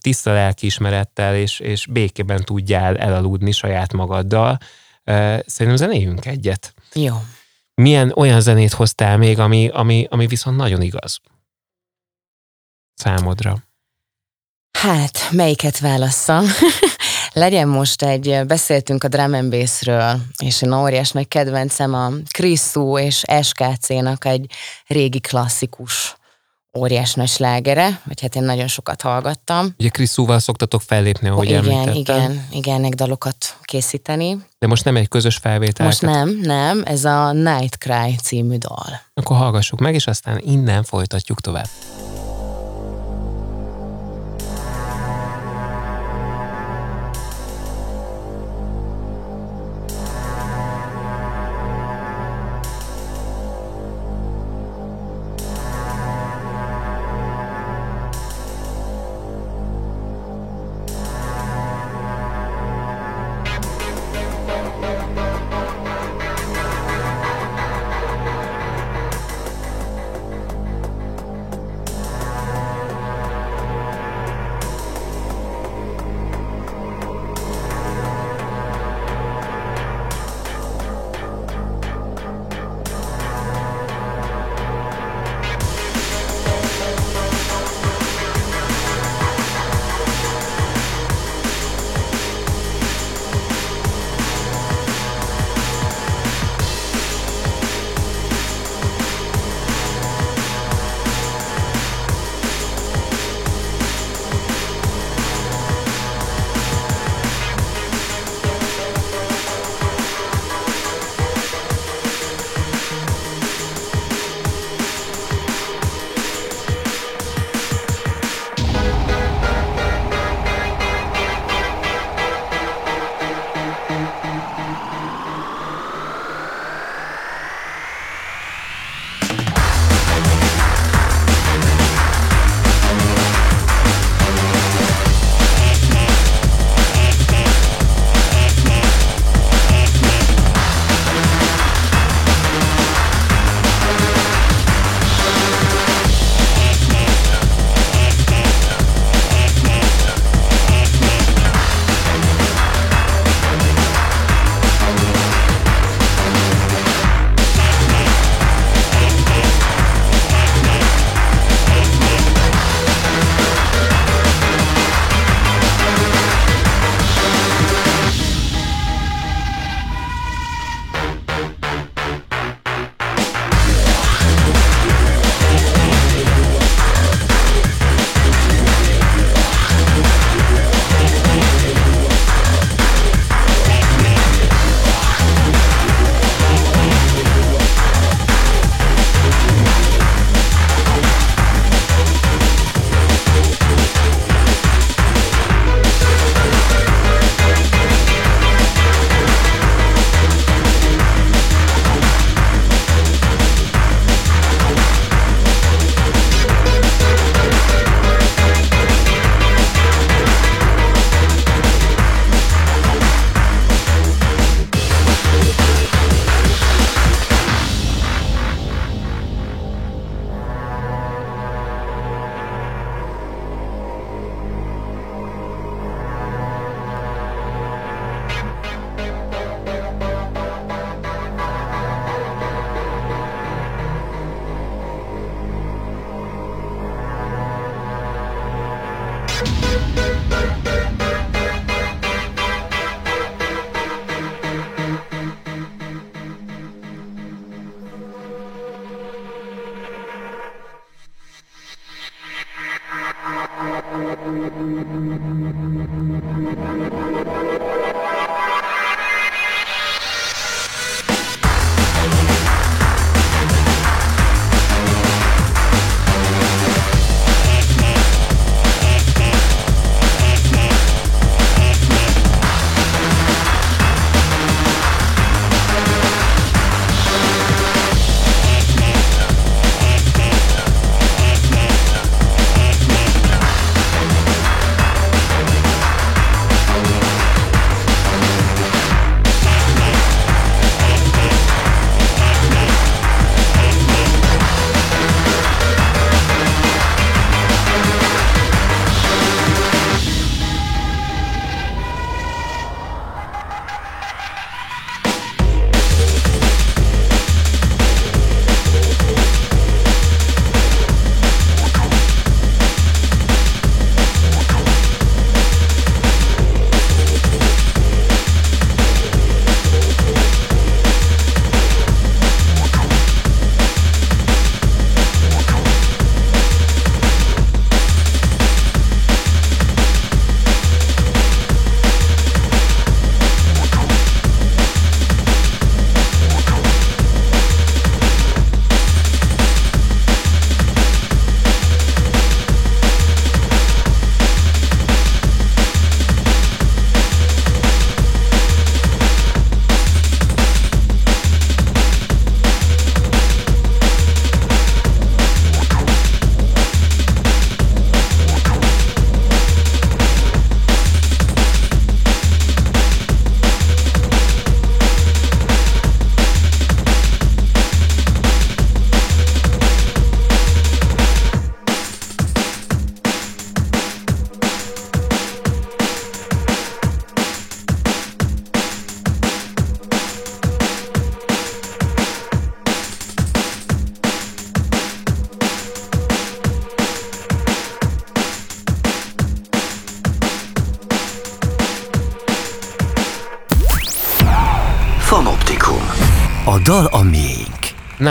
tiszta 0.00 0.32
lelkiismerettel 0.32 1.36
és, 1.36 1.60
és 1.60 1.86
békében 1.86 2.44
tudjál 2.44 2.96
elaludni 2.96 3.52
saját 3.52 3.92
magaddal. 3.92 4.58
Szerintem 5.46 5.76
zenéljünk 5.76 6.26
egyet. 6.26 6.74
Jó. 6.94 7.14
Milyen 7.74 8.12
olyan 8.16 8.40
zenét 8.40 8.72
hoztál 8.72 9.16
még, 9.16 9.38
ami, 9.38 9.68
ami, 9.68 10.06
ami 10.10 10.26
viszont 10.26 10.56
nagyon 10.56 10.82
igaz 10.82 11.20
számodra? 12.94 13.56
Hát, 14.78 15.28
melyiket 15.30 15.78
válasszam? 15.78 16.44
Legyen 17.34 17.68
most 17.68 18.02
egy, 18.02 18.40
beszéltünk 18.46 19.04
a 19.04 19.08
drum 19.08 19.34
and 19.34 19.50
bassről, 19.50 20.20
és 20.38 20.62
én 20.62 20.72
óriás 20.72 21.10
nagy 21.10 21.28
kedvencem 21.28 21.94
a 21.94 22.10
Kriszú 22.30 22.98
és 22.98 23.22
SKC-nak 23.42 24.24
egy 24.24 24.50
régi 24.86 25.20
klasszikus 25.20 26.16
óriás 26.78 27.14
nagy 27.14 27.28
slágere, 27.28 28.00
vagy 28.04 28.20
hát 28.20 28.34
én 28.36 28.42
nagyon 28.42 28.66
sokat 28.66 29.00
hallgattam. 29.00 29.74
Ugye 29.78 29.88
Kriszúval 29.88 30.38
szoktatok 30.38 30.82
fellépni, 30.82 31.28
ahogy 31.28 31.48
Igen, 31.48 31.64
említettem. 31.64 31.94
igen, 31.96 32.46
igen, 32.50 32.84
egy 32.84 32.94
dalokat 32.94 33.56
készíteni. 33.62 34.36
De 34.58 34.66
most 34.66 34.84
nem 34.84 34.96
egy 34.96 35.08
közös 35.08 35.36
felvétel. 35.36 35.86
Most 35.86 36.02
nem, 36.02 36.38
nem, 36.42 36.82
ez 36.84 37.04
a 37.04 37.32
Night 37.32 37.76
Cry 37.76 38.16
című 38.22 38.56
dal. 38.56 39.00
Akkor 39.14 39.36
hallgassuk 39.36 39.80
meg, 39.80 39.94
és 39.94 40.06
aztán 40.06 40.40
innen 40.44 40.82
folytatjuk 40.82 41.40
tovább. 41.40 41.68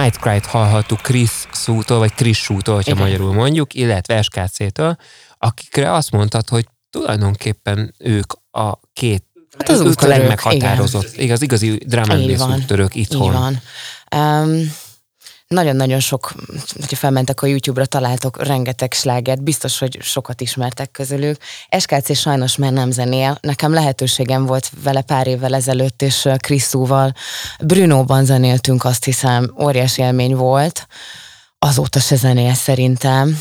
Miénk. 0.04 0.24
Nightcry-t 0.24 0.45
hallhattuk 0.45 1.01
Chris 1.01 1.32
Szútól, 1.51 1.97
vagy 1.97 2.14
Chris 2.14 2.38
Sútól, 2.38 2.76
hogyha 2.76 2.91
Igen. 2.91 3.04
magyarul 3.04 3.34
mondjuk, 3.34 3.74
illetve 3.74 4.22
SKC-től, 4.22 4.95
akikre 5.38 5.93
azt 5.93 6.12
mondtad, 6.12 6.49
hogy 6.49 6.66
tulajdonképpen 6.89 7.93
ők 7.97 8.34
a 8.51 8.80
két 8.93 9.24
Hát 9.58 9.70
az 9.70 9.80
ők 9.80 10.01
a 10.01 10.08
legmeghatározott, 10.08 11.14
igen. 11.14 11.26
igaz, 11.26 11.41
igazi 11.41 11.82
drum 11.86 12.10
and 12.10 12.38
bass 12.38 12.58
úttörők 12.58 12.95
itthon. 12.95 13.34
Így 13.34 13.39
van. 13.39 13.62
Um, 14.16 14.74
nagyon-nagyon 15.48 16.00
sok, 16.00 16.34
hogyha 16.80 16.96
felmentek 16.96 17.41
a 17.41 17.46
YouTube-ra, 17.46 17.86
találtok 17.86 18.44
rengeteg 18.44 18.94
slágert, 18.94 19.44
biztos, 19.44 19.80
hogy 19.80 19.98
sokat 20.02 20.41
ismertek 20.41 20.91
közülük. 20.91 21.38
SKC 21.78 22.18
sajnos 22.18 22.56
már 22.56 22.72
nem 22.72 22.91
zenél. 22.91 23.38
Nekem 23.41 23.74
lehetőségem 23.74 24.46
volt 24.46 24.70
vele 24.84 25.02
pár 25.02 25.28
évvel 25.28 25.56
ezelőtt, 25.56 26.02
és 26.02 26.28
Kriszúval 26.38 27.14
Brunóban 27.60 28.26
zenéltünk, 28.26 28.84
azt 28.84 29.04
hiszem, 29.04 29.56
óriási 29.62 30.02
élmény 30.02 30.36
volt. 30.36 30.88
Azóta 31.60 32.00
se 32.00 32.16
zenél 32.16 32.54
szerintem. 32.54 33.39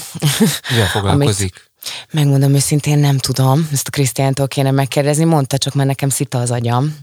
Mivel 0.71 0.87
foglalkozik? 0.95 1.55
Amit, 1.55 1.72
Megmondom 2.11 2.55
őszintén, 2.55 2.99
nem 2.99 3.19
tudom, 3.19 3.69
ezt 3.73 3.87
a 3.87 3.91
Krisztiántól 3.91 4.49
kéne 4.49 4.71
megkérdezni, 4.71 5.25
mondta, 5.25 5.59
csak 5.59 5.75
már 5.75 5.87
nekem 5.87 6.09
szita 6.09 6.39
az 6.39 6.51
agyam, 6.51 6.99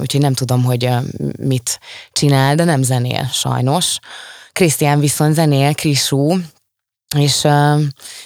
úgyhogy 0.00 0.20
nem 0.20 0.34
tudom, 0.34 0.64
hogy 0.64 0.88
mit 1.38 1.80
csinál, 2.12 2.54
de 2.54 2.64
nem 2.64 2.82
zenél 2.82 3.28
sajnos. 3.32 3.98
Krisztián 4.52 5.00
viszont 5.00 5.34
zenél, 5.34 5.74
Krisú, 5.74 6.36
és, 7.16 7.46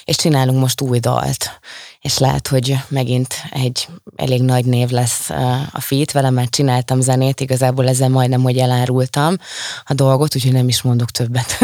és 0.03 0.15
csinálunk 0.15 0.59
most 0.59 0.81
új 0.81 0.99
dalt. 0.99 1.59
És 2.01 2.17
lehet, 2.17 2.47
hogy 2.47 2.77
megint 2.87 3.35
egy 3.49 3.87
elég 4.15 4.41
nagy 4.41 4.65
név 4.65 4.89
lesz 4.89 5.29
a 5.71 5.79
fit, 5.79 6.11
vele 6.11 6.29
már 6.29 6.49
csináltam 6.49 7.01
zenét, 7.01 7.39
igazából 7.39 7.87
ezzel 7.87 8.09
majdnem, 8.09 8.41
hogy 8.41 8.57
elárultam 8.57 9.37
a 9.83 9.93
dolgot, 9.93 10.35
úgyhogy 10.35 10.51
nem 10.51 10.67
is 10.67 10.81
mondok 10.81 11.11
többet. 11.11 11.57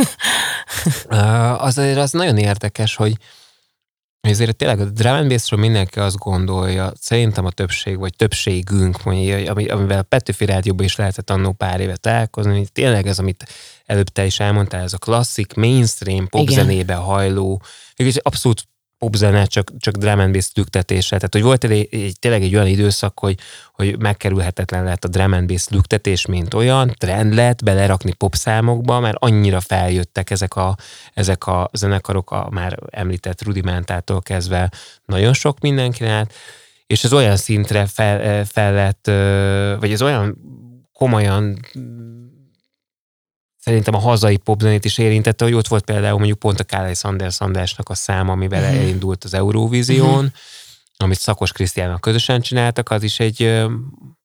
azért 1.67 1.97
az 1.97 2.11
nagyon 2.11 2.37
érdekes, 2.37 2.95
hogy 2.95 3.17
ezért 4.21 4.55
tényleg 4.55 4.79
a 4.79 4.85
drum 4.85 5.13
and 5.13 5.39
mindenki 5.57 5.99
azt 5.99 6.17
gondolja, 6.17 6.91
szerintem 6.99 7.45
a 7.45 7.51
többség, 7.51 7.97
vagy 7.97 8.15
többségünk, 8.15 9.03
mondja, 9.03 9.51
amivel 9.51 9.99
a 9.99 10.03
Petőfi 10.03 10.45
Rádióban 10.45 10.85
is 10.85 10.95
lehetett 10.95 11.29
annó 11.29 11.51
pár 11.51 11.79
évet 11.79 11.99
találkozni, 11.99 12.57
hogy 12.57 12.71
tényleg 12.71 13.07
ez, 13.07 13.19
amit 13.19 13.45
előbb 13.85 14.07
te 14.07 14.25
is 14.25 14.39
elmondtál, 14.39 14.83
ez 14.83 14.93
a 14.93 14.97
klasszik, 14.97 15.53
mainstream 15.53 16.27
popzenébe 16.27 16.93
hajló, 16.93 17.61
és 17.95 18.15
abszolút 18.15 18.67
popzene, 19.01 19.45
csak, 19.45 19.71
csak 19.79 19.95
drum 19.95 20.19
and 20.19 20.33
bass 20.33 20.49
lüktetése. 20.53 21.15
Tehát, 21.15 21.33
hogy 21.33 21.41
volt 21.41 21.63
egy, 21.63 21.87
egy, 21.91 22.15
tényleg 22.19 22.41
egy 22.41 22.55
olyan 22.55 22.67
időszak, 22.67 23.19
hogy, 23.19 23.37
hogy 23.73 23.99
megkerülhetetlen 23.99 24.83
lett 24.83 25.03
a 25.03 25.07
drum 25.07 25.33
and 25.33 25.47
bass 25.47 25.67
lüktetés, 25.69 26.25
mint 26.25 26.53
olyan, 26.53 26.95
trend 26.97 27.33
lett 27.33 27.63
belerakni 27.63 28.13
popszámokba, 28.13 28.99
mert 28.99 29.17
annyira 29.19 29.59
feljöttek 29.59 30.29
ezek 30.29 30.55
a, 30.55 30.77
ezek 31.13 31.47
a 31.47 31.69
zenekarok, 31.73 32.31
a 32.31 32.47
már 32.51 32.77
említett 32.89 33.43
rudimentától 33.43 34.21
kezdve 34.21 34.71
nagyon 35.05 35.33
sok 35.33 35.59
mindenkinek, 35.59 36.33
és 36.87 37.03
ez 37.03 37.13
olyan 37.13 37.37
szintre 37.37 37.85
fel, 37.85 38.45
fel 38.45 38.73
lett, 38.73 39.05
vagy 39.79 39.91
ez 39.91 40.01
olyan 40.01 40.37
komolyan 40.93 41.59
szerintem 43.61 43.93
a 43.93 43.99
hazai 43.99 44.37
popzenét 44.37 44.85
is 44.85 44.97
érintette, 44.97 45.43
hogy 45.43 45.53
ott 45.53 45.67
volt 45.67 45.83
például 45.83 46.17
mondjuk 46.17 46.39
pont 46.39 46.59
a 46.59 46.63
Kálai 46.63 46.93
Sanders 46.93 47.35
Sandásnak 47.35 47.89
a 47.89 47.93
száma, 47.93 48.31
amivel 48.31 48.63
uh-huh. 48.63 48.77
elindult 48.77 49.23
az 49.23 49.33
Eurovízión, 49.33 50.13
uh-huh. 50.13 50.31
amit 50.97 51.19
Szakos 51.19 51.51
Krisztiánnal 51.51 51.99
közösen 51.99 52.41
csináltak, 52.41 52.89
az 52.89 53.03
is 53.03 53.19
egy 53.19 53.65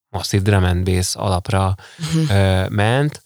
masszív 0.09 0.43
drum 0.43 0.65
and 0.65 0.85
bass 0.85 1.15
alapra 1.15 1.75
uh-huh. 1.99 2.69
ment. 2.69 3.23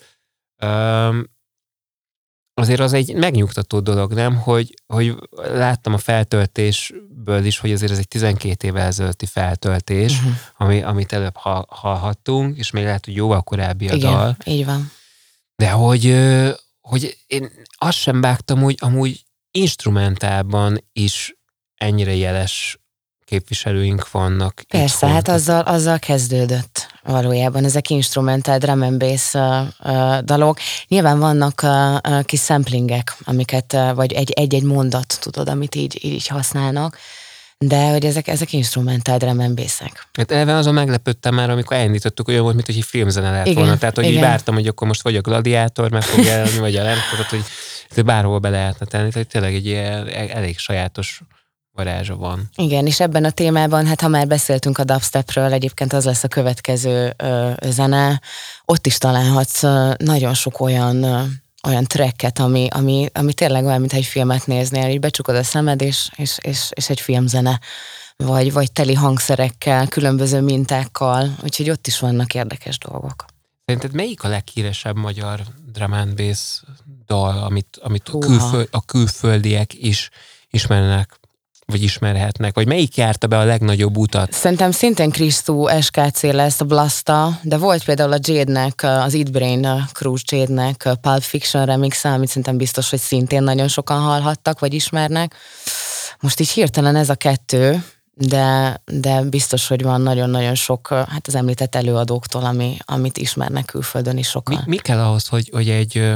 azért 2.55 2.81
az 2.81 2.93
egy 2.93 3.15
megnyugtató 3.15 3.81
dolog, 3.81 4.13
nem? 4.13 4.37
Hogy, 4.37 4.75
hogy 4.87 5.17
láttam 5.37 5.93
a 5.93 5.99
feltöltésből 5.99 7.45
is, 7.45 7.59
hogy 7.59 7.73
azért 7.73 7.93
ez 7.93 7.99
egy 7.99 8.09
12 8.09 8.67
évvel 8.67 8.87
ezelőtti 8.87 9.27
feltöltés, 9.27 10.19
uh-huh. 10.19 10.33
ami, 10.57 10.83
amit 10.83 11.13
előbb 11.13 11.37
hallhattunk, 11.69 12.57
és 12.57 12.71
még 12.71 12.85
lehet, 12.85 13.05
hogy 13.05 13.15
jóval 13.15 13.43
korábbi 13.43 13.89
a 13.89 13.95
Igen, 13.95 14.13
dal. 14.13 14.37
így 14.45 14.65
van. 14.65 14.91
De 15.61 15.71
hogy, 15.71 16.17
hogy 16.81 17.17
én 17.27 17.51
azt 17.79 17.99
sem 17.99 18.21
vágtam, 18.21 18.63
hogy 18.63 18.77
amúgy 18.79 19.25
instrumentálban 19.51 20.85
is 20.93 21.35
ennyire 21.75 22.15
jeles 22.15 22.79
képviselőink 23.25 24.11
vannak. 24.11 24.63
Persze, 24.69 24.95
itthon. 24.95 25.11
hát 25.11 25.29
azzal, 25.29 25.61
azzal 25.61 25.99
kezdődött 25.99 26.87
valójában 27.03 27.65
ezek 27.65 27.91
instrumentál 27.91 28.59
drum 28.59 28.83
and 28.83 28.99
bass 28.99 29.35
uh, 29.35 29.67
uh, 29.85 30.19
dalok. 30.19 30.59
Nyilván 30.89 31.19
vannak 31.19 31.63
uh, 31.63 31.93
uh, 31.93 32.25
kis 32.25 32.41
samplingek, 32.41 33.17
amiket, 33.25 33.73
uh, 33.73 33.95
vagy 33.95 34.13
egy-egy 34.13 34.63
mondat, 34.63 35.19
tudod, 35.21 35.49
amit 35.49 35.75
így, 35.75 36.05
így 36.05 36.27
használnak, 36.27 36.99
de 37.65 37.91
hogy 37.91 38.05
ezek, 38.05 38.29
ezek 38.29 38.53
instrumentál 38.53 39.19
dremembészek. 39.19 40.09
Hát 40.13 40.31
elve 40.31 40.55
azon 40.55 40.75
meglepődtem 40.75 41.35
már, 41.35 41.51
amikor 41.51 41.77
elindítottuk, 41.77 42.29
olyan 42.29 42.43
volt, 42.43 42.55
mint 42.55 42.67
hogy 42.67 42.77
egy 42.77 42.85
filmzene 42.85 43.31
lett 43.31 43.47
igen, 43.47 43.59
volna. 43.59 43.79
Tehát, 43.79 43.95
hogy 43.95 44.05
igen. 44.05 44.17
így 44.17 44.23
vártam, 44.23 44.55
hogy 44.55 44.67
akkor 44.67 44.87
most 44.87 45.03
vagy 45.03 45.17
a 45.17 45.21
gladiátor 45.21 45.91
meg 45.91 46.03
fog 46.03 46.25
jelenni, 46.25 46.59
vagy 46.59 46.77
a 46.77 46.83
tehát, 46.83 47.31
hogy 47.95 48.05
bárhol 48.05 48.39
be 48.39 48.49
lehetne 48.49 48.87
tenni. 48.87 49.11
Tehát 49.11 49.29
tényleg 49.29 49.55
egy 49.55 49.67
ilyen 49.67 50.09
elég 50.09 50.59
sajátos 50.59 51.21
varázsa 51.73 52.17
van. 52.17 52.51
Igen, 52.57 52.87
és 52.87 53.01
ebben 53.01 53.25
a 53.25 53.31
témában, 53.31 53.87
hát 53.87 54.01
ha 54.01 54.09
már 54.09 54.27
beszéltünk 54.27 54.79
a 54.79 54.85
dubstepről, 54.85 55.53
egyébként 55.53 55.93
az 55.93 56.05
lesz 56.05 56.25
a 56.25 56.29
következő 56.29 57.15
ö, 57.17 57.51
zene, 57.67 58.21
ott 58.65 58.87
is 58.87 58.99
találhatsz 58.99 59.63
ö, 59.63 59.91
nagyon 59.99 60.35
sok 60.35 60.61
olyan 60.61 61.03
ö, 61.03 61.23
olyan 61.69 61.85
tracket, 61.85 62.39
ami, 62.39 62.69
ami, 62.71 63.09
ami 63.13 63.35
tényleg 63.35 63.65
olyan, 63.65 63.81
mintha 63.81 63.99
egy 63.99 64.05
filmet 64.05 64.47
néznél, 64.47 64.89
így 64.89 65.01
becsukod 65.01 65.37
a 65.37 65.43
szemed, 65.43 65.83
és, 65.83 66.11
és, 66.17 66.39
és, 66.43 66.69
és 66.75 66.91
egy 66.91 67.01
filmzene, 67.01 67.61
vagy, 68.17 68.53
vagy 68.53 68.73
teli 68.73 68.95
hangszerekkel, 68.95 69.89
különböző 69.89 70.41
mintákkal, 70.41 71.37
úgyhogy 71.43 71.71
ott 71.71 71.87
is 71.87 71.99
vannak 71.99 72.35
érdekes 72.35 72.79
dolgok. 72.79 73.25
Szerinted 73.65 73.95
melyik 73.95 74.23
a 74.23 74.29
leghíresebb 74.29 74.97
magyar 74.97 75.43
drum 75.73 75.93
and 75.93 76.15
bass 76.15 76.63
dal, 77.07 77.43
amit, 77.43 77.79
amit 77.83 78.09
a, 78.09 78.19
külföld, 78.19 78.69
a 78.71 78.85
külföldiek 78.85 79.75
is 79.75 80.11
ismernek? 80.51 81.20
Vagy 81.71 81.83
ismerhetnek, 81.83 82.55
vagy 82.55 82.67
melyik 82.67 82.97
járta 82.97 83.27
be 83.27 83.39
a 83.39 83.45
legnagyobb 83.45 83.97
utat? 83.97 84.33
Szerintem 84.33 84.71
szintén 84.71 85.11
Krisztú 85.11 85.67
SKC 85.81 86.23
lesz 86.23 86.61
a 86.61 86.65
Blasta, 86.65 87.39
de 87.43 87.57
volt 87.57 87.85
például 87.85 88.13
a 88.13 88.19
Jade-nek, 88.21 88.83
az 88.83 89.15
Eat 89.15 89.33
Brain 89.33 89.89
Cruise 89.93 90.25
Jade-nek 90.27 90.89
Pulp 91.01 91.23
Fiction 91.23 91.65
remix 91.65 92.05
amit 92.05 92.29
szerintem 92.29 92.57
biztos, 92.57 92.91
hogy 92.91 92.99
szintén 92.99 93.43
nagyon 93.43 93.69
sokan 93.69 94.01
hallhattak, 94.01 94.59
vagy 94.59 94.75
ismernek. 94.75 95.35
Most 96.21 96.41
így 96.41 96.51
hirtelen 96.51 96.97
ez 96.97 97.09
a 97.09 97.15
kettő, 97.15 97.85
de, 98.15 98.81
de 98.85 99.23
biztos, 99.23 99.69
hogy 99.69 99.83
van 99.83 100.01
nagyon-nagyon 100.01 100.55
sok, 100.55 100.89
hát 100.89 101.27
az 101.27 101.35
említett 101.35 101.75
előadóktól, 101.75 102.45
ami, 102.45 102.77
amit 102.85 103.19
ismernek 103.19 103.65
külföldön 103.65 104.17
is 104.17 104.29
sokan. 104.29 104.63
Mi, 104.65 104.71
mi 104.71 104.77
kell 104.77 104.99
ahhoz, 104.99 105.27
hogy, 105.27 105.51
hogy 105.53 105.69
egy 105.69 106.13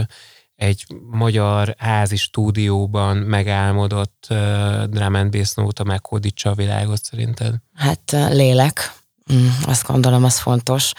egy 0.56 0.86
magyar 1.10 1.74
házi 1.78 2.16
stúdióban 2.16 3.16
megálmodott 3.16 4.26
uh, 4.30 4.84
drum 4.84 5.14
and 5.14 5.30
bass 5.30 5.54
nóta 5.54 5.84
meghódítsa 5.84 6.50
a 6.50 6.54
világot 6.54 7.04
szerinted? 7.04 7.54
Hát 7.74 8.10
lélek, 8.10 8.92
mm, 9.32 9.48
azt 9.66 9.86
gondolom, 9.86 10.24
az 10.24 10.38
fontos 10.38 10.92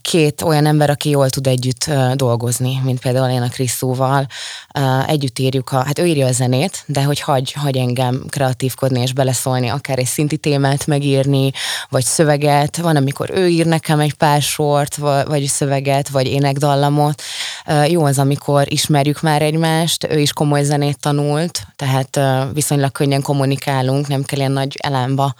két 0.00 0.42
olyan 0.42 0.66
ember, 0.66 0.90
aki 0.90 1.08
jól 1.10 1.30
tud 1.30 1.46
együtt 1.46 1.90
dolgozni, 2.14 2.80
mint 2.84 3.00
például 3.00 3.30
én 3.30 3.42
a 3.42 3.48
Kriszóval. 3.48 4.26
Együtt 5.06 5.38
írjuk, 5.38 5.72
a, 5.72 5.84
hát 5.84 5.98
ő 5.98 6.06
írja 6.06 6.26
a 6.26 6.32
zenét, 6.32 6.82
de 6.86 7.02
hogy 7.02 7.20
hagy, 7.20 7.52
hagy 7.52 7.76
engem 7.76 8.24
kreatívkodni 8.28 9.00
és 9.00 9.12
beleszólni, 9.12 9.68
akár 9.68 9.98
egy 9.98 10.06
szinti 10.06 10.36
témát 10.36 10.86
megírni, 10.86 11.50
vagy 11.88 12.04
szöveget. 12.04 12.76
Van, 12.76 12.96
amikor 12.96 13.30
ő 13.34 13.48
ír 13.48 13.66
nekem 13.66 14.00
egy 14.00 14.14
pár 14.14 14.42
sort, 14.42 14.96
vagy 14.96 15.44
szöveget, 15.44 16.08
vagy 16.08 16.26
énekdallamot. 16.26 17.22
Jó 17.88 18.04
az, 18.04 18.18
amikor 18.18 18.72
ismerjük 18.72 19.20
már 19.20 19.42
egymást, 19.42 20.06
ő 20.10 20.18
is 20.18 20.32
komoly 20.32 20.62
zenét 20.62 21.00
tanult, 21.00 21.62
tehát 21.76 22.20
viszonylag 22.52 22.92
könnyen 22.92 23.22
kommunikálunk, 23.22 24.08
nem 24.08 24.22
kell 24.22 24.38
ilyen 24.38 24.52
nagy 24.52 24.76
elámba 24.82 25.34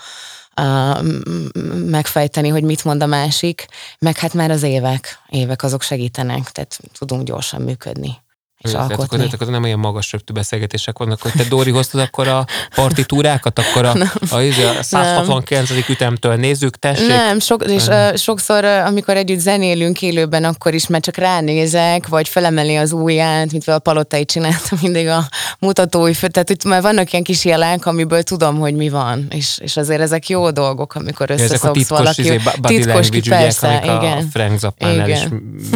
megfejteni, 1.87 2.49
hogy 2.49 2.63
mit 2.63 2.85
mond 2.85 3.03
a 3.03 3.07
másik, 3.07 3.67
meg 3.99 4.19
hát 4.19 4.35
már 4.35 4.51
az 4.51 4.63
évek, 4.63 5.19
évek 5.29 5.63
azok 5.63 5.83
segítenek, 5.83 6.51
tehát 6.51 6.79
tudunk 6.99 7.23
gyorsan 7.23 7.63
működni. 7.63 8.17
És 8.63 8.71
Tehát 8.71 8.91
alkotni. 8.91 9.25
akkor, 9.25 9.35
akkor 9.35 9.53
nem 9.53 9.63
olyan 9.63 9.79
magas 9.79 10.13
rögtű 10.13 10.33
beszélgetések 10.33 10.99
vannak, 10.99 11.23
hogy 11.23 11.33
te 11.37 11.45
Dóri 11.45 11.71
hoztad 11.71 12.01
akkor 12.01 12.29
a 12.29 12.47
partitúrákat, 12.75 13.59
akkor 13.59 13.85
a, 13.85 13.95
a, 14.31 14.37
a, 14.37 14.79
a 14.79 14.83
169. 14.83 15.71
ütemtől 15.89 16.35
nézzük, 16.35 16.77
tessék. 16.77 17.09
Nem, 17.09 17.39
sok, 17.39 17.65
és 17.65 17.87
uh, 17.87 18.17
sokszor, 18.17 18.65
amikor 18.65 19.17
együtt 19.17 19.39
zenélünk 19.39 20.03
élőben, 20.03 20.45
akkor 20.45 20.75
is 20.75 20.87
már 20.87 21.01
csak 21.01 21.17
ránézek, 21.17 22.09
vagy 22.09 22.29
felemeli 22.29 22.77
az 22.77 22.93
ujját, 22.93 23.53
mint 23.53 23.69
a 23.69 23.79
palotai 23.79 24.25
csináltam 24.25 24.79
mindig 24.83 25.09
a 25.09 25.29
mutatói 25.59 26.15
fő. 26.15 26.29
Tehát 26.29 26.51
itt 26.51 26.65
már 26.65 26.83
vannak 26.83 27.13
ilyen 27.13 27.25
kis 27.25 27.45
jelek, 27.45 27.87
amiből 27.87 28.23
tudom, 28.23 28.59
hogy 28.59 28.75
mi 28.75 28.89
van. 28.89 29.27
És, 29.31 29.59
és 29.63 29.77
azért 29.77 30.01
ezek 30.01 30.29
jó 30.29 30.51
dolgok, 30.51 30.95
amikor 30.95 31.31
a 31.31 31.35
összeszoksz 31.35 31.89
valaki. 31.89 32.21
izé, 32.21 32.41
titkos 32.61 33.09
ki, 33.09 33.17
ügyek, 33.17 33.39
persze, 33.39 33.77
a 33.77 33.97
igen. 33.97 34.29
Frank 34.31 34.59
Zappánál 34.59 35.09
is 35.09 35.21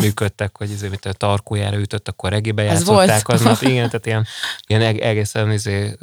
működtek, 0.01 0.57
hogy 0.57 0.71
izé, 0.71 0.89
mint 0.89 1.05
a 1.05 1.13
tarkójára 1.13 1.79
ütött, 1.79 2.09
akkor 2.09 2.31
regibe 2.31 2.63
játszották 2.79 3.27
volt. 3.27 3.41
aznap. 3.41 3.63
Igen, 3.63 3.87
tehát 3.91 4.07
ilyen, 4.07 4.27
ilyen 4.67 4.83
eg- 4.83 5.01
egészen 5.01 5.53
izé, 5.53 5.97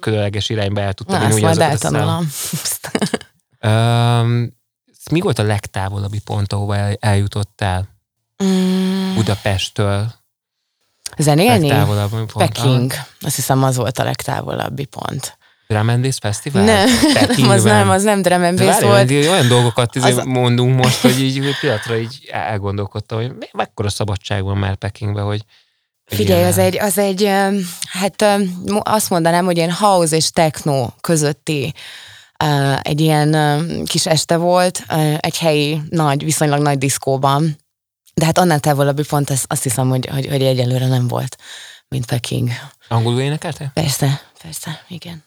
különleges 0.00 0.48
irányba 0.48 0.80
el 0.80 0.92
tudtam 0.92 1.20
Na, 1.20 1.26
ezt 1.26 1.40
majd 1.40 1.60
eltanulom. 1.60 2.30
Öm, 3.60 4.52
mi 5.10 5.20
volt 5.20 5.38
a 5.38 5.42
legtávolabbi 5.42 6.18
pont, 6.24 6.52
ahova 6.52 6.76
el, 6.76 6.96
eljutottál 7.00 7.88
Mm, 8.44 9.14
Budapesttől? 9.14 10.12
Zenélni? 11.18 11.68
Legtávolabbi 11.68 12.14
pont. 12.32 12.32
Peking. 12.32 12.92
Azt 13.20 13.34
hiszem 13.34 13.62
az 13.62 13.76
volt 13.76 13.98
a 13.98 14.04
legtávolabbi 14.04 14.84
pont. 14.84 15.38
Drum 15.68 15.88
and 15.88 16.02
Bass 16.02 16.18
Fesztivál? 16.18 16.64
Nem, 16.64 16.88
Pekingben? 17.12 17.50
az 17.56 17.62
nem, 17.62 17.90
az 17.90 18.02
nem 18.02 18.22
drum 18.22 18.42
and 18.42 18.58
bass 18.58 18.80
volt. 18.80 19.10
olyan 19.10 19.48
dolgokat 19.48 19.94
izé 19.94 20.10
Az- 20.12 20.24
mondunk 20.24 20.76
most, 20.76 21.00
hogy 21.00 21.20
így 21.22 21.56
pillanatra 21.60 21.96
így 21.96 22.28
elgondolkodtam, 22.32 23.18
hogy 23.18 23.28
me- 23.38 23.52
mekkora 23.52 23.88
szabadság 23.88 24.42
van 24.42 24.56
már 24.56 24.74
Pekingben, 24.74 25.24
hogy 25.24 25.44
Figyelj, 26.10 26.44
az 26.44 26.58
egy, 26.58 26.78
az 26.78 26.98
egy, 26.98 27.30
hát 27.88 28.24
azt 28.80 29.10
mondanám, 29.10 29.44
hogy 29.44 29.56
ilyen 29.56 29.72
house 29.72 30.16
és 30.16 30.30
techno 30.30 30.88
közötti 31.00 31.74
egy 32.82 33.00
ilyen 33.00 33.36
kis 33.84 34.06
este 34.06 34.36
volt, 34.36 34.84
egy 35.18 35.38
helyi, 35.38 35.80
nagy, 35.88 36.24
viszonylag 36.24 36.62
nagy 36.62 36.78
diszkóban. 36.78 37.58
De 38.14 38.24
hát 38.24 38.38
annál 38.38 38.60
távolabbi 38.60 39.02
pont 39.08 39.30
azt, 39.30 39.44
azt 39.48 39.62
hiszem, 39.62 39.88
hogy, 39.88 40.06
hogy, 40.06 40.26
hogy 40.26 40.42
egyelőre 40.42 40.86
nem 40.86 41.08
volt, 41.08 41.36
mint 41.88 42.06
Peking. 42.06 42.48
Angolul 42.88 43.20
énekelte? 43.20 43.70
Persze, 43.74 44.20
persze, 44.42 44.82
igen. 44.88 45.24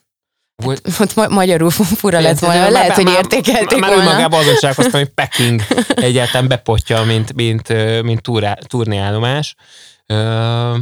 Volt, 0.62 0.88
Ott 1.00 1.14
ma- 1.14 1.28
magyarul 1.28 1.70
fura 1.70 2.20
lett 2.20 2.38
volna, 2.38 2.60
de 2.64 2.70
lehet, 2.70 2.88
már- 2.88 2.96
hogy 2.96 3.04
már- 3.04 3.14
értékelték 3.16 3.78
Már 3.78 3.90
volna. 3.94 4.04
önmagában 4.10 4.40
azon 4.40 4.54
csálkoztam, 4.54 5.00
hogy 5.00 5.08
Peking 5.08 5.62
egyáltalán 5.88 6.48
bepotja, 6.48 7.02
mint, 7.02 7.32
mint, 7.34 7.68
mint 8.02 8.22
túrá, 8.22 8.54
turnéállomás. 8.66 9.54
Ö, 10.06 10.78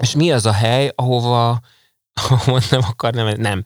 és 0.00 0.14
mi 0.14 0.32
az 0.32 0.46
a 0.46 0.52
hely, 0.52 0.92
ahova, 0.94 1.60
ahova 2.12 2.60
nem 2.70 2.80
akar, 2.88 3.14
nem, 3.14 3.26
nem. 3.26 3.62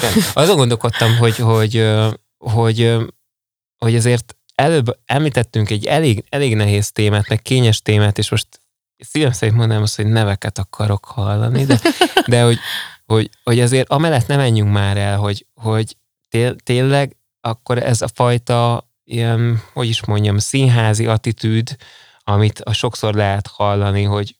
nem. 0.00 0.12
Azon 0.32 0.56
gondolkodtam, 0.56 1.16
hogy, 1.16 1.36
hogy, 1.36 1.88
hogy, 2.36 2.96
hogy 3.76 3.96
azért 3.96 4.36
előbb 4.54 4.98
említettünk 5.04 5.70
egy 5.70 5.86
elég, 5.86 6.24
elég 6.28 6.54
nehéz 6.56 6.92
témát, 6.92 7.28
meg 7.28 7.42
kényes 7.42 7.80
témát, 7.80 8.18
és 8.18 8.30
most 8.30 8.60
szívem 8.96 9.32
szerint 9.32 9.58
mondanám 9.58 9.82
azt, 9.82 9.96
hogy 9.96 10.06
neveket 10.06 10.58
akarok 10.58 11.04
hallani, 11.04 11.64
de, 11.64 11.80
de 12.26 12.42
hogy, 12.42 12.58
hogy, 13.04 13.30
hogy 13.42 13.60
azért 13.60 13.88
amellett 13.88 14.26
ne 14.26 14.36
menjünk 14.36 14.72
már 14.72 14.96
el, 14.96 15.16
hogy, 15.16 15.46
hogy 15.54 15.96
tényleg 16.64 17.16
akkor 17.40 17.78
ez 17.78 18.02
a 18.02 18.08
fajta 18.14 18.90
ilyen, 19.04 19.62
hogy 19.72 19.88
is 19.88 20.04
mondjam, 20.04 20.38
színházi 20.38 21.06
attitűd, 21.06 21.76
amit 22.28 22.60
a 22.60 22.72
sokszor 22.72 23.14
lehet 23.14 23.46
hallani, 23.46 24.02
hogy, 24.02 24.36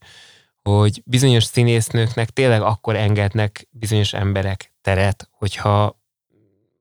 hogy 0.62 1.02
bizonyos 1.04 1.44
színésznőknek 1.44 2.30
tényleg 2.30 2.62
akkor 2.62 2.96
engednek 2.96 3.68
bizonyos 3.70 4.12
emberek 4.12 4.74
teret, 4.80 5.28
hogyha 5.30 6.00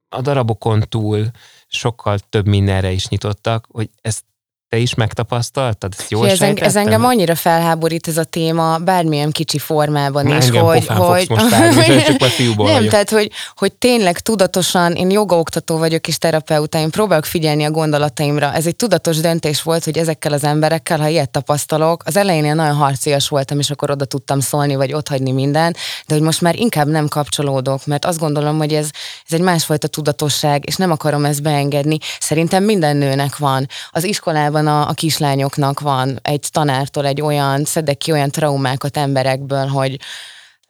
a 0.09 0.21
darabokon 0.21 0.83
túl 0.89 1.31
sokkal 1.67 2.19
több 2.19 2.47
mindenre 2.47 2.91
is 2.91 3.07
nyitottak, 3.07 3.67
hogy 3.71 3.89
ezt 4.01 4.23
te 4.69 4.77
is 4.77 4.93
megtapasztaltad? 4.93 5.93
Ezt 5.97 6.11
jól 6.11 6.29
ez, 6.29 6.41
eng- 6.41 6.61
ez 6.61 6.75
engem 6.75 7.05
annyira 7.05 7.35
felháborít 7.35 8.07
ez 8.07 8.17
a 8.17 8.23
téma, 8.23 8.77
bármilyen 8.77 9.31
kicsi 9.31 9.57
formában 9.57 10.25
Na, 10.25 10.37
is, 10.37 10.49
hogy... 10.49 10.87
hogy 10.87 11.29
most 11.29 11.49
mert 11.49 12.05
csak 12.05 12.21
a 12.21 12.25
fiúból 12.25 12.65
Nem, 12.65 12.75
vagyok. 12.75 12.91
tehát, 12.91 13.09
hogy, 13.09 13.31
hogy 13.55 13.73
tényleg 13.73 14.19
tudatosan, 14.19 14.93
én 14.93 15.09
jogaoktató 15.09 15.77
vagyok 15.77 16.07
és 16.07 16.17
terapeuta, 16.17 16.77
én 16.77 16.89
próbálok 16.89 17.25
figyelni 17.25 17.63
a 17.63 17.71
gondolataimra. 17.71 18.53
Ez 18.53 18.65
egy 18.65 18.75
tudatos 18.75 19.17
döntés 19.17 19.61
volt, 19.61 19.83
hogy 19.83 19.97
ezekkel 19.97 20.33
az 20.33 20.43
emberekkel, 20.43 20.99
ha 20.99 21.07
ilyet 21.07 21.29
tapasztalok, 21.29 22.03
az 22.05 22.17
elején 22.17 22.45
én 22.45 22.55
nagyon 22.55 22.75
harcias 22.75 23.27
voltam, 23.27 23.59
és 23.59 23.69
akkor 23.69 23.91
oda 23.91 24.05
tudtam 24.05 24.39
szólni, 24.39 24.75
vagy 24.75 24.93
ott 24.93 25.07
hagyni 25.07 25.31
minden, 25.31 25.75
de 26.07 26.13
hogy 26.13 26.23
most 26.23 26.41
már 26.41 26.55
inkább 26.55 26.87
nem 26.87 27.07
kapcsolódok, 27.07 27.85
mert 27.85 28.05
azt 28.05 28.19
gondolom, 28.19 28.57
hogy 28.57 28.73
ez, 28.73 28.89
ez 29.27 29.33
egy 29.33 29.41
másfajta 29.41 29.87
tudatosság, 29.87 30.63
és 30.67 30.75
nem 30.75 30.91
akarom 30.91 31.25
ezt 31.25 31.41
beengedni. 31.41 31.97
Szerintem 32.19 32.63
minden 32.63 32.97
nőnek 32.97 33.37
van. 33.37 33.67
Az 33.89 34.03
iskolában 34.03 34.64
a, 34.67 34.89
a 34.89 34.93
kislányoknak 34.93 35.79
van 35.79 36.19
egy 36.21 36.47
tanártól 36.51 37.05
egy 37.05 37.21
olyan, 37.21 37.65
szedek 37.65 37.97
ki 37.97 38.11
olyan 38.11 38.31
traumákat 38.31 38.97
emberekből, 38.97 39.65
hogy, 39.67 39.99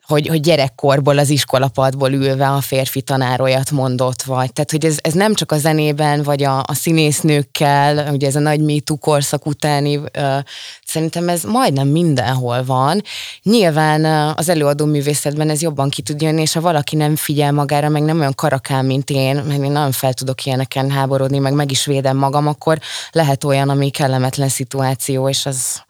hogy, 0.08 0.28
hogy 0.28 0.40
gyerekkorból 0.40 1.18
az 1.18 1.30
iskolapadból 1.30 2.12
ülve 2.12 2.50
a 2.50 2.62
férfi 2.62 3.02
tanár 3.02 3.42
olyat 3.42 3.72
mondott, 3.72 4.22
vagy. 4.22 4.54
Tehát, 4.54 4.72
hogy 4.72 4.86
ez, 4.86 4.98
ez 5.02 5.14
nem 5.14 5.34
csak 5.34 5.52
a 5.52 5.58
zenében, 5.58 6.24
vagy 6.24 6.44
a, 6.44 6.60
a 6.60 6.74
színésznőkkel, 6.74 8.14
ugye 8.14 8.28
ez 8.28 8.36
a 8.36 8.40
nagy 8.40 8.60
MeToo 8.60 8.98
korszak 8.98 9.46
utáni, 9.46 10.00
ö, 10.12 10.38
szerintem 10.86 11.30
ez 11.30 11.44
majdnem 11.44 11.88
mindenhol 11.88 12.64
van. 12.64 13.02
Nyilván 13.44 14.34
az 14.36 14.50
előadó 14.50 14.86
művészetben 14.86 15.50
ez 15.50 15.62
jobban 15.62 15.90
ki 15.90 16.02
tud 16.02 16.22
jönni, 16.22 16.42
és 16.42 16.54
ha 16.54 16.62
valaki 16.62 16.96
nem 16.96 17.16
figyel 17.16 17.52
magára, 17.52 17.90
meg 17.90 18.04
nem 18.04 18.20
olyan 18.20 18.36
karakán, 18.36 18.86
mint 18.86 19.10
én, 19.10 19.36
mert 19.36 19.64
én 19.64 19.72
nagyon 19.72 19.92
fel 19.92 20.14
tudok 20.14 20.46
ilyeneken 20.46 20.92
háborodni, 20.92 21.38
meg 21.38 21.54
meg 21.54 21.72
is 21.72 21.86
védem 21.86 22.18
magam, 22.18 22.48
akkor 22.48 22.80
lehet 23.12 23.44
olyan, 23.44 23.70
ami 23.70 23.90
kellemetlen 23.90 24.50
szituáció, 24.50 25.30
és 25.30 25.46
az 25.46 25.84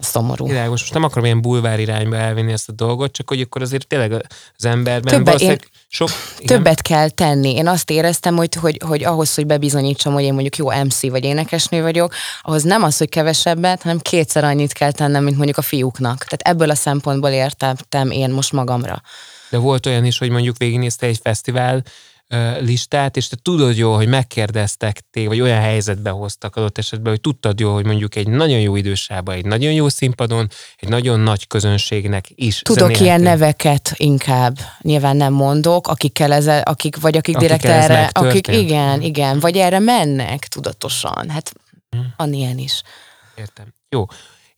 szomorú. 0.00 0.46
Világos, 0.46 0.80
most 0.80 0.92
nem 0.92 1.02
akarom 1.02 1.24
ilyen 1.24 1.40
bulvár 1.40 1.80
irányba 1.80 2.16
elvinni 2.16 2.52
ezt 2.52 2.68
a 2.68 2.72
dolgot, 2.72 3.12
csak 3.12 3.28
hogy 3.28 3.40
akkor 3.40 3.62
azért 3.62 3.86
tényleg 3.86 4.12
az 4.56 4.64
emberben 4.64 5.12
Többet- 5.12 5.24
valószínűleg 5.24 5.68
sok... 5.88 6.08
igen. 6.38 6.56
Többet 6.56 6.82
kell 6.82 7.08
tenni. 7.08 7.54
Én 7.54 7.66
azt 7.66 7.90
éreztem, 7.90 8.36
hogy, 8.36 8.54
hogy, 8.54 8.80
hogy 8.86 9.04
ahhoz, 9.04 9.34
hogy 9.34 9.46
bebizonyítsam, 9.46 10.12
hogy 10.12 10.22
én 10.22 10.32
mondjuk 10.32 10.56
jó 10.56 10.70
MC 10.70 11.10
vagy 11.10 11.24
énekesnő 11.24 11.82
vagyok, 11.82 12.14
ahhoz 12.42 12.62
nem 12.62 12.82
az, 12.82 12.96
hogy 12.96 13.08
kevesebbet, 13.08 13.82
hanem 13.82 13.98
kétszer 13.98 14.44
annyit 14.44 14.72
kell 14.72 14.92
tennem, 14.92 15.24
mint 15.24 15.36
mondjuk 15.36 15.58
a 15.58 15.62
fiúknak. 15.62 16.24
Tehát 16.24 16.40
ebből 16.56 16.70
a 16.70 16.74
szempontból 16.74 17.30
értettem 17.30 18.10
én 18.10 18.30
most 18.30 18.52
magamra. 18.52 19.02
De 19.50 19.58
volt 19.58 19.86
olyan 19.86 20.04
is, 20.04 20.18
hogy 20.18 20.30
mondjuk 20.30 20.56
végignézte 20.58 21.06
egy 21.06 21.18
fesztivál 21.22 21.82
listát, 22.60 23.16
és 23.16 23.28
te 23.28 23.36
tudod 23.42 23.76
jó, 23.76 23.94
hogy 23.94 24.08
megkérdeztek 24.08 25.00
téged, 25.10 25.28
vagy 25.28 25.40
olyan 25.40 25.60
helyzetbe 25.60 26.10
hoztak 26.10 26.56
adott 26.56 26.78
esetben, 26.78 27.12
hogy 27.12 27.20
tudtad 27.20 27.60
jó, 27.60 27.72
hogy 27.74 27.84
mondjuk 27.84 28.14
egy 28.14 28.28
nagyon 28.28 28.60
jó 28.60 28.76
idősában, 28.76 29.34
egy 29.34 29.44
nagyon 29.44 29.72
jó 29.72 29.88
színpadon, 29.88 30.48
egy 30.76 30.88
nagyon 30.88 31.20
nagy 31.20 31.46
közönségnek 31.46 32.24
is 32.34 32.58
Tudok 32.58 32.80
zenélhető. 32.80 33.04
ilyen 33.04 33.20
neveket 33.20 33.92
inkább, 33.96 34.58
nyilván 34.80 35.16
nem 35.16 35.32
mondok, 35.32 35.88
akikkel 35.88 36.32
ez, 36.32 36.46
akik, 36.62 37.00
vagy 37.00 37.16
akik 37.16 37.36
direkt 37.36 37.64
Akikkel 37.64 37.78
ez 37.82 37.90
erre, 37.90 38.10
akik 38.12 38.32
megtörtént. 38.32 38.68
igen, 38.68 39.02
igen, 39.02 39.40
vagy 39.40 39.56
erre 39.56 39.78
mennek 39.78 40.46
tudatosan. 40.48 41.28
Hát 41.28 41.52
van 42.16 42.32
ilyen 42.32 42.58
is. 42.58 42.82
Értem. 43.34 43.74
Jó. 43.88 44.06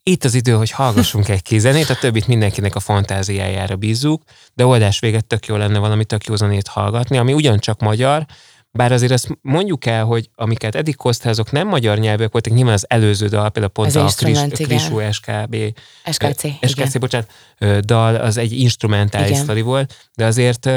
Itt 0.04 0.24
az 0.24 0.34
idő, 0.34 0.52
hogy 0.52 0.70
hallgassunk 0.70 1.28
egy 1.28 1.42
kis 1.42 1.60
zenét, 1.60 1.90
a 1.90 1.94
többit 1.94 2.26
mindenkinek 2.26 2.74
a 2.74 2.80
fantáziájára 2.80 3.76
bízzuk, 3.76 4.22
de 4.54 4.66
oldás 4.66 4.98
véget 4.98 5.26
tök 5.26 5.46
jó 5.46 5.56
lenne 5.56 5.78
valami 5.78 6.04
tök 6.04 6.24
jó 6.24 6.36
zenét 6.36 6.68
hallgatni, 6.68 7.16
ami 7.16 7.32
ugyancsak 7.32 7.80
magyar, 7.80 8.26
bár 8.70 8.92
azért 8.92 9.12
azt 9.12 9.38
mondjuk 9.42 9.86
el, 9.86 10.04
hogy 10.04 10.30
amiket 10.34 10.74
eddig 10.74 11.00
hoztál, 11.00 11.32
azok 11.32 11.50
nem 11.50 11.68
magyar 11.68 11.98
nyelvek 11.98 12.32
voltak, 12.32 12.52
nyilván 12.52 12.74
az 12.74 12.84
előző 12.88 13.26
dal, 13.26 13.50
például 13.50 13.72
pont 13.72 13.88
Az 13.88 13.96
a. 13.96 14.08
Krisú 14.62 15.00
SKB, 15.10 15.56
SKC, 16.10 16.68
SKC, 16.68 16.98
bocsánat, 16.98 17.30
dal, 17.80 18.14
az 18.14 18.36
egy 18.36 18.52
instrumentális 18.52 19.36
sztori 19.36 19.60
volt, 19.60 20.10
de 20.14 20.24
azért 20.24 20.70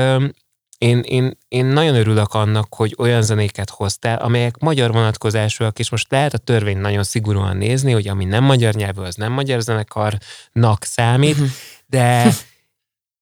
én, 0.78 1.00
én, 1.00 1.38
én 1.48 1.66
nagyon 1.66 1.96
örülök 1.96 2.34
annak, 2.34 2.74
hogy 2.76 2.96
olyan 2.98 3.22
zenéket 3.22 3.70
hoztál, 3.70 4.18
amelyek 4.18 4.58
magyar 4.58 4.92
vonatkozásúak, 4.92 5.80
és 5.80 5.90
most 5.90 6.12
lehet 6.12 6.34
a 6.34 6.38
törvényt 6.38 6.82
nagyon 6.82 7.04
szigorúan 7.04 7.58
nézni, 7.58 7.92
hogy 7.92 8.08
ami 8.08 8.26
nem 8.26 8.44
magyar 8.44 8.74
nyelvű, 8.74 9.02
az 9.02 9.16
nem 9.16 9.32
magyar 9.32 9.62
zenekarnak 9.62 10.84
számít, 10.84 11.38
Mhm. 11.38 11.46
de 11.88 12.32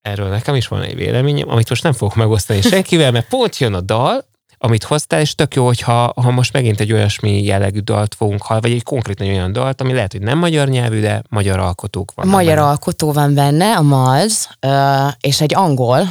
erről 0.02 0.28
nekem 0.28 0.54
is 0.54 0.68
van 0.68 0.82
egy 0.82 0.94
véleményem, 0.96 1.48
amit 1.48 1.68
most 1.68 1.82
nem 1.82 1.92
fogok 1.92 2.14
megosztani 2.14 2.60
senkivel, 2.60 3.10
mert 3.10 3.28
pont 3.28 3.58
jön 3.58 3.74
a 3.74 3.80
dal, 3.80 4.24
amit 4.64 4.84
hoztál, 4.84 5.20
és 5.20 5.34
tök 5.34 5.54
jó, 5.54 5.64
hogyha 5.66 6.12
ha 6.16 6.30
most 6.30 6.52
megint 6.52 6.80
egy 6.80 6.92
olyasmi 6.92 7.42
jellegű 7.42 7.78
dalt 7.78 8.14
fogunk 8.14 8.42
hallani, 8.42 8.66
vagy 8.68 8.76
egy 8.76 8.82
konkrétan 8.82 9.26
olyan 9.26 9.52
dalt, 9.52 9.80
ami 9.80 9.92
lehet, 9.92 10.12
hogy 10.12 10.20
nem 10.20 10.38
magyar 10.38 10.68
nyelvű, 10.68 11.00
de 11.00 11.22
magyar 11.28 11.58
alkotók 11.58 12.12
vannak. 12.14 12.32
Magyar 12.32 12.54
benne. 12.54 12.68
alkotó 12.68 13.12
van 13.12 13.34
benne, 13.34 13.76
a 13.76 13.82
Malz, 13.82 14.48
és 15.20 15.40
egy 15.40 15.54
angol 15.54 16.08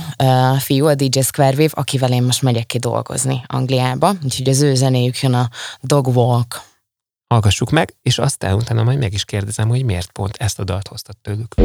fiú, 0.60 0.86
a 0.86 0.95
DJ 0.95 1.20
Square 1.20 1.56
Wave, 1.58 1.70
akivel 1.72 2.12
én 2.12 2.24
most 2.24 2.41
megyek 2.41 2.66
ki 2.66 2.78
dolgozni 2.78 3.43
Angliába, 3.47 4.14
úgyhogy 4.24 4.49
az 4.49 4.62
ő 4.62 4.76
zenéjük 4.76 5.20
jön 5.20 5.34
a 5.34 5.49
Dog 5.82 6.08
Walk. 6.08 6.62
hallgassuk 7.28 7.72
meg, 7.72 7.95
és 8.01 8.18
aztán 8.18 8.54
utána 8.54 8.84
majd 8.84 8.99
meg 8.99 9.14
is 9.14 9.26
kérdezem, 9.26 9.68
hogy 9.68 9.86
miért 9.86 10.12
pont 10.12 10.36
ezt 10.39 10.60
a 10.60 10.64
dalt 10.64 10.88
hoztat 10.88 11.18
tőlük. 11.22 11.56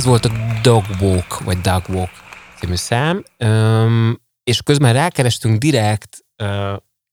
Ez 0.00 0.06
volt 0.06 0.24
a 0.24 0.30
Dogwalk, 0.62 1.38
vagy 1.44 1.60
Dogwalk 1.60 2.10
című 2.58 2.74
szám, 2.74 3.22
és 4.42 4.62
közben 4.62 4.92
rákerestünk 4.92 5.58
direkt 5.58 6.18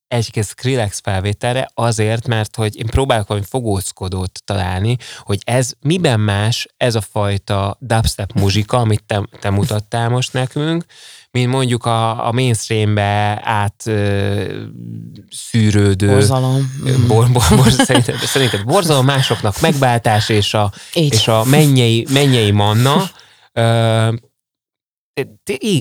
uh, 0.09 0.17
egy 0.17 0.43
Skrillex 0.43 0.99
felvételre 0.99 1.69
azért, 1.73 2.27
mert 2.27 2.55
hogy 2.55 2.75
én 2.75 2.85
próbálok 2.85 3.27
valami 3.27 3.45
fogózkodót 3.49 4.41
találni, 4.45 4.97
hogy 5.19 5.41
ez 5.45 5.71
miben 5.79 6.19
más 6.19 6.67
ez 6.77 6.95
a 6.95 7.01
fajta 7.01 7.77
dubstep 7.79 8.33
muzsika, 8.33 8.77
amit 8.77 9.03
te, 9.03 9.21
te 9.39 9.49
mutattál 9.49 10.09
most 10.09 10.33
nekünk, 10.33 10.85
mint 11.31 11.51
mondjuk 11.51 11.85
a, 11.85 12.27
a 12.27 12.31
mainstreambe 12.31 13.41
át 13.43 13.83
ö, 13.85 14.63
szűrődő... 15.29 16.07
Borzalom. 16.07 16.81
Bor, 17.07 17.31
bor, 17.31 17.43
bor, 17.55 17.71
szerinted, 17.71 18.15
szerinted 18.15 18.63
borzalom, 18.63 19.05
másoknak 19.05 19.59
megváltás 19.59 20.29
és 20.29 20.53
a, 20.53 20.71
és 20.93 21.27
a 21.27 21.43
mennyei, 21.43 22.05
mennyei 22.09 22.51
manna. 22.51 23.03
Ö, 23.53 24.13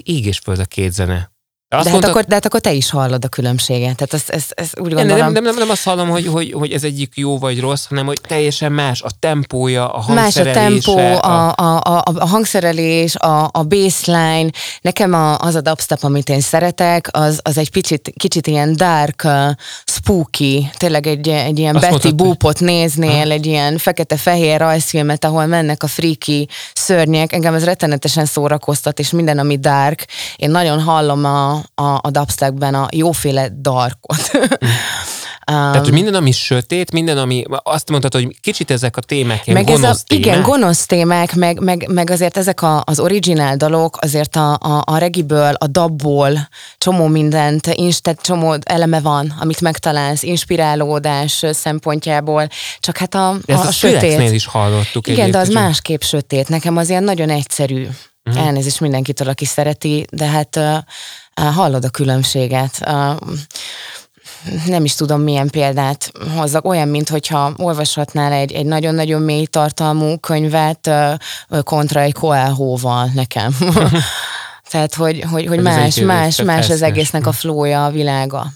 ég 0.02 0.26
és 0.26 0.38
föld 0.38 0.58
a 0.58 0.64
két 0.64 0.92
zene. 0.92 1.36
De, 1.68 1.76
hát 1.76 1.88
mondta, 1.90 2.08
akkor, 2.08 2.24
de 2.24 2.34
hát 2.34 2.46
akkor 2.46 2.60
te 2.60 2.72
is 2.72 2.90
hallod 2.90 3.24
a 3.24 3.28
különbséget. 3.28 3.96
Tehát 3.96 4.14
ezt, 4.14 4.28
ezt, 4.28 4.52
ezt 4.56 4.80
úgy 4.80 4.92
gondolom... 4.92 5.18
Nem, 5.18 5.32
nem, 5.32 5.42
nem, 5.42 5.56
nem 5.56 5.70
azt 5.70 5.84
hallom, 5.84 6.08
hogy, 6.08 6.26
hogy, 6.26 6.52
hogy 6.52 6.72
ez 6.72 6.84
egyik 6.84 7.12
jó 7.14 7.38
vagy 7.38 7.60
rossz, 7.60 7.86
hanem 7.86 8.06
hogy 8.06 8.20
teljesen 8.28 8.72
más 8.72 9.02
a 9.02 9.08
tempója, 9.18 9.88
a 9.88 10.00
hangszerelése. 10.00 10.60
Más 10.60 10.86
a 10.86 10.90
tempó, 10.90 11.28
a, 11.28 11.54
a, 11.56 11.80
a, 11.80 12.02
a 12.14 12.26
hangszerelés, 12.26 13.16
a, 13.16 13.48
a 13.52 13.62
baseline. 13.62 14.50
Nekem 14.80 15.12
a, 15.12 15.38
az 15.38 15.54
a 15.54 15.60
dubstep, 15.60 16.02
amit 16.02 16.28
én 16.28 16.40
szeretek, 16.40 17.08
az, 17.10 17.40
az 17.42 17.58
egy 17.58 17.70
picit, 17.70 18.12
kicsit 18.16 18.46
ilyen 18.46 18.76
dark, 18.76 19.22
uh, 19.24 19.50
spooky, 19.84 20.70
tényleg 20.76 21.06
egy, 21.06 21.28
egy 21.28 21.58
ilyen 21.58 21.76
azt 21.76 21.90
Betty 21.90 22.14
Boopot 22.14 22.60
néznél, 22.60 23.26
ha? 23.26 23.30
egy 23.30 23.46
ilyen 23.46 23.78
fekete-fehér 23.78 24.58
rajzfilmet, 24.58 25.24
ahol 25.24 25.46
mennek 25.46 25.82
a 25.82 25.86
freaky 25.86 26.48
szörnyek. 26.74 27.32
Engem 27.32 27.54
ez 27.54 27.64
rettenetesen 27.64 28.24
szórakoztat, 28.24 28.98
és 28.98 29.10
minden, 29.10 29.38
ami 29.38 29.58
dark. 29.58 30.06
Én 30.36 30.50
nagyon 30.50 30.80
hallom 30.80 31.24
a, 31.24 31.55
a, 31.74 31.98
a 32.02 32.11
dubstepben 32.11 32.74
a 32.74 32.88
jóféle 32.92 33.48
darkot. 33.61 34.30
Um, 34.32 34.48
Tehát, 35.54 35.84
hogy 35.84 35.92
minden, 35.92 36.14
ami 36.14 36.32
sötét, 36.32 36.92
minden, 36.92 37.18
ami 37.18 37.44
azt 37.62 37.90
mondtad, 37.90 38.12
hogy 38.12 38.40
kicsit 38.40 38.70
ezek 38.70 38.96
a 38.96 39.00
témák, 39.00 39.46
meg 39.46 39.64
gonosz 39.64 39.82
ez 39.82 40.00
a, 40.00 40.04
témák. 40.07 40.26
Igen, 40.26 40.42
gonosz 40.42 40.86
témák, 40.86 41.34
meg, 41.34 41.61
meg, 41.61 41.88
meg 41.88 42.11
azért 42.11 42.36
ezek 42.36 42.62
a, 42.62 42.82
az 42.84 43.00
originál 43.00 43.57
dalok, 43.57 43.96
azért 44.00 44.36
a, 44.36 44.52
a, 44.52 44.82
a 44.84 44.98
regiből, 44.98 45.54
a 45.54 45.66
dabból 45.66 46.48
csomó 46.78 47.07
mindent, 47.07 47.66
instet, 47.66 48.20
csomó 48.20 48.57
eleme 48.62 49.00
van, 49.00 49.34
amit 49.40 49.61
megtalálsz, 49.61 50.22
inspirálódás 50.22 51.44
szempontjából, 51.50 52.48
csak 52.80 52.96
hát 52.96 53.14
a, 53.14 53.36
de 53.44 53.54
a, 53.54 53.66
a 53.66 53.72
sötét. 53.72 54.32
is 54.32 54.46
hallottuk. 54.46 55.07
Igen, 55.07 55.30
de 55.30 55.38
az 55.38 55.48
másképp 55.48 56.00
sötét. 56.00 56.48
Nekem 56.48 56.76
az 56.76 56.88
ilyen 56.88 57.04
nagyon 57.04 57.30
egyszerű. 57.30 57.86
Uh-huh. 58.24 58.46
Elnézést 58.46 58.80
mindenkitől, 58.80 59.28
aki 59.28 59.44
szereti, 59.44 60.07
de 60.11 60.26
hát 60.26 60.61
hallod 61.41 61.84
a 61.84 61.91
különbséget. 61.91 62.91
Nem 64.66 64.84
is 64.84 64.95
tudom, 64.95 65.20
milyen 65.20 65.49
példát 65.49 66.12
hozzak. 66.37 66.64
Olyan, 66.64 66.89
mint 66.89 67.09
hogyha 67.09 67.53
olvashatnál 67.57 68.32
egy, 68.32 68.53
egy 68.53 68.66
nagyon-nagyon 68.66 69.22
mély 69.22 69.47
tartalmú 69.47 70.18
könyvet 70.18 70.91
kontra 71.62 72.01
egy 72.01 72.12
Coelho-val 72.12 73.11
nekem. 73.14 73.57
Tehát, 74.70 74.95
hogy, 74.95 75.20
hogy, 75.30 75.47
hogy 75.47 75.61
más, 75.61 76.01
más, 76.01 76.43
más 76.43 76.70
az 76.70 76.82
egésznek 76.82 77.26
a 77.26 77.32
flója, 77.32 77.84
a 77.84 77.91
világa. 77.91 78.47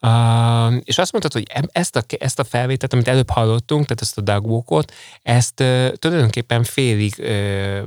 Uh, 0.00 0.74
és 0.84 0.98
azt 0.98 1.12
mondtad, 1.12 1.32
hogy 1.32 1.68
ezt 1.72 1.96
a, 1.96 2.02
ezt 2.18 2.38
a 2.38 2.44
felvételt, 2.44 2.92
amit 2.92 3.08
előbb 3.08 3.30
hallottunk, 3.30 3.82
tehát 3.82 4.02
ezt 4.02 4.18
a 4.18 4.20
dagwalkot, 4.20 4.92
ezt 5.22 5.60
uh, 5.60 5.92
tulajdonképpen 5.92 6.64
félig 6.64 7.14
uh, 7.18 7.78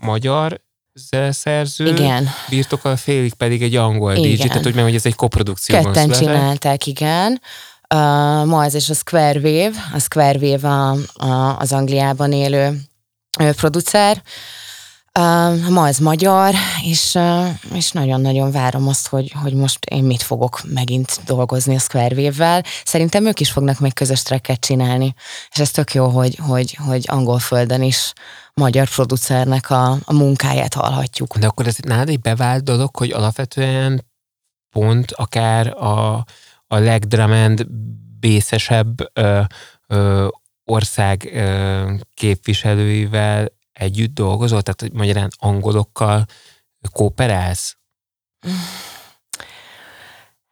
magyar, 0.00 0.60
zeneszerző, 0.94 1.86
igen. 1.86 2.28
birtokal 2.48 2.96
félig 2.96 3.34
pedig 3.34 3.62
egy 3.62 3.76
angol 3.76 4.14
igen. 4.14 4.30
DJ, 4.30 4.46
tehát 4.46 4.62
hogy, 4.62 4.80
hogy 4.80 4.94
ez 4.94 5.06
egy 5.06 5.14
koprodukció. 5.14 5.80
Ketten 5.80 6.10
csinálták, 6.10 6.86
igen. 6.86 7.40
Uh, 7.94 8.44
ma 8.44 8.64
ez 8.64 8.74
is 8.74 8.90
a 8.90 8.94
Square 8.94 9.38
Wave, 9.38 9.72
a 9.94 9.98
Square 9.98 10.38
Wave 10.38 10.68
a, 10.68 10.96
a, 11.26 11.58
az 11.58 11.72
Angliában 11.72 12.32
élő 12.32 12.80
producer. 13.56 14.22
Uh, 15.18 15.68
ma 15.68 15.88
ez 15.88 15.98
magyar, 15.98 16.54
és, 16.84 17.14
uh, 17.14 17.48
és 17.74 17.90
nagyon-nagyon 17.90 18.50
várom 18.50 18.88
azt, 18.88 19.08
hogy, 19.08 19.32
hogy 19.42 19.54
most 19.54 19.84
én 19.84 20.04
mit 20.04 20.22
fogok 20.22 20.60
megint 20.66 21.20
dolgozni 21.24 21.74
a 21.74 21.78
Square 21.78 22.14
Wave-vel. 22.14 22.62
Szerintem 22.84 23.26
ők 23.26 23.40
is 23.40 23.50
fognak 23.50 23.78
még 23.78 23.94
közös 23.94 24.22
tracket 24.22 24.60
csinálni, 24.60 25.14
és 25.50 25.58
ez 25.58 25.70
tök 25.70 25.94
jó, 25.94 26.08
hogy, 26.08 26.36
hogy, 26.36 26.74
hogy 26.74 27.04
angol 27.06 27.38
földön 27.38 27.82
is 27.82 28.12
magyar 28.54 28.88
producernek 28.88 29.70
a, 29.70 29.90
a 30.04 30.12
munkáját 30.12 30.74
hallhatjuk. 30.74 31.38
De 31.38 31.46
akkor 31.46 31.66
ez 31.66 31.76
nálad 31.76 32.08
egy 32.08 32.20
bevált 32.20 32.64
dolog, 32.64 32.96
hogy 32.96 33.10
alapvetően 33.10 34.04
pont 34.70 35.12
akár 35.12 35.66
a, 35.66 36.24
a 36.66 36.76
legdramend 36.78 37.66
bészesebb 38.20 39.10
ö, 39.12 39.40
ö, 39.86 40.28
ország 40.64 41.30
ö, 41.34 41.94
képviselőivel 42.14 43.60
együtt 43.72 44.14
dolgozol? 44.14 44.62
Tehát, 44.62 44.80
hogy 44.80 44.92
magyarán 44.92 45.30
angolokkal 45.38 46.26
kooperálsz? 46.92 47.76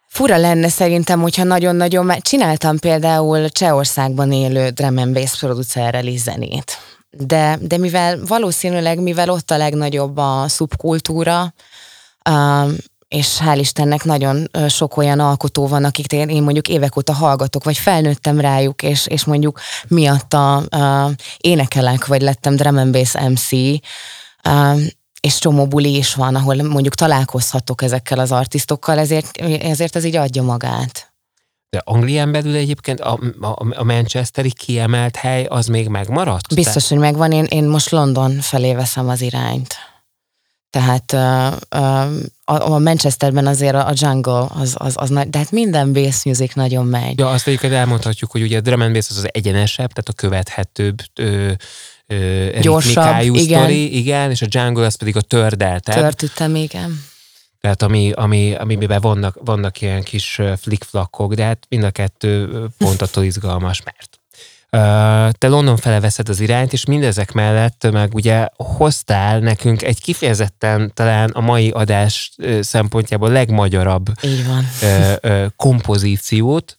Fura 0.06 0.36
lenne 0.36 0.68
szerintem, 0.68 1.20
hogyha 1.20 1.44
nagyon-nagyon... 1.44 2.12
Csináltam 2.20 2.78
például 2.78 3.48
Csehországban 3.48 4.32
élő 4.32 4.68
drum 4.68 4.98
and 4.98 5.14
bass 5.14 5.38
producerrel 5.38 6.06
is 6.06 6.20
zenét 6.20 6.78
de, 7.10 7.58
de 7.60 7.78
mivel 7.78 8.20
valószínűleg, 8.26 9.00
mivel 9.00 9.30
ott 9.30 9.50
a 9.50 9.56
legnagyobb 9.56 10.16
a 10.16 10.48
szubkultúra, 10.48 11.54
um, 12.30 12.76
és 13.10 13.38
hál' 13.44 13.58
Istennek 13.58 14.04
nagyon 14.04 14.50
sok 14.68 14.96
olyan 14.96 15.20
alkotó 15.20 15.66
van, 15.66 15.84
akik 15.84 16.12
én, 16.12 16.28
én 16.28 16.42
mondjuk 16.42 16.68
évek 16.68 16.96
óta 16.96 17.12
hallgatok, 17.12 17.64
vagy 17.64 17.78
felnőttem 17.78 18.40
rájuk, 18.40 18.82
és, 18.82 19.06
és 19.06 19.24
mondjuk 19.24 19.60
miatta 19.88 20.62
uh, 20.76 21.10
énekelek, 21.36 22.06
vagy 22.06 22.22
lettem 22.22 22.56
drum 22.56 22.76
and 22.76 22.92
bass 22.92 23.14
MC, 23.14 23.52
uh, 23.52 24.80
és 25.20 25.38
csomó 25.38 25.66
buli 25.66 25.96
is 25.96 26.14
van, 26.14 26.34
ahol 26.34 26.54
mondjuk 26.62 26.94
találkozhatok 26.94 27.82
ezekkel 27.82 28.18
az 28.18 28.32
artistokkal, 28.32 28.98
ezért, 28.98 29.36
ezért 29.62 29.96
ez 29.96 30.04
így 30.04 30.16
adja 30.16 30.42
magát. 30.42 31.12
De 31.70 31.82
Anglián 31.84 32.32
belül 32.32 32.54
egyébként 32.54 33.00
a, 33.00 33.18
a, 33.40 33.66
a 33.76 33.84
Manchesteri 33.84 34.52
kiemelt 34.52 35.16
hely 35.16 35.44
az 35.44 35.66
még 35.66 35.88
megmaradt? 35.88 36.54
Biztos, 36.54 36.88
hogy 36.88 36.98
megvan. 36.98 37.32
Én, 37.32 37.44
én 37.44 37.64
most 37.64 37.90
London 37.90 38.40
felé 38.40 38.74
veszem 38.74 39.08
az 39.08 39.20
irányt. 39.20 39.74
Tehát 40.70 41.12
uh, 41.12 41.80
uh, 41.80 42.10
a, 42.50 42.72
a 42.72 42.78
Manchesterben 42.78 43.46
azért 43.46 43.74
a, 43.74 43.86
a 43.86 43.92
jungle 43.94 44.46
az, 44.48 44.74
az, 44.78 44.94
az 44.96 45.08
nagy, 45.08 45.30
de 45.30 45.38
hát 45.38 45.50
minden 45.50 45.92
bass 45.92 46.24
music 46.24 46.54
nagyon 46.54 46.86
megy. 46.86 47.18
Ja, 47.18 47.30
azt 47.30 47.46
egyébként 47.46 47.72
elmondhatjuk, 47.72 48.30
hogy 48.30 48.42
ugye 48.42 48.56
a 48.56 48.60
drum 48.60 48.80
and 48.80 48.92
bass 48.92 49.10
az 49.10 49.16
az 49.16 49.28
egyenesebb, 49.32 49.92
tehát 49.92 50.08
a 50.08 50.12
követhetőbb, 50.12 51.02
ö, 51.14 51.52
ö, 52.06 52.48
gyorsabb, 52.60 53.22
igen. 53.22 53.58
Story, 53.58 53.96
igen, 53.96 54.30
és 54.30 54.42
a 54.42 54.46
jungle 54.48 54.86
az 54.86 54.94
pedig 54.94 55.16
a 55.16 55.20
tördeltebb. 55.20 55.94
Törtüttem, 55.94 56.54
igen. 56.54 57.04
Tehát 57.60 57.82
ami, 57.82 58.12
ami, 58.12 58.54
amiben 58.54 59.00
vannak, 59.00 59.36
vannak 59.44 59.80
ilyen 59.80 60.02
kis 60.02 60.40
flickflakkok, 60.56 61.34
de 61.34 61.44
hát 61.44 61.66
mind 61.68 61.82
a 61.82 61.90
kettő 61.90 62.66
pont 62.78 63.02
attól 63.02 63.24
izgalmas, 63.24 63.82
mert 63.82 64.19
te 65.38 65.48
London 65.48 65.76
fele 65.76 66.00
veszed 66.00 66.28
az 66.28 66.40
irányt, 66.40 66.72
és 66.72 66.84
mindezek 66.84 67.32
mellett 67.32 67.90
meg 67.92 68.14
ugye 68.14 68.46
hoztál 68.56 69.38
nekünk 69.38 69.82
egy 69.82 70.00
kifejezetten 70.00 70.90
talán 70.94 71.30
a 71.30 71.40
mai 71.40 71.70
adás 71.70 72.32
szempontjából 72.60 73.30
legmagyarabb 73.30 74.06
Így 74.22 74.46
van. 74.46 74.66
kompozíciót, 75.56 76.78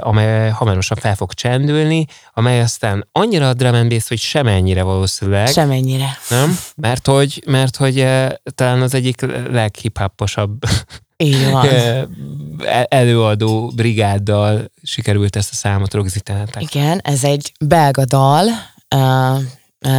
amely 0.00 0.50
hamarosan 0.50 0.96
fel 1.00 1.14
fog 1.14 1.32
csendülni, 1.32 2.06
amely 2.32 2.60
aztán 2.60 3.08
annyira 3.12 3.48
a 3.48 3.54
drum 3.54 3.74
and 3.74 3.88
bass, 3.88 4.08
hogy 4.08 4.18
semennyire 4.18 4.82
valószínűleg. 4.82 5.46
Semennyire. 5.46 6.18
Nem? 6.28 6.58
Mert 6.76 7.06
hogy, 7.06 7.42
mert 7.46 7.76
hogy 7.76 8.06
talán 8.54 8.82
az 8.82 8.94
egyik 8.94 9.20
leghiphoposabb 9.50 10.58
így 11.24 11.50
van. 11.50 11.68
előadó 12.88 13.72
brigáddal 13.74 14.70
sikerült 14.82 15.36
ezt 15.36 15.50
a 15.50 15.54
számot 15.54 15.94
rögzítenetek. 15.94 16.62
Igen, 16.62 17.00
ez 17.02 17.24
egy 17.24 17.52
belga 17.60 18.04
dal, 18.04 18.46
uh, 18.96 19.42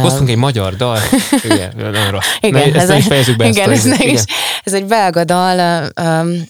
Hoztunk 0.00 0.28
egy 0.28 0.36
magyar 0.36 0.76
dal. 0.76 0.98
Igen, 1.42 1.72
nagyon 1.76 2.10
rossz. 2.10 2.26
Igen, 2.40 2.70
Na, 2.70 2.78
ez, 2.80 2.90
egy, 2.90 3.02
fejezzük 3.02 3.36
be 3.36 3.46
igen, 3.48 3.70
ezt 3.70 3.86
ez, 3.86 4.00
igen. 4.00 4.24
ez 4.64 4.72
egy 4.72 4.84
belga 4.84 5.24
dal, 5.24 5.88
um, 6.00 6.44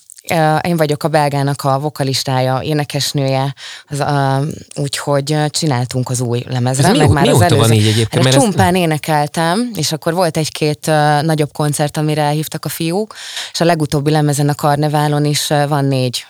én 0.61 0.77
vagyok 0.77 1.03
a 1.05 1.09
belgának 1.09 1.65
a 1.65 1.79
vokalistája, 1.79 2.61
énekesnője, 2.63 3.55
az, 3.89 4.01
uh, 4.01 4.47
úgyhogy 4.75 5.37
csináltunk 5.51 6.11
az 6.11 6.21
új 6.21 6.45
lemezre. 6.49 6.89
Ez 6.89 6.97
meg 6.97 7.09
mi, 7.09 7.13
már 7.13 7.29
az 7.29 7.41
előző. 7.41 7.61
van 7.61 7.73
így 7.73 7.87
egyébként? 7.87 8.25
Mert 8.25 8.37
csumpán 8.37 8.75
ezt... 8.75 8.77
énekeltem, 8.77 9.71
és 9.75 9.93
akkor 9.93 10.15
volt 10.15 10.37
egy-két 10.37 10.87
nagyobb 11.23 11.53
koncert, 11.53 11.97
amire 11.97 12.23
elhívtak 12.23 12.65
a 12.65 12.69
fiúk, 12.69 13.15
és 13.53 13.61
a 13.61 13.65
legutóbbi 13.65 14.11
lemezen 14.11 14.49
a 14.49 14.55
Karneválon 14.55 15.25
is 15.25 15.47
van 15.69 15.85
négy 15.85 16.27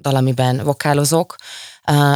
dal, 0.00 0.16
amiben 0.16 0.60
vokálozok, 0.64 1.36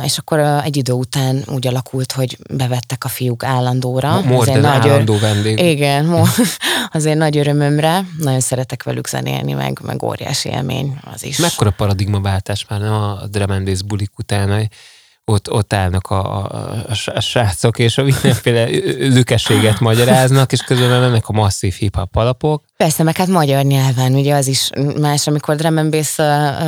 és 0.05 0.19
akkor 0.19 0.39
egy 0.39 0.77
idő 0.77 0.93
után 0.93 1.45
úgy 1.47 1.67
alakult, 1.67 2.13
hogy 2.13 2.39
bevettek 2.51 3.05
a 3.05 3.09
fiúk 3.09 3.45
állandóra. 3.45 4.21
Morden 4.21 4.61
nagy 4.61 4.89
állandó 4.89 5.19
vendég. 5.19 5.59
Igen, 5.59 6.25
azért 6.93 7.19
nagy 7.19 7.37
örömömre. 7.37 8.05
Nagyon 8.19 8.41
szeretek 8.41 8.83
velük 8.83 9.09
zenélni, 9.09 9.53
meg, 9.53 9.81
meg 9.83 10.03
óriási 10.03 10.49
élmény 10.49 10.99
az 11.15 11.25
is. 11.25 11.39
Mekkora 11.39 11.71
paradigmaváltás 11.71 12.67
már 12.69 12.83
a 12.83 13.27
drum 13.31 13.65
bulik 13.87 14.19
után, 14.19 14.71
ott, 15.25 15.51
ott 15.51 15.73
állnak 15.73 16.07
a, 16.11 16.45
a, 16.45 16.87
a 17.15 17.21
srácok, 17.21 17.79
és 17.79 17.99
a 17.99 18.03
mindenféle 18.03 18.65
lükességet 18.99 19.81
magyaráznak, 19.81 20.53
és 20.53 20.61
közben 20.61 21.01
mennek 21.01 21.29
a 21.29 21.33
masszív 21.33 21.75
hip-hop 21.75 22.17
alapok. 22.17 22.65
Persze, 22.77 23.03
meg 23.03 23.17
hát 23.17 23.27
magyar 23.27 23.65
nyelven, 23.65 24.15
ugye 24.15 24.35
az 24.35 24.47
is 24.47 24.71
más, 25.01 25.27
amikor 25.27 25.57
drum 25.57 25.77
and 25.77 25.91
bass 25.91 26.19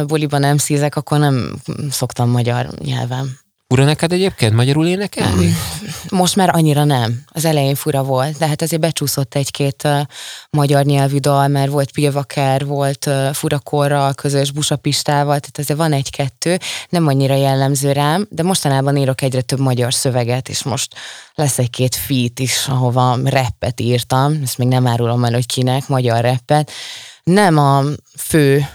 buliban 0.06 0.40
nem 0.40 0.56
szízek, 0.56 0.96
akkor 0.96 1.18
nem 1.18 1.54
szoktam 1.90 2.30
magyar 2.30 2.68
nyelven. 2.78 3.38
Fura 3.68 3.84
neked 3.84 4.12
egyébként 4.12 4.54
magyarul 4.54 4.86
énekelni? 4.86 5.54
Most 6.08 6.36
már 6.36 6.50
annyira 6.52 6.84
nem. 6.84 7.22
Az 7.26 7.44
elején 7.44 7.74
fura 7.74 8.02
volt, 8.02 8.38
de 8.38 8.46
hát 8.46 8.62
azért 8.62 8.80
becsúszott 8.80 9.34
egy-két 9.34 9.82
uh, 9.84 10.00
magyar 10.50 10.84
nyelvű 10.84 11.18
dal, 11.18 11.48
mert 11.48 11.70
volt 11.70 11.92
Pilvaker, 11.92 12.66
volt 12.66 13.06
uh, 13.06 13.32
Furakorral, 13.32 14.14
közös 14.14 14.50
Busapistával, 14.50 15.40
tehát 15.40 15.58
azért 15.58 15.78
van 15.78 15.92
egy-kettő, 15.92 16.58
nem 16.88 17.06
annyira 17.06 17.34
jellemző 17.34 17.92
rám, 17.92 18.26
de 18.30 18.42
mostanában 18.42 18.96
írok 18.96 19.22
egyre 19.22 19.40
több 19.40 19.60
magyar 19.60 19.94
szöveget, 19.94 20.48
és 20.48 20.62
most 20.62 20.94
lesz 21.34 21.58
egy-két 21.58 21.94
feat 21.94 22.38
is, 22.38 22.66
ahova 22.68 23.18
rappet 23.24 23.80
írtam, 23.80 24.40
ezt 24.42 24.58
még 24.58 24.68
nem 24.68 24.86
árulom 24.86 25.24
el, 25.24 25.32
hogy 25.32 25.46
kinek, 25.46 25.88
magyar 25.88 26.24
rappet. 26.24 26.70
Nem 27.22 27.58
a 27.58 27.82
fő 28.18 28.66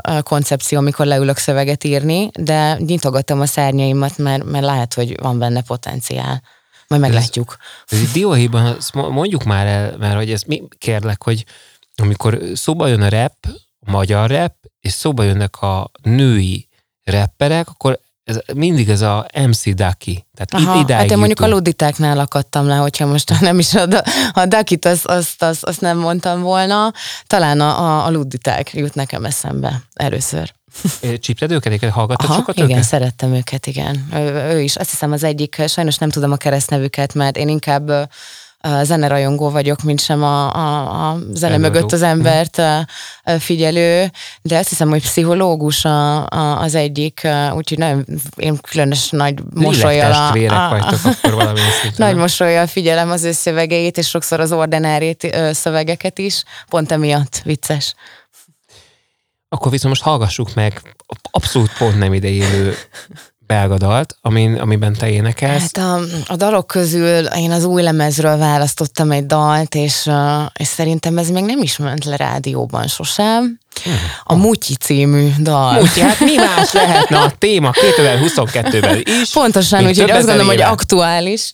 a 0.00 0.22
koncepció, 0.22 0.78
amikor 0.78 1.06
leülök 1.06 1.36
szöveget 1.36 1.84
írni, 1.84 2.30
de 2.38 2.76
nyitogatom 2.78 3.40
a 3.40 3.46
szárnyaimat, 3.46 4.18
mert, 4.18 4.44
mert 4.44 4.64
lehet, 4.64 4.94
hogy 4.94 5.20
van 5.20 5.38
benne 5.38 5.62
potenciál. 5.62 6.42
Majd 6.88 7.02
meglátjuk. 7.02 7.56
Ez, 7.86 8.00
ez 8.00 8.12
dióhéjban, 8.12 8.76
mondjuk 8.92 9.44
már 9.44 9.66
el, 9.66 9.96
mert 9.96 10.16
hogy 10.16 10.30
ez 10.30 10.42
mi, 10.42 10.62
kérlek, 10.78 11.22
hogy 11.22 11.44
amikor 11.96 12.38
szóba 12.54 12.86
jön 12.86 13.02
a 13.02 13.08
rap, 13.08 13.34
a 13.86 13.90
magyar 13.90 14.30
rap, 14.30 14.54
és 14.80 14.92
szóba 14.92 15.22
jönnek 15.22 15.62
a 15.62 15.90
női 16.02 16.68
rapperek, 17.04 17.68
akkor 17.68 18.00
ez, 18.24 18.38
mindig 18.54 18.88
ez 18.88 19.00
a 19.00 19.26
MC 19.46 19.74
Ducky. 19.74 20.26
Tehát 20.34 20.68
Aha, 20.68 20.94
hát 20.94 21.10
én 21.10 21.18
mondjuk 21.18 21.40
a 21.40 21.48
luditáknál 21.48 22.18
akadtam 22.18 22.66
le, 22.66 22.74
hogyha 22.74 23.06
most 23.06 23.40
nem 23.40 23.58
is 23.58 23.74
a, 23.74 23.86
a 24.32 24.46
Dakit, 24.46 24.84
azt, 24.84 25.06
azt, 25.06 25.42
azt, 25.42 25.64
azt 25.64 25.80
nem 25.80 25.98
mondtam 25.98 26.40
volna, 26.40 26.92
talán 27.26 27.60
a, 27.60 27.80
a, 27.80 28.06
a 28.06 28.10
luditák 28.10 28.74
jut 28.74 28.94
nekem 28.94 29.24
eszembe 29.24 29.82
először. 29.94 30.52
Csípted 31.20 31.50
őket? 31.50 31.90
Hallgattad 31.90 32.30
Aha, 32.30 32.38
sokat 32.38 32.56
igen, 32.56 32.70
őket? 32.70 32.82
szerettem 32.82 33.32
őket, 33.34 33.66
igen. 33.66 34.08
Ő, 34.14 34.54
ő 34.54 34.60
is, 34.60 34.76
azt 34.76 34.90
hiszem 34.90 35.12
az 35.12 35.24
egyik, 35.24 35.62
sajnos 35.68 35.96
nem 35.96 36.10
tudom 36.10 36.32
a 36.32 36.36
keresztnevüket, 36.36 37.14
mert 37.14 37.36
én 37.36 37.48
inkább 37.48 37.90
zenerajongó 38.82 39.50
vagyok, 39.50 39.82
mint 39.82 40.00
sem 40.00 40.22
a, 40.22 40.54
a, 40.54 41.08
a 41.08 41.18
zene 41.32 41.54
Előadó. 41.54 41.74
mögött 41.74 41.92
az 41.92 42.02
embert 42.02 42.62
figyelő, 43.38 44.10
de 44.42 44.58
azt 44.58 44.68
hiszem, 44.68 44.88
hogy 44.88 45.02
pszichológus 45.02 45.84
a, 45.84 46.26
a, 46.26 46.60
az 46.60 46.74
egyik, 46.74 47.28
úgyhogy 47.54 47.78
nagyon, 47.78 48.04
én 48.36 48.58
különös 48.68 49.10
nagy 49.10 49.34
mosolyjal 49.54 50.12
a, 50.12 50.28
a, 50.28 50.68
vagytok, 50.68 51.00
akkor 51.04 51.52
nagy 51.96 52.16
mosolyjal 52.16 52.66
figyelem 52.66 53.10
az 53.10 53.24
ő 53.24 53.32
szövegeit, 53.32 53.98
és 53.98 54.08
sokszor 54.08 54.40
az 54.40 54.52
ordinárét 54.52 55.36
szövegeket 55.52 56.18
is, 56.18 56.42
pont 56.68 56.92
emiatt 56.92 57.40
vicces. 57.44 57.94
Akkor 59.48 59.70
viszont 59.70 59.94
most 59.94 60.02
hallgassuk 60.02 60.54
meg 60.54 60.96
abszolút 61.30 61.72
pont 61.78 61.98
nem 61.98 62.12
idejélő 62.12 62.74
belga 63.54 63.78
dalt, 63.78 64.16
amin, 64.20 64.54
amiben 64.54 64.92
te 64.92 65.10
énekelsz? 65.10 65.60
Hát 65.60 65.76
a, 65.76 66.00
a 66.26 66.36
dalok 66.36 66.66
közül 66.66 67.26
én 67.26 67.50
az 67.50 67.64
új 67.64 67.82
lemezről 67.82 68.36
választottam 68.36 69.10
egy 69.10 69.26
dalt, 69.26 69.74
és, 69.74 70.10
és 70.58 70.66
szerintem 70.66 71.18
ez 71.18 71.30
még 71.30 71.44
nem 71.44 71.62
is 71.62 71.76
ment 71.76 72.04
le 72.04 72.16
rádióban 72.16 72.86
sosem. 72.86 73.58
A 74.24 74.34
Mutyi 74.34 74.74
című 74.74 75.28
dal. 75.38 75.80
Mutyi, 75.80 76.00
hát 76.00 76.20
mi 76.20 76.34
más 76.34 76.72
lehetne 76.82 77.18
a 77.18 77.32
téma 77.38 77.70
2022-ben 77.74 79.02
is? 79.20 79.32
Pontosan, 79.32 79.86
úgyhogy 79.86 80.10
azt 80.10 80.26
gondolom, 80.26 80.46
hogy 80.46 80.62
aktuális. 80.62 81.52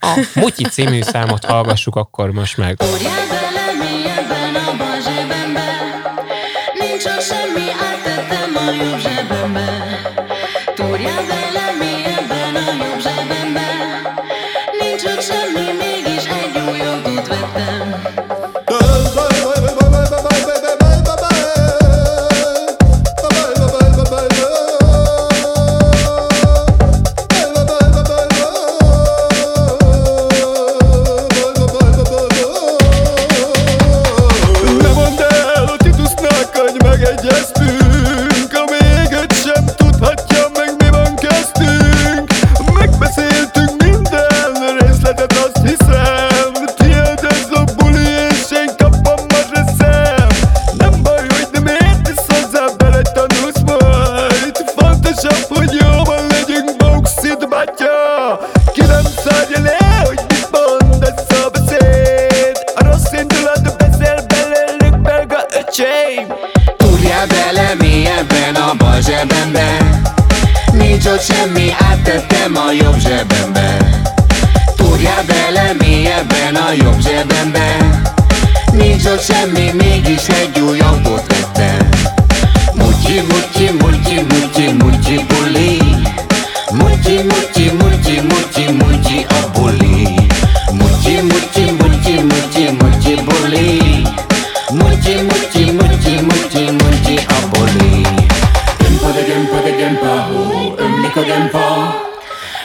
A 0.00 0.26
Mutyi 0.34 0.64
című 0.64 1.02
számot 1.02 1.44
hallgassuk 1.44 1.96
akkor 1.96 2.30
most 2.30 2.56
meg. 2.56 2.76
Nincs 2.80 3.42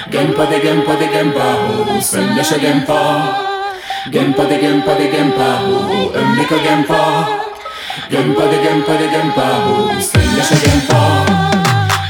Genpade 0.10 0.60
genpade 0.62 1.08
genpa 1.12 1.44
ho 1.60 2.02
Sendesha 2.02 2.58
genpa 2.58 3.00
Genpade 4.10 4.58
genpade 4.58 5.12
genpa 5.12 5.60
ho 5.68 6.12
Emlika 6.16 6.58
genpa 6.64 7.02
Genpade 8.10 8.58
genpade 8.64 9.08
genpa 9.12 9.48
ho 9.64 9.92
Sendesha 10.00 10.56
genpa 10.64 11.02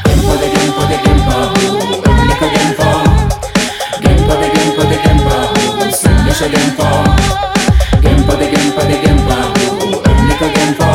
Genpade 0.05 0.47
genpade 0.53 0.97
genpa 1.03 1.37
ho 1.49 1.65
Emlika 2.05 2.47
genpa 2.53 2.89
Genpade 4.03 4.47
genpade 4.53 4.97
genpa 5.03 5.37
ho 5.49 5.91
Sendesha 5.91 6.47
genpa 6.53 6.89
Genpade 8.03 8.45
genpade 8.53 8.95
genpa 9.01 9.37
ho 9.57 10.03
Emlika 10.05 10.47
genpa 10.53 10.91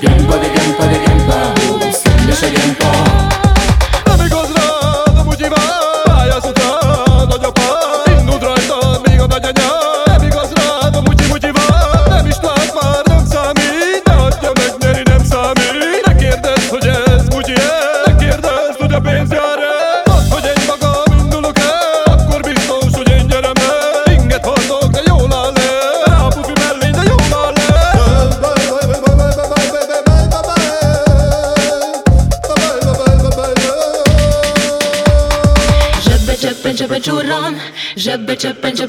Genpade 0.00 0.48
genpade 0.54 0.98
genpa 1.04 1.38
ho 1.58 1.92
Sendesha 1.92 2.48
genpa 2.54 3.47
do 9.18 9.26
do 9.26 9.52
do 9.52 9.77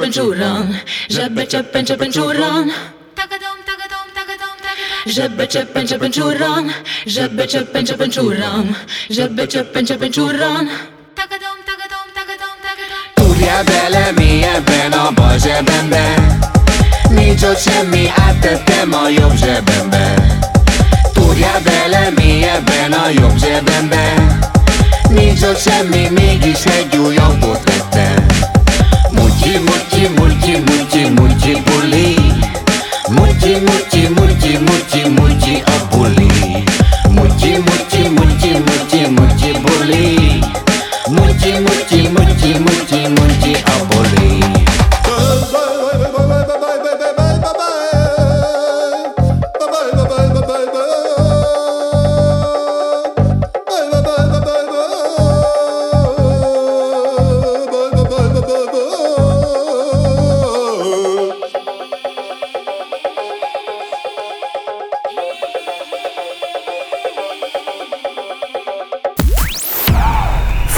penczurlon, 0.10 0.78
żeby 1.10 1.48
czepęcze 1.48 1.98
penczurlon. 1.98 2.72
Żeby 5.06 5.48
czepęcze 5.48 6.00
penczurlon, 6.00 6.72
żeby 7.06 7.48
czepęcze 7.48 7.94
penczurlon, 7.98 8.74
żeby 9.10 9.48
czepęcze 9.48 9.98
bele 13.64 14.90
no 14.90 15.12
boże 15.12 15.64
będę. 15.64 16.04
Nicio 17.12 17.56
się 17.56 17.84
mi, 17.84 18.10
a 18.10 18.34
te 18.42 18.58
te 18.58 18.86
moją 18.86 19.38
że 19.38 19.62
będę. 19.62 20.16
Kurja 21.16 21.62
bele 21.62 22.12
mije 22.12 22.62
beno, 22.62 23.10
ją 23.10 23.40
że 23.40 23.62
będę. 23.62 24.04
Nicio 25.10 25.56
się 25.56 25.84
mi, 25.84 26.12
migi 26.12 26.56
się 26.56 26.90
dziują, 26.92 27.40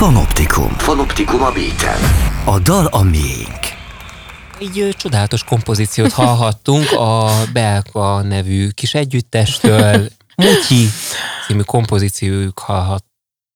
Fanoptikum. 0.02 0.72
Fanoptikum 0.78 1.42
a 1.42 1.52
beaten. 1.52 2.02
A 2.46 2.60
dal 2.60 2.86
a 2.86 3.02
miénk. 3.02 3.60
Egy 4.60 4.80
ö, 4.80 4.90
csodálatos 4.90 5.44
kompozíciót 5.44 6.12
hallhattunk 6.12 6.92
a 6.92 7.30
Belka 7.54 8.22
nevű 8.22 8.70
kis 8.70 8.94
együttestől. 8.94 10.08
Mutyi 10.36 10.88
című 11.48 11.62
kompozíciójuk 11.62 12.60
hallhat, 12.60 13.06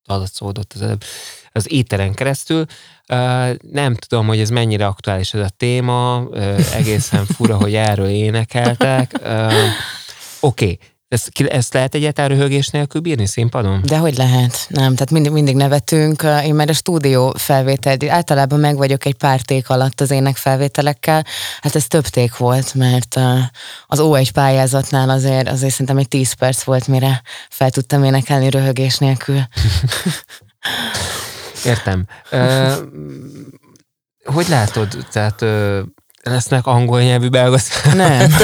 hallatszódott 0.08 0.74
az, 0.74 0.82
előbb 0.82 1.04
az 1.52 1.72
éteren 1.72 2.14
keresztül. 2.14 2.66
Ö, 3.08 3.50
Nem 3.72 3.96
tudom, 3.96 4.28
hogy 4.28 4.40
ez 4.40 4.50
mennyire 4.50 4.86
aktuális 4.86 5.34
ez 5.34 5.42
a 5.42 5.50
téma, 5.58 6.24
Ö, 6.32 6.56
egészen 6.74 7.26
fura, 7.26 7.56
hogy 7.56 7.76
erről 7.76 8.10
énekeltek. 8.10 9.20
Oké, 10.40 10.78
ezt, 11.08 11.30
ezt 11.40 11.74
lehet 11.74 11.96
egyáltalán 11.96 12.30
röhögés 12.30 12.68
nélkül 12.68 13.02
bírni 13.02 13.26
színpadon? 13.26 13.82
De 13.86 13.98
hogy 13.98 14.18
lehet? 14.18 14.66
Nem, 14.70 14.94
tehát 14.94 15.12
mindig, 15.12 15.32
mindig 15.32 15.56
nevetünk. 15.56 16.24
Én 16.44 16.56
már 16.56 16.70
a 16.70 16.74
stúdió 16.74 17.34
felvétel, 17.38 17.98
általában 18.08 18.60
meg 18.60 18.76
vagyok 18.78 19.06
egy 19.06 19.16
pár 19.16 19.42
ték 19.42 19.70
alatt 19.70 20.02
az 20.02 20.12
ének 20.12 20.36
felvételekkel. 20.36 21.26
Hát 21.62 21.76
ez 21.76 21.88
több 21.88 22.06
ték 22.06 22.38
volt, 22.38 22.74
mert 22.74 23.16
az 23.86 24.00
O1 24.02 24.30
pályázatnál 24.34 25.10
azért, 25.10 25.50
azért 25.50 25.72
szerintem 25.72 25.98
egy 25.98 26.08
10 26.08 26.34
perc 26.34 26.64
volt, 26.64 26.88
mire 26.88 27.22
fel 27.50 27.70
tudtam 27.70 28.04
énekelni 28.04 28.50
röhögés 28.50 28.98
nélkül. 28.98 29.40
Értem. 31.66 32.06
Ö, 32.30 32.74
hogy 34.24 34.48
látod, 34.48 35.06
tehát 35.12 35.42
lesznek 36.30 36.68
angol 36.68 37.02
nyelvű 37.02 37.28
belga 37.28 37.58
Nem. 37.94 38.18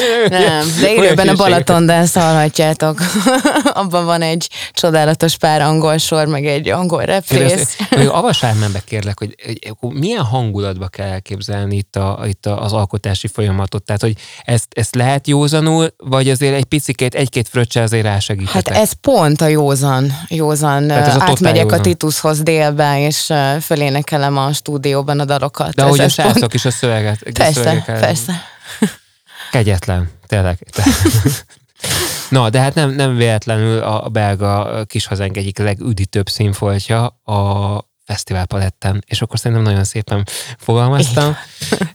Nem, 0.28 0.66
de 0.80 0.92
élőben 0.92 1.28
a 1.28 1.32
hülyeségek. 1.32 1.36
Balaton 1.36 2.08
hallhatjátok. 2.14 3.00
Abban 3.82 4.04
van 4.04 4.22
egy 4.22 4.48
csodálatos 4.72 5.36
pár 5.36 5.60
angol 5.60 5.98
sor, 5.98 6.26
meg 6.26 6.46
egy 6.46 6.68
angol 6.68 7.02
représz. 7.02 7.76
Avassál 8.08 8.54
be 8.72 8.82
kérlek, 8.84 9.18
hogy, 9.18 9.34
hogy 9.78 9.92
milyen 9.92 10.22
hangulatba 10.22 10.88
kell 10.88 11.06
elképzelni 11.08 11.76
itt, 11.76 11.96
a, 11.96 12.20
itt 12.26 12.46
a, 12.46 12.62
az 12.62 12.72
alkotási 12.72 13.26
folyamatot? 13.28 13.82
Tehát, 13.82 14.00
hogy 14.00 14.14
ezt, 14.44 14.66
ezt 14.70 14.94
lehet 14.94 15.26
józanul, 15.28 15.94
vagy 15.96 16.30
azért 16.30 16.54
egy 16.54 16.64
picikét, 16.64 17.14
egy-két 17.14 17.48
fröccse 17.48 17.82
azért 17.82 18.04
Hát 18.04 18.12
rásegítetek? 18.12 18.76
ez 18.76 18.92
pont 18.92 19.40
a 19.40 19.46
józan, 19.46 20.12
józan. 20.28 20.86
Tehát 20.86 21.06
ez 21.08 21.14
a 21.16 21.22
Átmegyek 21.22 21.62
józan. 21.62 21.78
a 21.78 21.82
Titushoz 21.82 22.42
délbe, 22.42 23.00
és 23.06 23.32
fölénekelem 23.60 24.36
a 24.36 24.52
stúdióban 24.52 25.20
a 25.20 25.24
dalokat. 25.24 25.74
De 25.74 25.82
Ez- 25.82 25.88
ahogy 25.88 26.00
a 26.00 26.02
ez 26.02 26.14
pont- 26.14 26.28
srácok 26.30 26.54
is 26.54 26.64
a 26.64 26.70
szöveget. 26.70 26.98
A 27.06 27.16
Persze, 27.32 27.82
persze. 27.86 28.42
Kegyetlen, 29.50 30.10
tényleg. 30.26 30.58
Na, 32.30 32.50
de 32.50 32.60
hát 32.60 32.74
nem, 32.74 32.90
nem 32.90 33.16
véletlenül 33.16 33.78
a 33.82 34.08
belga 34.08 34.84
kishazánk 34.84 35.36
egyik 35.36 35.58
legüdítőbb 35.58 36.28
színfoltja 36.28 37.06
a 37.06 37.89
fesztivál 38.10 38.46
paletten, 38.46 39.04
és 39.06 39.22
akkor 39.22 39.38
szerintem 39.38 39.66
nagyon 39.66 39.84
szépen 39.84 40.24
fogalmaztam. 40.58 41.36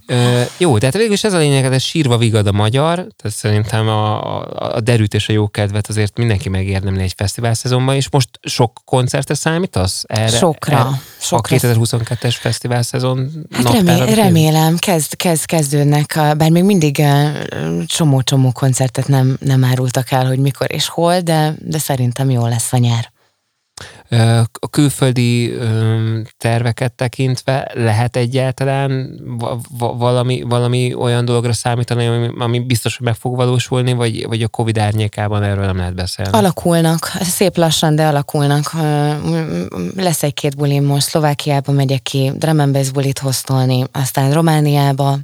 Ö, 0.08 0.42
jó, 0.58 0.78
tehát 0.78 0.96
végül 0.96 1.14
is 1.14 1.24
ez 1.24 1.34
a 1.34 1.38
lényeg, 1.38 1.66
ez 1.74 1.82
sírva 1.82 2.18
vigad 2.18 2.48
a 2.48 2.52
magyar, 2.52 2.96
tehát 2.96 3.38
szerintem 3.38 3.88
a, 3.88 4.38
a, 4.40 4.76
a 4.76 4.80
derűt 4.80 5.14
és 5.14 5.30
a 5.30 5.34
jó 5.34 5.48
kedvet 5.48 5.88
azért 5.88 6.18
mindenki 6.18 6.50
megérdemli 6.50 7.02
egy 7.04 7.14
fesztivál 7.18 7.54
szezonban, 7.54 7.96
és 7.96 8.10
most 8.10 8.30
sok 8.42 8.82
koncertre 8.86 9.34
számítasz 9.34 10.04
erre? 10.08 10.38
Sokra, 10.38 10.78
erre? 10.78 11.02
sokra. 11.20 11.56
A 11.56 11.60
2022-es 11.60 12.36
fesztivál 12.40 12.82
szezon 12.82 13.32
Hát 13.52 13.72
remé- 13.74 14.14
remélem, 14.16 14.78
kezd, 14.78 15.16
kezd, 15.16 15.46
kezdődnek, 15.46 16.16
a- 16.16 16.34
bár 16.34 16.50
még 16.50 16.64
mindig 16.64 17.04
csomó-csomó 17.86 18.52
koncertet 18.52 19.08
nem, 19.08 19.38
nem 19.40 19.64
árultak 19.64 20.12
el, 20.12 20.26
hogy 20.26 20.40
mikor 20.40 20.68
és 20.72 20.88
hol, 20.88 21.20
de, 21.20 21.54
de 21.60 21.78
szerintem 21.78 22.30
jó 22.30 22.48
lesz 22.48 22.74
a 22.74 22.78
nyár. 22.78 23.14
A 24.60 24.70
külföldi 24.70 25.54
terveket 26.38 26.94
tekintve 26.94 27.72
lehet 27.74 28.16
egyáltalán 28.16 29.20
va- 29.38 29.68
va- 29.78 29.98
valami, 29.98 30.42
valami 30.42 30.94
olyan 30.94 31.26
dologra 31.26 31.54
számítani, 31.54 32.06
ami, 32.06 32.30
ami 32.40 32.60
biztos, 32.60 32.98
hogy 32.98 33.06
meg 33.06 33.16
fog 33.16 33.36
valósulni, 33.36 33.94
vagy, 33.94 34.28
vagy 34.28 34.42
a 34.42 34.48
Covid 34.48 34.78
árnyékában 34.78 35.44
erről 35.44 35.66
nem 35.66 35.78
lehet 35.78 35.96
beszélni? 35.96 36.38
Alakulnak, 36.38 37.12
szép 37.22 37.58
lassan, 37.58 37.96
de 37.96 38.08
alakulnak. 38.08 38.72
Lesz 39.96 40.24
egy-két 40.24 40.56
bulim 40.56 40.86
most, 40.86 41.08
Szlovákiába 41.08 41.72
megyek 41.72 42.02
ki, 42.02 42.32
bass 42.72 42.90
bulit 42.90 43.20
hoztolni, 43.20 43.84
aztán 43.92 44.34
Romániába, 44.34 45.18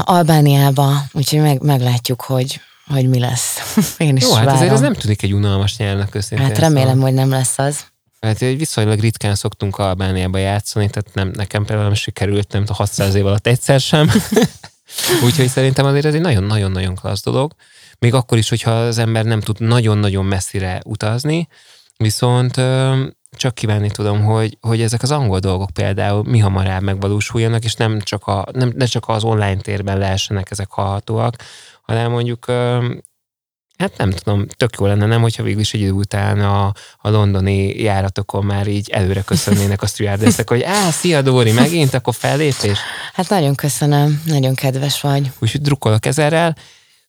Albániába, 0.00 0.92
úgyhogy 1.12 1.40
meg, 1.40 1.62
meglátjuk, 1.62 2.22
hogy, 2.22 2.60
hogy 2.86 3.08
mi 3.08 3.18
lesz. 3.18 3.76
Én 3.98 4.16
is 4.16 4.22
Jó, 4.22 4.32
hát 4.32 4.44
várom. 4.44 4.60
azért 4.60 4.72
ez 4.72 4.80
nem 4.80 4.94
tűnik 4.94 5.22
egy 5.22 5.34
unalmas 5.34 5.76
nyelvnek 5.76 6.14
őszintén. 6.14 6.46
Hát 6.46 6.58
remélem, 6.58 7.00
hogy 7.00 7.14
nem 7.14 7.30
lesz 7.30 7.58
az. 7.58 7.90
Hát 8.20 8.38
viszonylag 8.38 9.00
ritkán 9.00 9.34
szoktunk 9.34 9.78
Albániába 9.78 10.38
játszani, 10.38 10.90
tehát 10.90 11.14
nem, 11.14 11.30
nekem 11.34 11.64
például 11.64 11.86
nem 11.86 11.96
sikerült, 11.96 12.52
nem 12.52 12.60
tudom, 12.60 12.76
600 12.76 13.14
év 13.14 13.26
alatt 13.26 13.46
egyszer 13.46 13.80
sem. 13.80 14.10
Úgyhogy 15.24 15.48
szerintem 15.48 15.86
azért 15.86 16.04
ez 16.04 16.14
egy 16.14 16.20
nagyon-nagyon-nagyon 16.20 16.94
klassz 16.94 17.22
dolog. 17.22 17.52
Még 17.98 18.14
akkor 18.14 18.38
is, 18.38 18.48
hogyha 18.48 18.70
az 18.70 18.98
ember 18.98 19.24
nem 19.24 19.40
tud 19.40 19.60
nagyon-nagyon 19.60 20.24
messzire 20.24 20.80
utazni, 20.84 21.48
viszont 21.96 22.60
csak 23.36 23.54
kívánni 23.54 23.90
tudom, 23.90 24.22
hogy, 24.22 24.58
hogy 24.60 24.80
ezek 24.80 25.02
az 25.02 25.10
angol 25.10 25.38
dolgok 25.38 25.70
például 25.70 26.22
mi 26.22 26.38
hamarabb 26.38 26.82
megvalósuljanak, 26.82 27.64
és 27.64 27.74
nem 27.74 28.00
csak, 28.00 28.26
a, 28.26 28.46
nem, 28.52 28.72
ne 28.76 28.84
csak 28.84 29.08
az 29.08 29.24
online 29.24 29.60
térben 29.60 29.98
lehessenek 29.98 30.50
ezek 30.50 30.70
hallhatóak, 30.70 31.36
hanem 31.92 32.10
mondjuk 32.10 32.46
Hát 33.78 33.96
nem 33.96 34.10
tudom, 34.10 34.46
tök 34.56 34.70
jó 34.78 34.86
lenne, 34.86 35.06
nem, 35.06 35.20
hogyha 35.20 35.42
végül 35.42 35.60
is 35.60 35.74
egy 35.74 35.80
idő 35.80 35.90
után 35.90 36.40
a, 36.40 36.72
a 36.98 37.10
londoni 37.10 37.80
járatokon 37.80 38.44
már 38.44 38.66
így 38.66 38.90
előre 38.90 39.22
köszönnének 39.22 39.82
a 39.82 39.86
stewardessek, 39.86 40.48
hogy 40.48 40.62
á, 40.62 40.90
szia 40.90 41.22
Dóri, 41.22 41.52
megint, 41.52 41.94
akkor 41.94 42.14
fellépés. 42.14 42.78
Hát 43.12 43.28
nagyon 43.28 43.54
köszönöm, 43.54 44.22
nagyon 44.24 44.54
kedves 44.54 45.00
vagy. 45.00 45.30
Úgyhogy 45.38 45.60
drukkolok 45.60 46.06
ezerrel. 46.06 46.56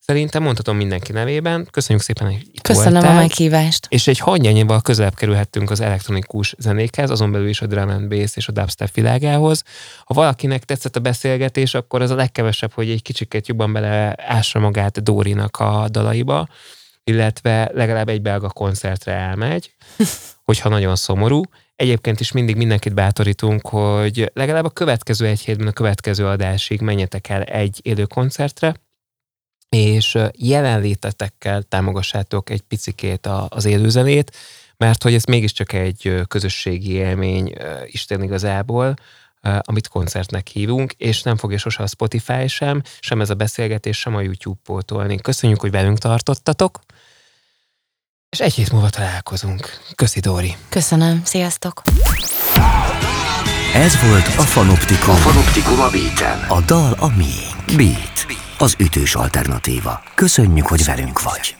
Szerintem 0.05 0.43
mondhatom 0.43 0.77
mindenki 0.77 1.11
nevében. 1.11 1.67
Köszönjük 1.71 2.03
szépen, 2.03 2.27
hogy 2.27 2.47
itt 2.51 2.61
Köszönöm 2.61 2.93
voltál. 2.93 3.17
a 3.17 3.19
meghívást. 3.19 3.85
És 3.89 4.07
egy 4.07 4.19
hangyányival 4.19 4.81
közelebb 4.81 5.15
kerülhettünk 5.15 5.71
az 5.71 5.79
elektronikus 5.79 6.55
zenékhez, 6.57 7.09
azon 7.09 7.31
belül 7.31 7.47
is 7.47 7.61
a 7.61 7.65
drum 7.65 7.89
and 7.89 8.07
bass 8.07 8.35
és 8.35 8.47
a 8.47 8.51
dubstep 8.51 8.93
világához. 8.93 9.63
Ha 10.05 10.13
valakinek 10.13 10.63
tetszett 10.63 10.95
a 10.95 10.99
beszélgetés, 10.99 11.73
akkor 11.73 12.01
az 12.01 12.09
a 12.09 12.15
legkevesebb, 12.15 12.71
hogy 12.73 12.89
egy 12.89 13.01
kicsikét 13.01 13.47
jobban 13.47 13.73
beleássa 13.73 14.59
magát 14.59 15.03
Dórinak 15.03 15.57
a 15.57 15.87
dalaiba, 15.89 16.47
illetve 17.03 17.71
legalább 17.73 18.09
egy 18.09 18.21
belga 18.21 18.49
koncertre 18.49 19.13
elmegy, 19.13 19.73
hogyha 20.49 20.69
nagyon 20.69 20.95
szomorú. 20.95 21.41
Egyébként 21.75 22.19
is 22.19 22.31
mindig 22.31 22.55
mindenkit 22.55 22.93
bátorítunk, 22.93 23.67
hogy 23.67 24.31
legalább 24.33 24.65
a 24.65 24.69
következő 24.69 25.25
egy 25.25 25.41
hétben, 25.41 25.67
a 25.67 25.71
következő 25.71 26.25
adásig 26.25 26.81
menjetek 26.81 27.29
el 27.29 27.41
egy 27.41 27.79
élő 27.81 28.05
koncertre, 28.05 28.75
és 29.73 30.17
jelenlétetekkel 30.37 31.63
támogassátok 31.63 32.49
egy 32.49 32.61
picikét 32.61 33.25
a- 33.25 33.45
az 33.49 33.65
élőzenét, 33.65 34.35
mert 34.77 35.03
hogy 35.03 35.13
ez 35.13 35.23
mégiscsak 35.23 35.73
egy 35.73 36.21
közösségi 36.27 36.91
élmény 36.91 37.53
Isten 37.85 38.23
igazából, 38.23 38.93
amit 39.61 39.87
koncertnek 39.87 40.47
hívunk, 40.47 40.91
és 40.97 41.21
nem 41.21 41.37
fogja 41.37 41.57
sose 41.57 41.83
a 41.83 41.87
Spotify 41.87 42.47
sem, 42.47 42.81
sem 42.99 43.21
ez 43.21 43.29
a 43.29 43.33
beszélgetés, 43.33 43.99
sem 43.99 44.15
a 44.15 44.21
YouTube 44.21 44.59
pótolni. 44.63 45.17
Köszönjük, 45.17 45.59
hogy 45.59 45.71
velünk 45.71 45.97
tartottatok, 45.97 46.79
és 48.29 48.39
egy 48.39 48.53
hét 48.53 48.71
múlva 48.71 48.89
találkozunk. 48.89 49.69
Köszi, 49.95 50.19
Dóri. 50.19 50.55
Köszönöm, 50.69 51.21
sziasztok! 51.25 51.81
Ez 53.73 54.01
volt 54.09 54.27
a 54.27 54.41
Fanoptikum. 54.41 55.09
A 55.09 55.17
Fanoptikum 55.17 55.79
a 55.79 55.89
beat 55.89 56.49
A 56.49 56.61
dal 56.61 56.93
a 56.99 57.07
miénk. 57.07 57.75
Beat. 57.75 58.42
Az 58.63 58.75
ütős 58.79 59.15
alternatíva. 59.15 60.01
Köszönjük, 60.15 60.67
hogy 60.67 60.85
velünk 60.85 61.21
vagy. 61.21 61.55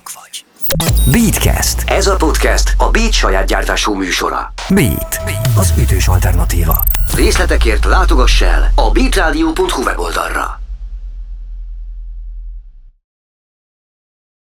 Beatcast. 1.12 1.84
Ez 1.90 2.08
a 2.08 2.16
podcast 2.16 2.74
a 2.78 2.90
Beat 2.90 3.12
saját 3.12 3.46
gyártású 3.46 3.94
műsora. 3.94 4.54
Beat. 4.70 5.22
Az 5.58 5.74
ütős 5.78 6.08
alternatíva. 6.08 6.84
Részletekért 7.16 7.86
látogass 7.86 8.42
el 8.42 8.72
a 8.76 8.92
beatradio.hu 8.92 9.84
weboldalra. 9.84 10.63